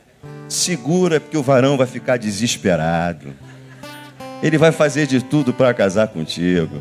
Segura, 0.49 1.19
porque 1.19 1.37
o 1.37 1.43
varão 1.43 1.77
vai 1.77 1.89
ficar 1.89 2.17
desesperado. 2.17 3.35
Ele 4.41 4.57
vai 4.57 4.71
fazer 4.71 5.09
de 5.09 5.21
tudo 5.21 5.53
para 5.53 5.75
casar 5.75 6.07
contigo. 6.07 6.81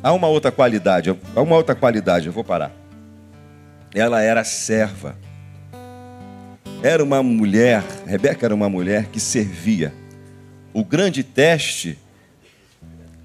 Há 0.00 0.12
uma 0.12 0.28
outra 0.28 0.52
qualidade, 0.52 1.10
há 1.34 1.40
uma 1.40 1.56
outra 1.56 1.74
qualidade, 1.74 2.28
eu 2.28 2.32
vou 2.32 2.44
parar. 2.44 2.70
Ela 3.92 4.22
era 4.22 4.44
serva. 4.44 5.16
Era 6.80 7.02
uma 7.02 7.24
mulher, 7.24 7.82
Rebeca 8.06 8.46
era 8.46 8.54
uma 8.54 8.68
mulher 8.68 9.06
que 9.06 9.18
servia. 9.18 9.92
O 10.78 10.84
grande 10.84 11.24
teste 11.24 11.98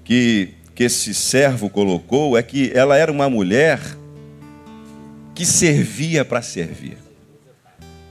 que, 0.02 0.54
que 0.74 0.82
esse 0.82 1.14
servo 1.14 1.70
colocou 1.70 2.36
é 2.36 2.42
que 2.42 2.72
ela 2.74 2.96
era 2.96 3.12
uma 3.12 3.30
mulher 3.30 3.78
que 5.36 5.46
servia 5.46 6.24
para 6.24 6.42
servir. 6.42 6.98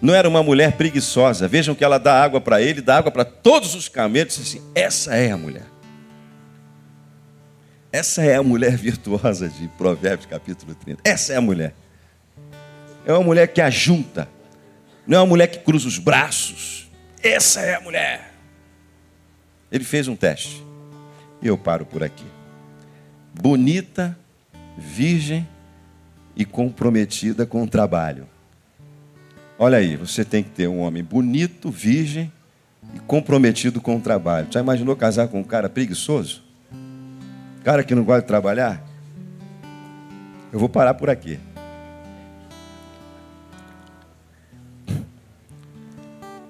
Não 0.02 0.16
era 0.16 0.30
uma 0.30 0.42
mulher 0.42 0.78
preguiçosa. 0.78 1.46
Vejam 1.46 1.76
que 1.76 1.84
ela 1.84 1.98
dá 1.98 2.24
água 2.24 2.40
para 2.40 2.62
ele, 2.62 2.80
dá 2.80 3.00
água 3.00 3.12
para 3.12 3.26
todos 3.26 3.76
os 3.76 3.90
camelos. 3.90 4.40
Assim, 4.40 4.62
essa 4.74 5.14
é 5.14 5.30
a 5.30 5.36
mulher. 5.36 5.66
Essa 7.92 8.24
é 8.24 8.38
a 8.38 8.44
mulher 8.44 8.78
virtuosa 8.78 9.50
de 9.50 9.68
Provérbios 9.78 10.26
capítulo 10.26 10.74
30. 10.74 11.02
Essa 11.04 11.34
é 11.34 11.36
a 11.36 11.42
mulher. 11.42 11.76
É 13.06 13.12
uma 13.12 13.24
mulher 13.24 13.48
que 13.50 13.60
ajunta. 13.60 14.26
Não 15.06 15.18
é 15.18 15.20
uma 15.20 15.28
mulher 15.28 15.48
que 15.48 15.60
cruza 15.60 15.86
os 15.86 15.98
braços. 15.98 16.90
Essa 17.22 17.60
é 17.60 17.76
a 17.76 17.82
mulher. 17.82 18.33
Ele 19.74 19.84
fez 19.84 20.08
um 20.08 20.16
teste. 20.16 20.64
E 21.42 21.48
eu 21.48 21.58
paro 21.58 21.84
por 21.84 22.04
aqui. 22.04 22.24
Bonita, 23.34 24.16
virgem 24.78 25.48
e 26.36 26.46
comprometida 26.46 27.44
com 27.44 27.64
o 27.64 27.68
trabalho. 27.68 28.28
Olha 29.58 29.80
aí, 29.80 29.96
você 29.96 30.24
tem 30.24 30.44
que 30.44 30.52
ter 30.52 30.68
um 30.68 30.80
homem 30.82 31.04
bonito, 31.04 31.72
virgem 31.72 32.32
e 32.94 33.00
comprometido 33.00 33.82
com 33.82 33.98
o 33.98 34.00
trabalho. 34.00 34.48
Já 34.52 34.60
imaginou 34.60 34.96
casar 34.96 35.28
com 35.28 35.40
um 35.40 35.44
cara 35.44 35.68
preguiçoso? 35.68 36.44
Cara 37.64 37.84
que 37.84 37.96
não 37.96 38.04
gosta 38.04 38.22
de 38.22 38.28
trabalhar? 38.28 38.86
Eu 40.52 40.60
vou 40.60 40.70
parar 40.70 40.94
por 40.94 41.10
aqui. 41.10 41.40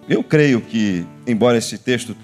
Eu 0.09 0.21
creio 0.21 0.59
que, 0.59 1.05
embora 1.25 1.57
esse 1.57 1.77
texto 1.77 2.17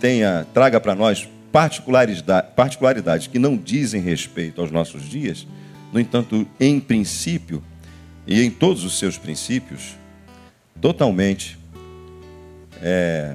tenha 0.00 0.46
traga 0.52 0.80
para 0.80 0.94
nós 0.94 1.28
particularidades, 1.52 2.54
particularidades 2.54 3.26
que 3.26 3.38
não 3.38 3.56
dizem 3.56 4.00
respeito 4.00 4.60
aos 4.60 4.70
nossos 4.70 5.02
dias, 5.02 5.46
no 5.92 5.98
entanto, 5.98 6.46
em 6.60 6.78
princípio 6.78 7.62
e 8.26 8.42
em 8.42 8.50
todos 8.50 8.84
os 8.84 8.98
seus 8.98 9.16
princípios, 9.16 9.96
totalmente 10.80 11.58
é, 12.82 13.34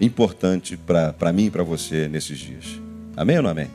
importante 0.00 0.76
para 0.76 1.32
mim 1.32 1.46
e 1.46 1.50
para 1.50 1.62
você 1.62 2.08
nesses 2.08 2.38
dias. 2.38 2.80
Amém 3.16 3.36
ou 3.36 3.42
não 3.42 3.50
amém? 3.50 3.68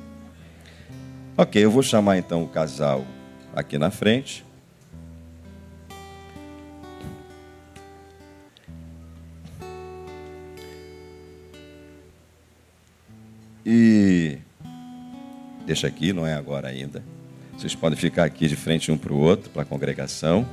Ok, 1.37 1.63
eu 1.63 1.69
vou 1.69 1.83
chamar 1.83 2.17
então 2.17 2.43
o 2.43 2.47
casal 2.47 3.05
aqui 3.53 3.77
na 3.77 3.91
frente. 3.91 4.45
E 13.65 14.37
deixa 15.65 15.87
aqui, 15.87 16.13
não 16.13 16.27
é 16.27 16.35
agora 16.35 16.67
ainda. 16.67 17.03
Vocês 17.57 17.73
podem 17.73 17.97
ficar 17.97 18.25
aqui 18.25 18.47
de 18.47 18.55
frente 18.55 18.91
um 18.91 18.97
para 18.97 19.11
o 19.11 19.17
outro, 19.17 19.49
para 19.49 19.63
a 19.63 19.65
congregação. 19.65 20.45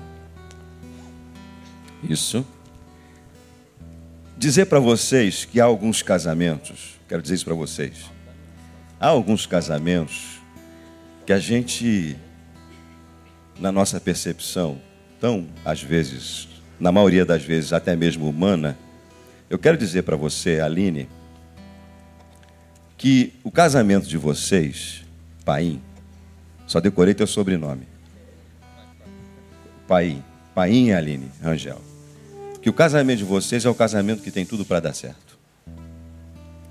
Isso. 2.08 2.44
dizer 4.38 4.66
para 4.66 4.80
vocês 4.80 5.44
que 5.44 5.60
há 5.60 5.64
alguns 5.64 6.02
casamentos, 6.02 6.98
quero 7.08 7.22
dizer 7.22 7.34
isso 7.34 7.44
para 7.44 7.54
vocês, 7.54 8.10
há 8.98 9.08
alguns 9.08 9.46
casamentos 9.46 10.40
que 11.26 11.32
a 11.32 11.38
gente, 11.38 12.16
na 13.60 13.70
nossa 13.70 14.00
percepção, 14.00 14.80
tão 15.20 15.46
às 15.64 15.80
vezes, 15.80 16.48
na 16.80 16.90
maioria 16.90 17.24
das 17.24 17.44
vezes 17.44 17.72
até 17.72 17.94
mesmo 17.94 18.28
humana, 18.28 18.76
eu 19.48 19.58
quero 19.58 19.76
dizer 19.76 20.02
para 20.02 20.16
você, 20.16 20.58
Aline, 20.60 21.08
que 23.02 23.32
o 23.42 23.50
casamento 23.50 24.06
de 24.06 24.16
vocês, 24.16 25.02
Paim, 25.44 25.82
só 26.68 26.78
decorei 26.78 27.12
teu 27.12 27.26
sobrenome. 27.26 27.82
Paim, 29.88 30.22
Paim 30.54 30.86
e 30.86 30.92
Aline 30.92 31.28
Rangel. 31.42 31.80
Que 32.62 32.70
o 32.70 32.72
casamento 32.72 33.18
de 33.18 33.24
vocês 33.24 33.64
é 33.64 33.68
o 33.68 33.74
casamento 33.74 34.22
que 34.22 34.30
tem 34.30 34.46
tudo 34.46 34.64
para 34.64 34.78
dar 34.78 34.94
certo. 34.94 35.36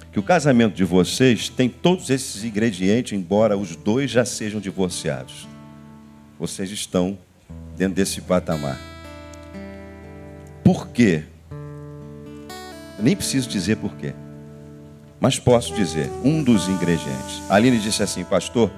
Que 0.09 0.21
o 0.21 0.23
casamento 0.23 0.73
de 0.73 0.85
vocês 0.85 1.49
tem 1.49 1.67
todos 1.67 2.09
esses 2.09 2.45
ingredientes, 2.45 3.11
embora 3.11 3.57
os 3.57 3.75
dois 3.75 4.09
já 4.09 4.23
sejam 4.23 4.61
divorciados. 4.61 5.49
Vocês 6.39 6.71
estão 6.71 7.17
dentro 7.75 7.95
desse 7.95 8.21
patamar. 8.21 8.79
Por 10.63 10.87
quê? 10.87 11.25
Nem 12.97 13.17
preciso 13.17 13.49
dizer 13.49 13.75
por 13.75 13.93
quê. 13.97 14.13
Mas 15.21 15.37
posso 15.37 15.75
dizer, 15.75 16.09
um 16.23 16.41
dos 16.41 16.67
ingredientes. 16.67 17.43
A 17.47 17.53
Aline 17.53 17.77
disse 17.77 18.01
assim, 18.01 18.23
pastor, 18.23 18.71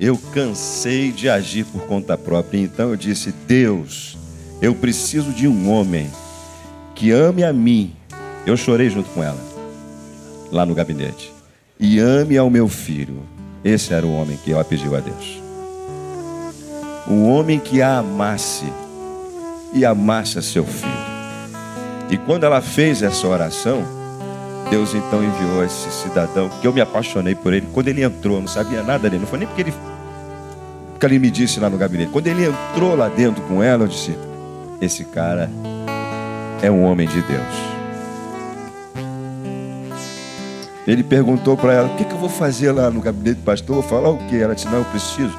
eu 0.00 0.18
cansei 0.34 1.12
de 1.12 1.28
agir 1.28 1.64
por 1.64 1.82
conta 1.82 2.18
própria. 2.18 2.58
Então 2.58 2.90
eu 2.90 2.96
disse, 2.96 3.32
Deus, 3.46 4.18
eu 4.60 4.74
preciso 4.74 5.30
de 5.30 5.46
um 5.46 5.70
homem 5.70 6.10
que 6.92 7.12
ame 7.12 7.44
a 7.44 7.52
mim. 7.52 7.94
Eu 8.44 8.56
chorei 8.56 8.90
junto 8.90 9.08
com 9.10 9.22
ela, 9.22 9.40
lá 10.50 10.66
no 10.66 10.74
gabinete. 10.74 11.32
E 11.78 12.00
ame 12.00 12.36
ao 12.36 12.50
meu 12.50 12.68
filho. 12.68 13.22
Esse 13.62 13.94
era 13.94 14.04
o 14.04 14.12
homem 14.12 14.36
que 14.44 14.52
ela 14.52 14.64
pediu 14.64 14.96
a 14.96 15.00
Deus. 15.00 15.40
Um 17.08 17.30
homem 17.30 17.60
que 17.60 17.80
a 17.80 17.98
amasse 17.98 18.66
e 19.72 19.84
amasse 19.84 20.36
a 20.36 20.42
seu 20.42 20.64
filho. 20.64 21.06
E 22.10 22.16
quando 22.16 22.42
ela 22.42 22.60
fez 22.60 23.02
essa 23.02 23.26
oração, 23.28 23.95
Deus 24.70 24.94
então 24.94 25.22
enviou 25.22 25.64
esse 25.64 25.90
cidadão, 25.90 26.48
que 26.48 26.66
eu 26.66 26.72
me 26.72 26.80
apaixonei 26.80 27.34
por 27.34 27.52
ele. 27.52 27.66
Quando 27.72 27.88
ele 27.88 28.02
entrou, 28.02 28.36
eu 28.36 28.40
não 28.40 28.48
sabia 28.48 28.82
nada 28.82 29.08
dele, 29.08 29.20
não 29.20 29.26
foi 29.26 29.38
nem 29.38 29.46
porque 29.46 29.62
ele, 29.62 29.74
porque 30.90 31.06
ele 31.06 31.18
me 31.18 31.30
disse 31.30 31.60
lá 31.60 31.70
no 31.70 31.78
gabinete. 31.78 32.10
Quando 32.10 32.26
ele 32.26 32.44
entrou 32.44 32.96
lá 32.96 33.08
dentro 33.08 33.42
com 33.44 33.62
ela, 33.62 33.84
eu 33.84 33.88
disse: 33.88 34.16
Esse 34.80 35.04
cara 35.04 35.50
é 36.62 36.70
um 36.70 36.84
homem 36.84 37.06
de 37.06 37.22
Deus. 37.22 37.76
Ele 40.86 41.02
perguntou 41.02 41.56
para 41.56 41.72
ela: 41.72 41.88
O 41.88 41.96
que, 41.96 42.04
que 42.04 42.12
eu 42.12 42.18
vou 42.18 42.28
fazer 42.28 42.72
lá 42.72 42.90
no 42.90 43.00
gabinete 43.00 43.38
do 43.38 43.44
pastor? 43.44 43.76
Vou 43.76 43.82
falar 43.84 44.10
o 44.10 44.18
quê? 44.28 44.36
Ela 44.36 44.54
disse: 44.54 44.68
Não, 44.68 44.78
eu 44.78 44.84
preciso. 44.86 45.36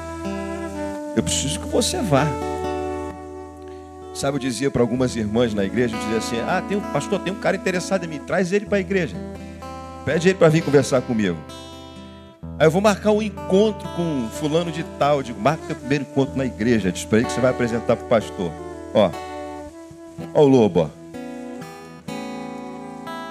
Eu 1.16 1.22
preciso 1.22 1.60
que 1.60 1.68
você 1.68 2.00
vá. 2.00 2.26
Sabe, 4.18 4.34
eu 4.34 4.40
dizia 4.40 4.68
para 4.68 4.82
algumas 4.82 5.14
irmãs 5.14 5.54
na 5.54 5.64
igreja, 5.64 5.94
eu 5.94 6.00
dizia 6.00 6.16
assim: 6.18 6.40
Ah, 6.40 6.60
tem 6.60 6.76
um 6.76 6.80
pastor, 6.80 7.20
tem 7.20 7.32
um 7.32 7.38
cara 7.38 7.56
interessado 7.56 8.04
em 8.04 8.08
mim, 8.08 8.18
traz 8.18 8.52
ele 8.52 8.66
para 8.66 8.78
a 8.78 8.80
igreja. 8.80 9.14
Pede 10.04 10.30
ele 10.30 10.36
para 10.36 10.48
vir 10.48 10.60
conversar 10.60 11.00
comigo. 11.02 11.38
Aí 12.58 12.66
eu 12.66 12.70
vou 12.72 12.80
marcar 12.80 13.12
um 13.12 13.22
encontro 13.22 13.88
com 13.90 14.28
fulano 14.32 14.72
de 14.72 14.82
tal. 14.98 15.18
Eu 15.18 15.22
digo, 15.22 15.40
marca 15.40 15.72
primeiro 15.72 16.02
encontro 16.02 16.36
na 16.36 16.44
igreja. 16.44 16.90
Diz 16.90 17.04
para 17.04 17.18
ele 17.18 17.28
que 17.28 17.32
você 17.32 17.40
vai 17.40 17.52
apresentar 17.52 17.94
para 17.94 18.06
o 18.06 18.08
pastor. 18.08 18.50
Ó, 18.92 19.08
ó 20.34 20.42
o 20.42 20.48
lobo, 20.48 20.80
ó. 20.80 20.88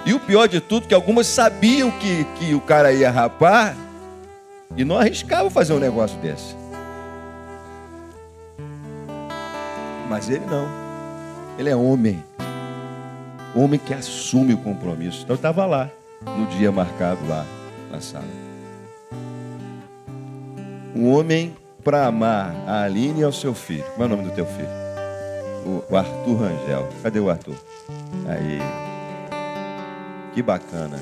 E 0.06 0.14
o 0.14 0.20
pior 0.20 0.48
de 0.48 0.58
tudo, 0.58 0.88
que 0.88 0.94
algumas 0.94 1.26
sabiam 1.26 1.90
que, 1.90 2.24
que 2.38 2.54
o 2.54 2.62
cara 2.62 2.94
ia 2.94 3.10
rapar 3.10 3.76
e 4.74 4.86
não 4.86 4.96
arriscavam 4.96 5.50
fazer 5.50 5.74
um 5.74 5.78
negócio 5.78 6.16
desse. 6.20 6.56
Mas 10.08 10.30
ele 10.30 10.44
não. 10.46 10.66
Ele 11.58 11.68
é 11.68 11.76
homem. 11.76 12.24
Homem 13.54 13.78
que 13.78 13.92
assume 13.92 14.54
o 14.54 14.58
compromisso. 14.58 15.22
Então 15.22 15.34
eu 15.34 15.38
estava 15.38 15.66
lá, 15.66 15.90
no 16.24 16.46
dia 16.46 16.72
marcado 16.72 17.20
lá 17.28 17.44
na 17.90 18.00
sala. 18.00 18.24
Um 20.94 21.12
homem 21.12 21.54
para 21.84 22.06
amar 22.06 22.54
a 22.66 22.82
Aline 22.82 23.20
e 23.20 23.24
ao 23.24 23.32
seu 23.32 23.54
filho. 23.54 23.84
Como 23.92 24.02
é 24.02 24.06
o 24.06 24.08
nome 24.08 24.24
do 24.24 24.34
teu 24.34 24.46
filho? 24.46 24.68
O, 25.64 25.92
o 25.92 25.96
Arthur 25.96 26.36
Rangel. 26.36 26.88
Cadê 27.02 27.20
o 27.20 27.30
Arthur? 27.30 27.56
Aí. 28.26 28.58
Que 30.34 30.42
bacana. 30.42 30.98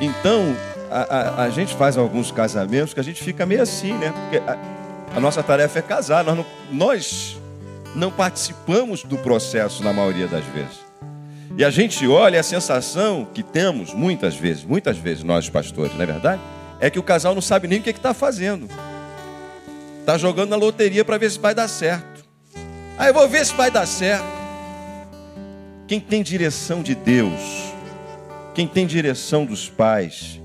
Então, 0.00 0.54
a, 0.90 1.02
a, 1.02 1.42
a, 1.44 1.50
gente 1.50 1.74
faz 1.74 1.96
alguns 1.96 2.30
casamentos 2.30 2.92
que 2.92 3.00
a 3.00 3.02
gente 3.02 3.22
fica 3.22 3.46
meio 3.46 3.62
assim, 3.62 3.92
né? 3.94 4.12
Porque 4.12 4.38
a, 4.38 4.58
a 5.16 5.20
nossa 5.20 5.42
tarefa 5.42 5.78
é 5.78 5.82
casar. 5.82 6.22
Nós, 6.24 6.36
não, 6.36 6.46
nós 6.70 7.40
não 7.96 8.10
participamos 8.10 9.02
do 9.02 9.16
processo 9.16 9.82
na 9.82 9.92
maioria 9.92 10.28
das 10.28 10.44
vezes. 10.44 10.84
E 11.56 11.64
a 11.64 11.70
gente 11.70 12.06
olha 12.06 12.38
a 12.38 12.42
sensação 12.42 13.26
que 13.32 13.42
temos 13.42 13.94
muitas 13.94 14.36
vezes, 14.36 14.62
muitas 14.62 14.98
vezes 14.98 15.24
nós 15.24 15.48
pastores, 15.48 15.94
não 15.94 16.02
é 16.02 16.06
verdade? 16.06 16.42
É 16.78 16.90
que 16.90 16.98
o 16.98 17.02
casal 17.02 17.34
não 17.34 17.40
sabe 17.40 17.66
nem 17.66 17.80
o 17.80 17.82
que 17.82 17.88
está 17.88 18.12
fazendo. 18.12 18.68
Está 20.00 20.18
jogando 20.18 20.50
na 20.50 20.56
loteria 20.56 21.04
para 21.04 21.16
ver 21.16 21.30
se 21.30 21.38
vai 21.38 21.54
dar 21.54 21.68
certo. 21.68 22.24
Ah, 22.98 23.08
eu 23.08 23.14
vou 23.14 23.26
ver 23.26 23.44
se 23.46 23.54
vai 23.54 23.70
dar 23.70 23.86
certo. 23.86 24.36
Quem 25.88 25.98
tem 25.98 26.22
direção 26.22 26.82
de 26.82 26.94
Deus, 26.94 27.40
quem 28.54 28.66
tem 28.66 28.86
direção 28.86 29.46
dos 29.46 29.70
pais, 29.70 30.40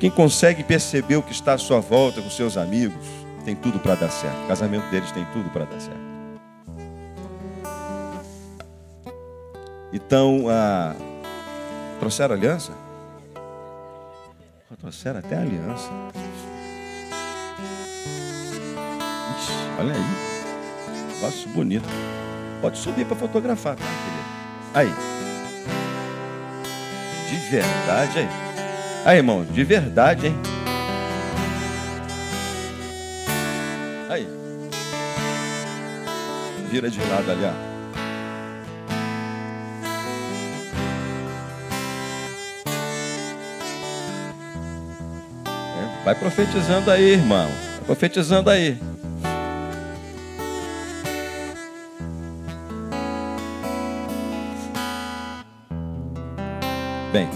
quem 0.00 0.10
consegue 0.10 0.64
perceber 0.64 1.16
o 1.16 1.22
que 1.22 1.32
está 1.32 1.52
à 1.52 1.58
sua 1.58 1.78
volta 1.78 2.20
com 2.20 2.28
seus 2.28 2.56
amigos, 2.56 3.06
tem 3.44 3.54
tudo 3.54 3.78
para 3.78 3.94
dar 3.94 4.10
certo. 4.10 4.44
O 4.44 4.48
casamento 4.48 4.90
deles 4.90 5.12
tem 5.12 5.24
tudo 5.32 5.48
para 5.50 5.64
dar 5.64 5.80
certo. 5.80 6.11
Então, 9.92 10.46
a... 10.48 10.94
trouxeram 11.98 12.34
aliança? 12.34 12.72
Trouxeram 14.80 15.18
até 15.20 15.36
aliança. 15.36 15.90
Ixi, 19.38 19.52
olha 19.78 19.94
aí. 19.94 21.14
Negócio 21.14 21.48
bonito. 21.50 21.88
Pode 22.60 22.78
subir 22.78 23.04
para 23.04 23.16
fotografar, 23.16 23.76
tá, 23.76 23.84
querido? 23.84 24.32
Aí. 24.74 24.92
De 27.28 27.36
verdade, 27.50 28.18
aí. 28.18 28.28
Aí, 29.04 29.16
irmão, 29.18 29.44
de 29.44 29.62
verdade, 29.62 30.28
hein? 30.28 30.36
Aí. 34.08 34.26
Vira 36.70 36.90
de 36.90 37.00
lado 37.00 37.30
ali, 37.30 37.44
ó. 37.44 37.71
Vai 46.04 46.16
profetizando 46.16 46.90
aí, 46.90 47.12
irmão. 47.12 47.48
Vai 47.76 47.84
profetizando 47.86 48.50
aí. 48.50 48.76
Bem, 57.12 57.28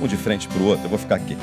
um 0.00 0.06
de 0.06 0.16
frente 0.16 0.48
para 0.48 0.58
o 0.58 0.66
outro, 0.66 0.86
eu 0.86 0.88
vou 0.88 0.98
ficar 0.98 1.16
aqui. 1.16 1.36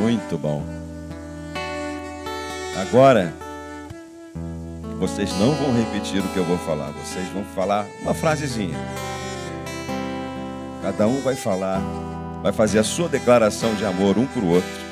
Muito 0.00 0.38
bom. 0.38 0.62
Agora, 2.80 3.34
vocês 4.98 5.30
não 5.38 5.52
vão 5.52 5.76
repetir 5.76 6.20
o 6.20 6.28
que 6.28 6.38
eu 6.38 6.44
vou 6.44 6.56
falar, 6.58 6.90
vocês 6.92 7.28
vão 7.28 7.44
falar 7.54 7.86
uma 8.00 8.14
frasezinha. 8.14 8.78
Cada 10.80 11.06
um 11.06 11.20
vai 11.20 11.34
falar 11.34 11.80
vai 12.42 12.52
fazer 12.52 12.80
a 12.80 12.84
sua 12.84 13.08
declaração 13.08 13.74
de 13.74 13.84
amor 13.84 14.18
um 14.18 14.26
para 14.26 14.42
o 14.42 14.50
outro. 14.50 14.82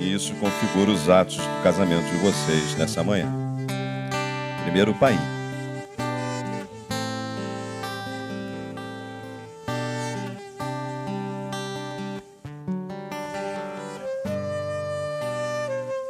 E 0.00 0.14
isso 0.14 0.34
configura 0.36 0.90
os 0.90 1.08
atos 1.08 1.36
do 1.36 1.62
casamento 1.62 2.10
de 2.10 2.16
vocês 2.18 2.74
nessa 2.76 3.04
manhã. 3.04 3.30
Primeiro, 4.62 4.92
o 4.92 4.98
pai. 4.98 5.18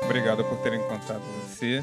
Obrigado 0.04 0.44
por 0.44 0.58
ter 0.58 0.74
encontrado 0.74 1.22
você. 1.42 1.82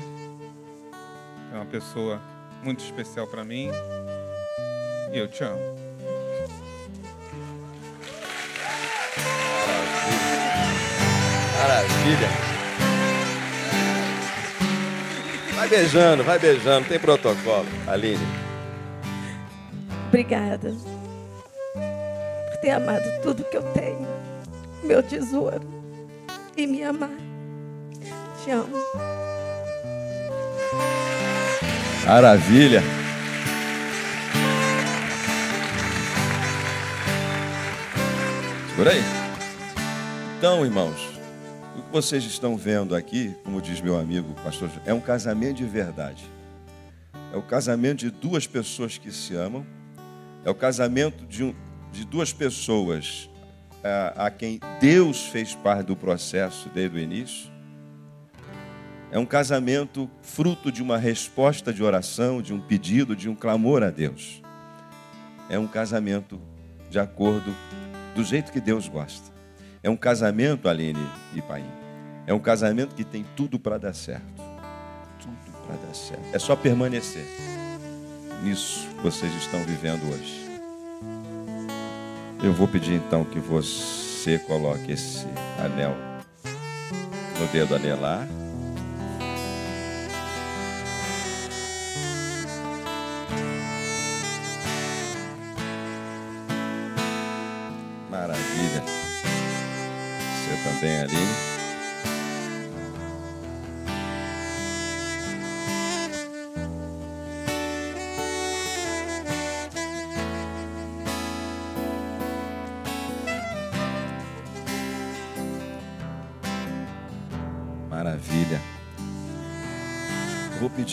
É 1.51 1.55
uma 1.55 1.65
pessoa 1.65 2.21
muito 2.63 2.83
especial 2.83 3.27
para 3.27 3.43
mim. 3.43 3.69
E 5.11 5.17
eu 5.17 5.27
te 5.27 5.43
amo. 5.43 5.84
Maravilha. 11.65 12.29
Vai 15.55 15.67
beijando, 15.67 16.23
vai 16.23 16.37
beijando, 16.37 16.87
tem 16.87 16.99
protocolo, 16.99 17.65
Aline. 17.87 18.23
Obrigada 20.09 20.71
por 21.73 22.57
ter 22.61 22.69
amado 22.69 23.03
tudo 23.23 23.43
que 23.45 23.57
eu 23.57 23.63
tenho, 23.73 24.07
meu 24.83 25.01
tesouro, 25.01 25.67
e 26.55 26.67
me 26.67 26.83
amar. 26.83 27.09
Te 28.43 28.51
amo. 28.51 28.77
Maravilha. 32.05 32.83
Segura 38.69 38.91
aí. 38.91 39.03
Então, 40.37 40.63
irmãos, 40.63 41.14
vocês 41.95 42.25
estão 42.25 42.57
vendo 42.57 42.93
aqui, 42.93 43.33
como 43.45 43.61
diz 43.61 43.79
meu 43.79 43.97
amigo 43.97 44.33
pastor, 44.43 44.69
é 44.85 44.93
um 44.93 44.99
casamento 44.99 45.59
de 45.59 45.63
verdade. 45.63 46.25
É 47.31 47.37
o 47.37 47.41
casamento 47.41 47.99
de 47.99 48.11
duas 48.11 48.45
pessoas 48.45 48.97
que 48.97 49.09
se 49.13 49.33
amam. 49.33 49.65
É 50.43 50.49
o 50.49 50.53
casamento 50.53 51.25
de, 51.25 51.41
um, 51.41 51.55
de 51.93 52.03
duas 52.03 52.33
pessoas 52.33 53.29
a, 53.81 54.25
a 54.25 54.29
quem 54.29 54.59
Deus 54.81 55.27
fez 55.27 55.55
parte 55.55 55.87
do 55.87 55.95
processo 55.95 56.67
desde 56.67 56.97
o 56.97 56.99
início. 56.99 57.49
É 59.09 59.17
um 59.17 59.25
casamento 59.25 60.11
fruto 60.21 60.73
de 60.73 60.83
uma 60.83 60.97
resposta 60.97 61.71
de 61.71 61.81
oração, 61.81 62.41
de 62.41 62.53
um 62.53 62.59
pedido, 62.59 63.15
de 63.15 63.29
um 63.29 63.35
clamor 63.35 63.81
a 63.81 63.89
Deus. 63.89 64.41
É 65.49 65.57
um 65.57 65.65
casamento 65.65 66.41
de 66.89 66.99
acordo 66.99 67.55
do 68.13 68.21
jeito 68.21 68.51
que 68.51 68.59
Deus 68.59 68.85
gosta. 68.89 69.33
É 69.81 69.89
um 69.89 69.95
casamento, 69.95 70.67
Aline 70.67 71.07
e 71.33 71.41
Pai. 71.41 71.63
É 72.27 72.33
um 72.33 72.39
casamento 72.39 72.95
que 72.95 73.03
tem 73.03 73.25
tudo 73.35 73.59
para 73.59 73.77
dar 73.77 73.93
certo 73.93 74.45
para 75.65 75.75
dar 75.75 75.93
certo. 75.93 76.23
É 76.33 76.39
só 76.39 76.55
permanecer 76.55 77.25
nisso 78.43 78.87
vocês 79.01 79.33
estão 79.35 79.63
vivendo 79.63 80.03
hoje. 80.11 80.45
Eu 82.43 82.53
vou 82.53 82.67
pedir 82.67 82.93
então 82.93 83.23
que 83.25 83.39
você 83.39 84.37
coloque 84.39 84.91
esse 84.91 85.25
anel 85.59 85.95
no 87.39 87.47
dedo 87.47 87.75
anelar. 87.75 88.27
Maravilha. 98.09 98.83
Você 100.43 100.69
também 100.69 100.99
ali. 101.01 101.44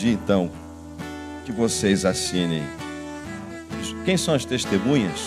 Pedir 0.03 0.15
então 0.15 0.51
que 1.45 1.53
vocês 1.53 2.05
assinem. 2.05 2.65
Quem 4.05 4.17
são 4.17 4.35
as 4.35 4.45
testemunhas? 4.45 5.21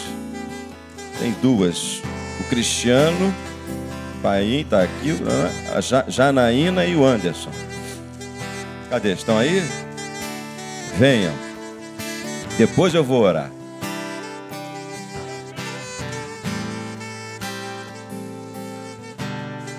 Tem 1.18 1.34
duas. 1.42 2.02
O 2.42 2.44
Cristiano, 2.50 3.34
o 4.18 4.22
Pai 4.22 4.46
está 4.46 4.84
aqui, 4.84 5.16
a 5.74 6.10
Janaína 6.10 6.86
e 6.86 6.94
o 6.94 7.06
Anderson. 7.06 7.52
Cadê? 8.90 9.14
Estão 9.14 9.38
aí? 9.38 9.64
Venham. 10.98 11.34
Depois 12.58 12.94
eu 12.94 13.04
vou 13.04 13.22
orar. 13.22 13.50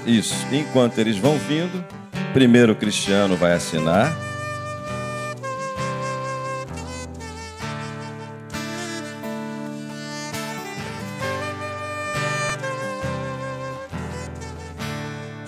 Isso. 0.07 0.35
Enquanto 0.53 0.99
eles 0.99 1.19
vão 1.19 1.37
vindo, 1.39 1.85
primeiro 2.33 2.73
o 2.73 2.77
Cristiano 2.77 3.37
vai 3.37 3.53
assinar. 3.53 4.27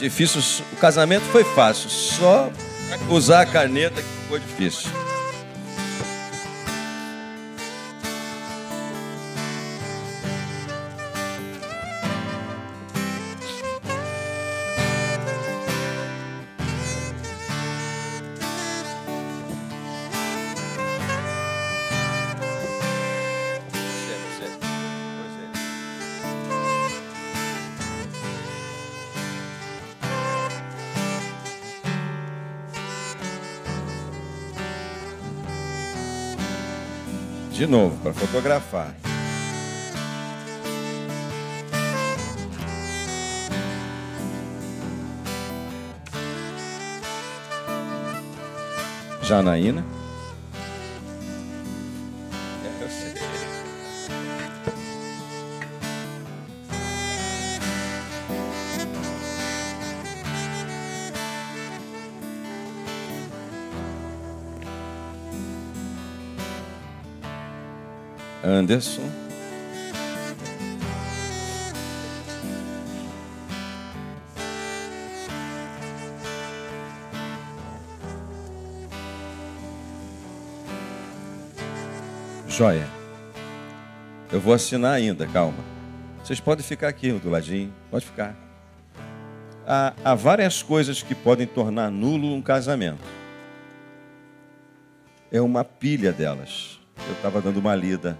Difícil, 0.08 0.64
o 0.72 0.76
casamento 0.76 1.24
foi 1.24 1.44
fácil, 1.44 1.90
só 1.90 2.50
usar 3.10 3.42
a 3.42 3.46
caneta 3.46 4.00
que 4.00 4.08
foi 4.26 4.40
difícil. 4.40 4.90
Novo, 37.68 37.96
para 38.02 38.12
fotografar. 38.12 38.94
Janaína. 49.22 49.84
Anderson. 68.58 69.02
Joia. 82.48 82.88
Eu 84.32 84.40
vou 84.40 84.52
assinar 84.52 84.94
ainda, 84.94 85.24
calma. 85.28 85.56
Vocês 86.24 86.40
podem 86.40 86.64
ficar 86.64 86.88
aqui 86.88 87.12
do 87.12 87.30
ladinho, 87.30 87.72
pode 87.88 88.04
ficar. 88.04 88.34
Há, 89.64 89.94
há 90.04 90.14
várias 90.16 90.62
coisas 90.62 91.00
que 91.00 91.14
podem 91.14 91.46
tornar 91.46 91.90
nulo 91.90 92.34
um 92.34 92.42
casamento. 92.42 93.04
É 95.30 95.40
uma 95.40 95.64
pilha 95.64 96.12
delas. 96.12 96.80
Eu 97.06 97.12
estava 97.12 97.40
dando 97.40 97.58
uma 97.58 97.76
lida 97.76 98.18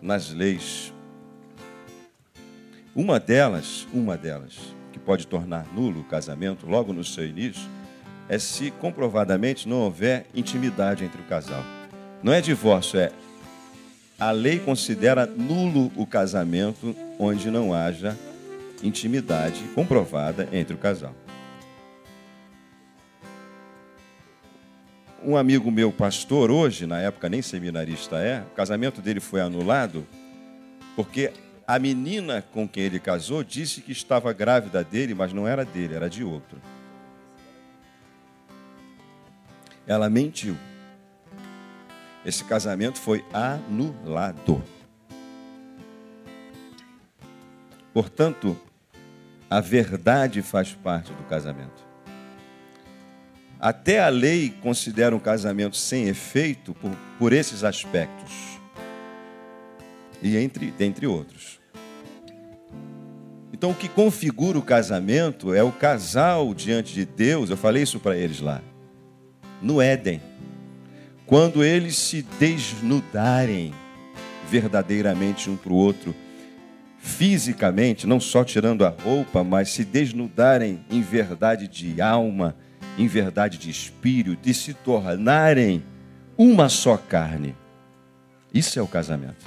nas 0.00 0.30
leis. 0.30 0.92
Uma 2.94 3.20
delas, 3.20 3.86
uma 3.92 4.16
delas, 4.16 4.56
que 4.92 4.98
pode 4.98 5.26
tornar 5.26 5.66
nulo 5.74 6.00
o 6.00 6.04
casamento 6.04 6.66
logo 6.66 6.92
no 6.92 7.04
seu 7.04 7.26
início, 7.26 7.68
é 8.28 8.38
se 8.38 8.70
comprovadamente 8.70 9.68
não 9.68 9.78
houver 9.78 10.26
intimidade 10.34 11.04
entre 11.04 11.20
o 11.20 11.24
casal. 11.24 11.62
Não 12.22 12.32
é 12.32 12.40
divórcio, 12.40 12.98
é 12.98 13.12
a 14.18 14.32
lei 14.32 14.58
considera 14.58 15.26
nulo 15.26 15.92
o 15.94 16.04
casamento 16.04 16.94
onde 17.18 17.50
não 17.50 17.72
haja 17.72 18.16
intimidade 18.82 19.62
comprovada 19.74 20.48
entre 20.52 20.74
o 20.74 20.78
casal. 20.78 21.14
Um 25.28 25.36
amigo 25.36 25.70
meu, 25.70 25.92
pastor, 25.92 26.50
hoje, 26.50 26.86
na 26.86 27.00
época 27.00 27.28
nem 27.28 27.42
seminarista 27.42 28.16
é, 28.16 28.40
o 28.40 28.54
casamento 28.54 29.02
dele 29.02 29.20
foi 29.20 29.42
anulado 29.42 30.06
porque 30.96 31.30
a 31.66 31.78
menina 31.78 32.40
com 32.40 32.66
quem 32.66 32.84
ele 32.84 32.98
casou 32.98 33.44
disse 33.44 33.82
que 33.82 33.92
estava 33.92 34.32
grávida 34.32 34.82
dele, 34.82 35.12
mas 35.12 35.30
não 35.34 35.46
era 35.46 35.66
dele, 35.66 35.94
era 35.94 36.08
de 36.08 36.24
outro. 36.24 36.58
Ela 39.86 40.08
mentiu. 40.08 40.56
Esse 42.24 42.42
casamento 42.44 42.98
foi 42.98 43.22
anulado. 43.30 44.64
Portanto, 47.92 48.58
a 49.50 49.60
verdade 49.60 50.40
faz 50.40 50.72
parte 50.72 51.12
do 51.12 51.22
casamento. 51.24 51.87
Até 53.60 54.00
a 54.00 54.08
lei 54.08 54.54
considera 54.62 55.14
um 55.14 55.18
casamento 55.18 55.76
sem 55.76 56.08
efeito 56.08 56.74
por, 56.74 56.92
por 57.18 57.32
esses 57.32 57.64
aspectos. 57.64 58.32
E 60.22 60.36
entre, 60.36 60.72
entre 60.78 61.06
outros. 61.06 61.58
Então, 63.52 63.70
o 63.70 63.74
que 63.74 63.88
configura 63.88 64.56
o 64.56 64.62
casamento 64.62 65.52
é 65.52 65.62
o 65.64 65.72
casal 65.72 66.54
diante 66.54 66.94
de 66.94 67.04
Deus. 67.04 67.50
Eu 67.50 67.56
falei 67.56 67.82
isso 67.82 67.98
para 67.98 68.16
eles 68.16 68.40
lá. 68.40 68.62
No 69.60 69.82
Éden. 69.82 70.20
Quando 71.26 71.64
eles 71.64 71.96
se 71.96 72.22
desnudarem 72.38 73.74
verdadeiramente 74.48 75.50
um 75.50 75.56
para 75.56 75.72
o 75.72 75.76
outro, 75.76 76.14
fisicamente, 76.98 78.06
não 78.06 78.20
só 78.20 78.44
tirando 78.44 78.84
a 78.84 78.88
roupa, 78.88 79.42
mas 79.42 79.70
se 79.70 79.84
desnudarem 79.84 80.84
em 80.88 81.02
verdade 81.02 81.66
de 81.66 82.00
alma, 82.00 82.56
em 82.98 83.06
verdade 83.06 83.56
de 83.56 83.70
espírito, 83.70 84.48
e 84.48 84.52
se 84.52 84.74
tornarem 84.74 85.82
uma 86.36 86.68
só 86.68 86.96
carne. 86.96 87.54
Isso 88.52 88.78
é 88.78 88.82
o 88.82 88.88
casamento. 88.88 89.46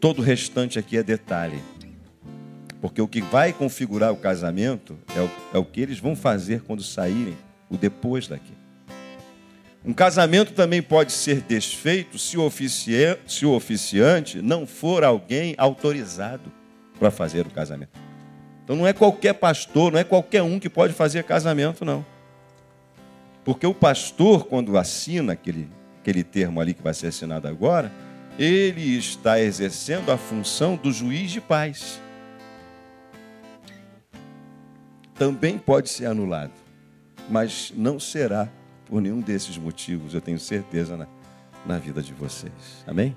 Todo 0.00 0.20
o 0.20 0.22
restante 0.22 0.78
aqui 0.78 0.96
é 0.96 1.02
detalhe. 1.02 1.60
Porque 2.80 3.00
o 3.00 3.06
que 3.06 3.20
vai 3.20 3.52
configurar 3.52 4.10
o 4.10 4.16
casamento 4.16 4.98
é 5.14 5.20
o, 5.20 5.30
é 5.54 5.58
o 5.58 5.64
que 5.64 5.80
eles 5.80 6.00
vão 6.00 6.16
fazer 6.16 6.62
quando 6.62 6.82
saírem, 6.82 7.36
o 7.70 7.76
depois 7.76 8.26
daqui. 8.26 8.52
Um 9.84 9.92
casamento 9.92 10.52
também 10.52 10.80
pode 10.80 11.12
ser 11.12 11.40
desfeito 11.42 12.18
se 12.18 12.38
o, 12.38 12.50
se 13.26 13.44
o 13.44 13.52
oficiante 13.52 14.40
não 14.40 14.66
for 14.66 15.04
alguém 15.04 15.54
autorizado 15.58 16.52
para 16.98 17.10
fazer 17.10 17.46
o 17.46 17.50
casamento. 17.50 18.11
Então 18.64 18.76
não 18.76 18.86
é 18.86 18.92
qualquer 18.92 19.34
pastor, 19.34 19.92
não 19.92 19.98
é 19.98 20.04
qualquer 20.04 20.42
um 20.42 20.58
que 20.58 20.68
pode 20.68 20.92
fazer 20.92 21.24
casamento, 21.24 21.84
não. 21.84 22.04
Porque 23.44 23.66
o 23.66 23.74
pastor, 23.74 24.46
quando 24.46 24.78
assina 24.78 25.32
aquele, 25.32 25.68
aquele 26.00 26.22
termo 26.22 26.60
ali 26.60 26.74
que 26.74 26.82
vai 26.82 26.94
ser 26.94 27.08
assinado 27.08 27.48
agora, 27.48 27.90
ele 28.38 28.96
está 28.96 29.40
exercendo 29.40 30.10
a 30.10 30.16
função 30.16 30.76
do 30.76 30.92
juiz 30.92 31.30
de 31.30 31.40
paz. 31.40 32.00
Também 35.14 35.58
pode 35.58 35.90
ser 35.90 36.06
anulado, 36.06 36.52
mas 37.28 37.72
não 37.76 37.98
será 37.98 38.48
por 38.86 39.00
nenhum 39.00 39.20
desses 39.20 39.56
motivos, 39.56 40.14
eu 40.14 40.20
tenho 40.20 40.38
certeza, 40.38 40.96
na, 40.96 41.06
na 41.64 41.78
vida 41.78 42.02
de 42.02 42.12
vocês. 42.12 42.52
Amém? 42.86 43.16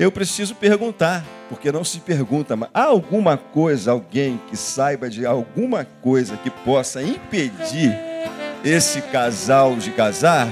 Eu 0.00 0.10
preciso 0.10 0.54
perguntar, 0.54 1.22
porque 1.50 1.70
não 1.70 1.84
se 1.84 2.00
pergunta, 2.00 2.56
mas 2.56 2.70
há 2.72 2.84
alguma 2.84 3.36
coisa, 3.36 3.90
alguém 3.90 4.40
que 4.48 4.56
saiba 4.56 5.10
de 5.10 5.26
alguma 5.26 5.84
coisa 5.84 6.38
que 6.38 6.48
possa 6.48 7.02
impedir 7.02 7.94
esse 8.64 9.02
casal 9.02 9.76
de 9.76 9.90
casar? 9.90 10.48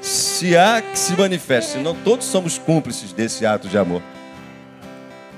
Se 0.00 0.56
há 0.56 0.80
que 0.80 0.96
se 0.96 1.12
manifeste, 1.18 1.72
senão 1.72 1.92
todos 2.04 2.24
somos 2.26 2.56
cúmplices 2.56 3.12
desse 3.12 3.44
ato 3.44 3.66
de 3.66 3.76
amor. 3.76 4.00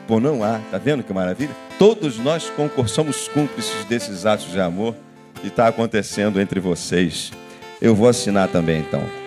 Pô, 0.07 0.21
não 0.21 0.45
há, 0.45 0.61
tá 0.71 0.77
vendo 0.77 1.03
que 1.03 1.13
maravilha? 1.15 1.57
Todos 1.79 2.19
nós 2.19 2.53
somos 2.89 3.27
cúmplices 3.29 3.87
desses 3.87 4.27
atos 4.27 4.53
de 4.53 4.61
amor 4.61 4.95
e 5.43 5.47
está 5.47 5.67
acontecendo 5.67 6.39
entre 6.39 6.61
vocês. 6.61 7.33
Eu 7.81 7.95
vou 7.95 8.07
assinar 8.07 8.49
também 8.49 8.81
então. 8.81 9.20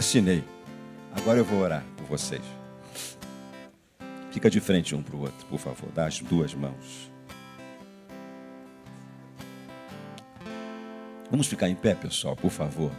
Assinei. 0.00 0.42
Agora 1.14 1.40
eu 1.40 1.44
vou 1.44 1.60
orar 1.60 1.84
por 1.98 2.06
vocês. 2.06 2.40
Fica 4.30 4.48
de 4.48 4.58
frente 4.58 4.94
um 4.94 5.02
para 5.02 5.14
o 5.14 5.20
outro, 5.20 5.46
por 5.46 5.58
favor. 5.58 5.90
Dá 5.94 6.06
as 6.06 6.20
duas 6.20 6.54
mãos. 6.54 7.12
Vamos 11.30 11.48
ficar 11.48 11.68
em 11.68 11.74
pé, 11.74 11.94
pessoal, 11.94 12.34
por 12.34 12.50
favor. 12.50 12.90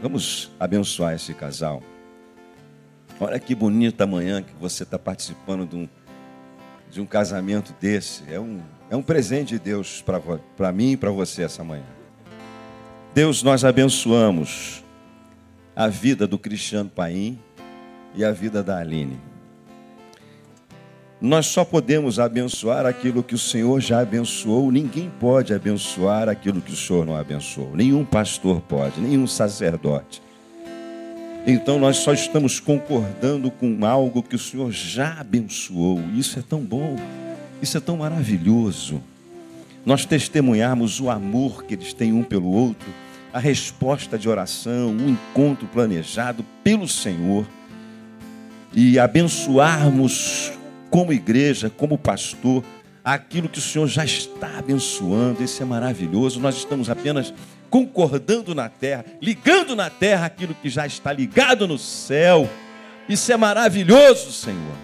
Vamos 0.00 0.48
abençoar 0.60 1.14
esse 1.14 1.34
casal. 1.34 1.82
Olha 3.18 3.40
que 3.40 3.52
bonita 3.52 4.06
manhã 4.06 4.44
que 4.44 4.54
você 4.54 4.84
está 4.84 4.96
participando 4.96 5.68
de 5.68 5.74
um, 5.74 5.88
de 6.88 7.00
um 7.00 7.06
casamento 7.06 7.74
desse. 7.80 8.22
É 8.32 8.38
um, 8.38 8.62
é 8.88 8.94
um 8.94 9.02
presente 9.02 9.54
de 9.54 9.58
Deus 9.58 10.04
para 10.56 10.70
mim 10.70 10.92
e 10.92 10.96
para 10.96 11.10
você 11.10 11.42
essa 11.42 11.64
manhã. 11.64 11.82
Deus, 13.12 13.42
nós 13.42 13.64
abençoamos 13.64 14.85
a 15.76 15.88
vida 15.88 16.26
do 16.26 16.38
Cristiano 16.38 16.88
Paim 16.88 17.38
e 18.14 18.24
a 18.24 18.32
vida 18.32 18.62
da 18.62 18.78
Aline. 18.78 19.20
Nós 21.20 21.46
só 21.46 21.66
podemos 21.66 22.18
abençoar 22.18 22.86
aquilo 22.86 23.22
que 23.22 23.34
o 23.34 23.38
Senhor 23.38 23.78
já 23.80 24.00
abençoou. 24.00 24.72
Ninguém 24.72 25.10
pode 25.20 25.52
abençoar 25.52 26.30
aquilo 26.30 26.62
que 26.62 26.72
o 26.72 26.76
Senhor 26.76 27.04
não 27.04 27.14
abençoou. 27.14 27.76
Nenhum 27.76 28.06
pastor 28.06 28.62
pode, 28.62 29.00
nenhum 29.00 29.26
sacerdote. 29.26 30.22
Então 31.46 31.78
nós 31.78 31.98
só 31.98 32.12
estamos 32.12 32.58
concordando 32.58 33.50
com 33.50 33.84
algo 33.84 34.22
que 34.22 34.34
o 34.34 34.38
Senhor 34.38 34.72
já 34.72 35.20
abençoou. 35.20 36.00
Isso 36.16 36.38
é 36.38 36.42
tão 36.42 36.60
bom, 36.60 36.96
isso 37.60 37.76
é 37.76 37.80
tão 37.80 37.98
maravilhoso. 37.98 39.02
Nós 39.84 40.06
testemunharmos 40.06 41.00
o 41.00 41.10
amor 41.10 41.64
que 41.64 41.74
eles 41.74 41.92
têm 41.92 42.12
um 42.12 42.24
pelo 42.24 42.50
outro, 42.50 42.88
a 43.36 43.38
resposta 43.38 44.18
de 44.18 44.30
oração, 44.30 44.88
um 44.88 45.10
encontro 45.10 45.66
planejado 45.66 46.42
pelo 46.64 46.88
Senhor 46.88 47.46
e 48.72 48.98
abençoarmos 48.98 50.52
como 50.88 51.12
igreja, 51.12 51.68
como 51.68 51.98
pastor, 51.98 52.64
aquilo 53.04 53.46
que 53.46 53.58
o 53.58 53.60
Senhor 53.60 53.86
já 53.88 54.06
está 54.06 54.56
abençoando. 54.56 55.44
Isso 55.44 55.62
é 55.62 55.66
maravilhoso. 55.66 56.40
Nós 56.40 56.56
estamos 56.56 56.88
apenas 56.88 57.34
concordando 57.68 58.54
na 58.54 58.70
terra, 58.70 59.04
ligando 59.20 59.76
na 59.76 59.90
terra 59.90 60.24
aquilo 60.24 60.54
que 60.54 60.70
já 60.70 60.86
está 60.86 61.12
ligado 61.12 61.68
no 61.68 61.76
céu. 61.76 62.48
Isso 63.06 63.30
é 63.30 63.36
maravilhoso, 63.36 64.32
Senhor. 64.32 64.76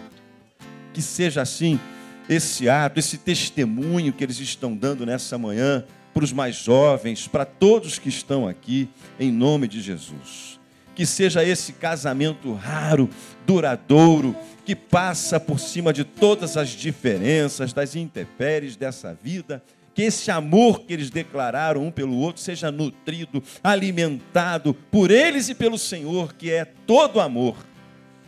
Que 0.93 1.01
seja 1.01 1.41
assim 1.41 1.81
esse 2.29 2.69
ato, 2.69 2.99
esse 2.99 3.17
testemunho 3.17 4.13
que 4.13 4.23
eles 4.23 4.39
estão 4.41 4.77
dando 4.77 5.07
nessa 5.07 5.39
manhã 5.39 5.87
para 6.13 6.25
os 6.25 6.33
mais 6.33 6.57
jovens, 6.57 7.27
para 7.27 7.45
todos 7.45 7.99
que 7.99 8.09
estão 8.09 8.47
aqui, 8.47 8.89
em 9.19 9.31
nome 9.31 9.67
de 9.67 9.81
Jesus. 9.81 10.61
Que 10.95 11.07
seja 11.07 11.43
esse 11.43 11.73
casamento 11.73 12.53
raro, 12.53 13.09
duradouro, 13.47 14.37
que 14.65 14.77
passa 14.77 15.41
por 15.41 15.59
cima 15.59 15.93
de 15.93 16.05
todas 16.05 16.57
as 16.57 16.69
diferenças, 16.71 17.73
das 17.73 17.97
intempéries 17.97 18.77
dessa 18.77 19.15
vida. 19.15 19.63
Que 19.95 20.03
esse 20.03 20.31
amor 20.31 20.83
que 20.83 20.93
eles 20.93 21.11
declararam 21.11 21.87
um 21.87 21.91
pelo 21.91 22.17
outro 22.17 22.41
seja 22.43 22.71
nutrido, 22.71 23.43
alimentado 23.63 24.75
por 24.91 25.11
eles 25.11 25.49
e 25.49 25.55
pelo 25.55 25.79
Senhor, 25.79 26.35
que 26.35 26.51
é 26.51 26.65
todo 26.65 27.21
amor, 27.21 27.57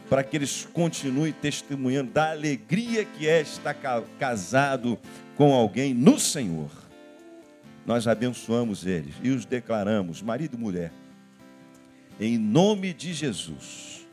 para 0.09 0.22
que 0.22 0.37
eles 0.37 0.68
continuem 0.72 1.32
testemunhando 1.32 2.12
da 2.12 2.30
alegria 2.30 3.05
que 3.05 3.26
é 3.26 3.41
estar 3.41 3.74
casado 4.18 4.99
com 5.37 5.55
alguém 5.55 5.95
no 5.95 6.18
Senhor. 6.18 6.84
Nós 7.87 8.09
abençoamos 8.09 8.87
eles 8.87 9.14
e 9.22 9.30
os 9.30 9.45
declaramos, 9.45 10.22
marido 10.22 10.57
e 10.57 10.61
mulher, 10.61 10.93
em 12.18 12.39
nome 12.39 12.93
de 12.95 13.12
Jesus, 13.12 14.07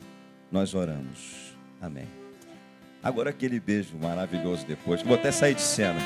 nós 0.50 0.74
oramos. 0.74 1.54
Amém. 1.80 2.06
Agora 3.02 3.30
aquele 3.30 3.58
beijo 3.58 3.96
maravilhoso 3.96 4.66
depois. 4.66 5.02
Vou 5.02 5.14
até 5.14 5.32
sair 5.32 5.54
de 5.54 5.62
cena. 5.62 6.00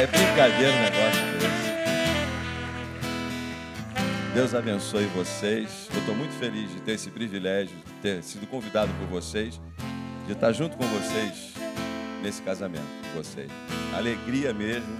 É 0.00 0.06
brincadeira 0.06 0.72
o 0.72 0.80
Deus 4.40 4.54
abençoe 4.54 5.04
vocês. 5.14 5.86
Eu 5.92 6.00
estou 6.00 6.14
muito 6.14 6.32
feliz 6.32 6.72
de 6.72 6.80
ter 6.80 6.92
esse 6.92 7.10
privilégio, 7.10 7.76
de 7.76 7.92
ter 8.00 8.22
sido 8.22 8.46
convidado 8.46 8.90
por 8.94 9.06
vocês, 9.08 9.60
de 10.26 10.32
estar 10.32 10.50
junto 10.52 10.78
com 10.78 10.84
vocês 10.86 11.52
nesse 12.22 12.40
casamento 12.40 12.86
vocês. 13.14 13.50
Alegria 13.94 14.54
mesmo 14.54 14.98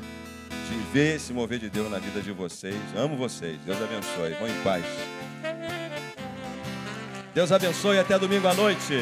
de 0.68 0.76
ver 0.93 1.16
esse 1.16 1.32
mover 1.32 1.59
de 1.59 1.70
Deus 1.70 1.91
na 1.91 1.99
vida 1.99 2.20
de 2.20 2.32
vocês. 2.32 2.76
Amo 2.95 3.16
vocês. 3.16 3.59
Deus 3.64 3.78
abençoe. 3.80 4.34
Vão 4.38 4.47
em 4.47 4.62
paz. 4.62 4.84
Deus 7.34 7.51
abençoe 7.51 7.99
até 7.99 8.18
domingo 8.18 8.47
à 8.47 8.53
noite. 8.53 8.93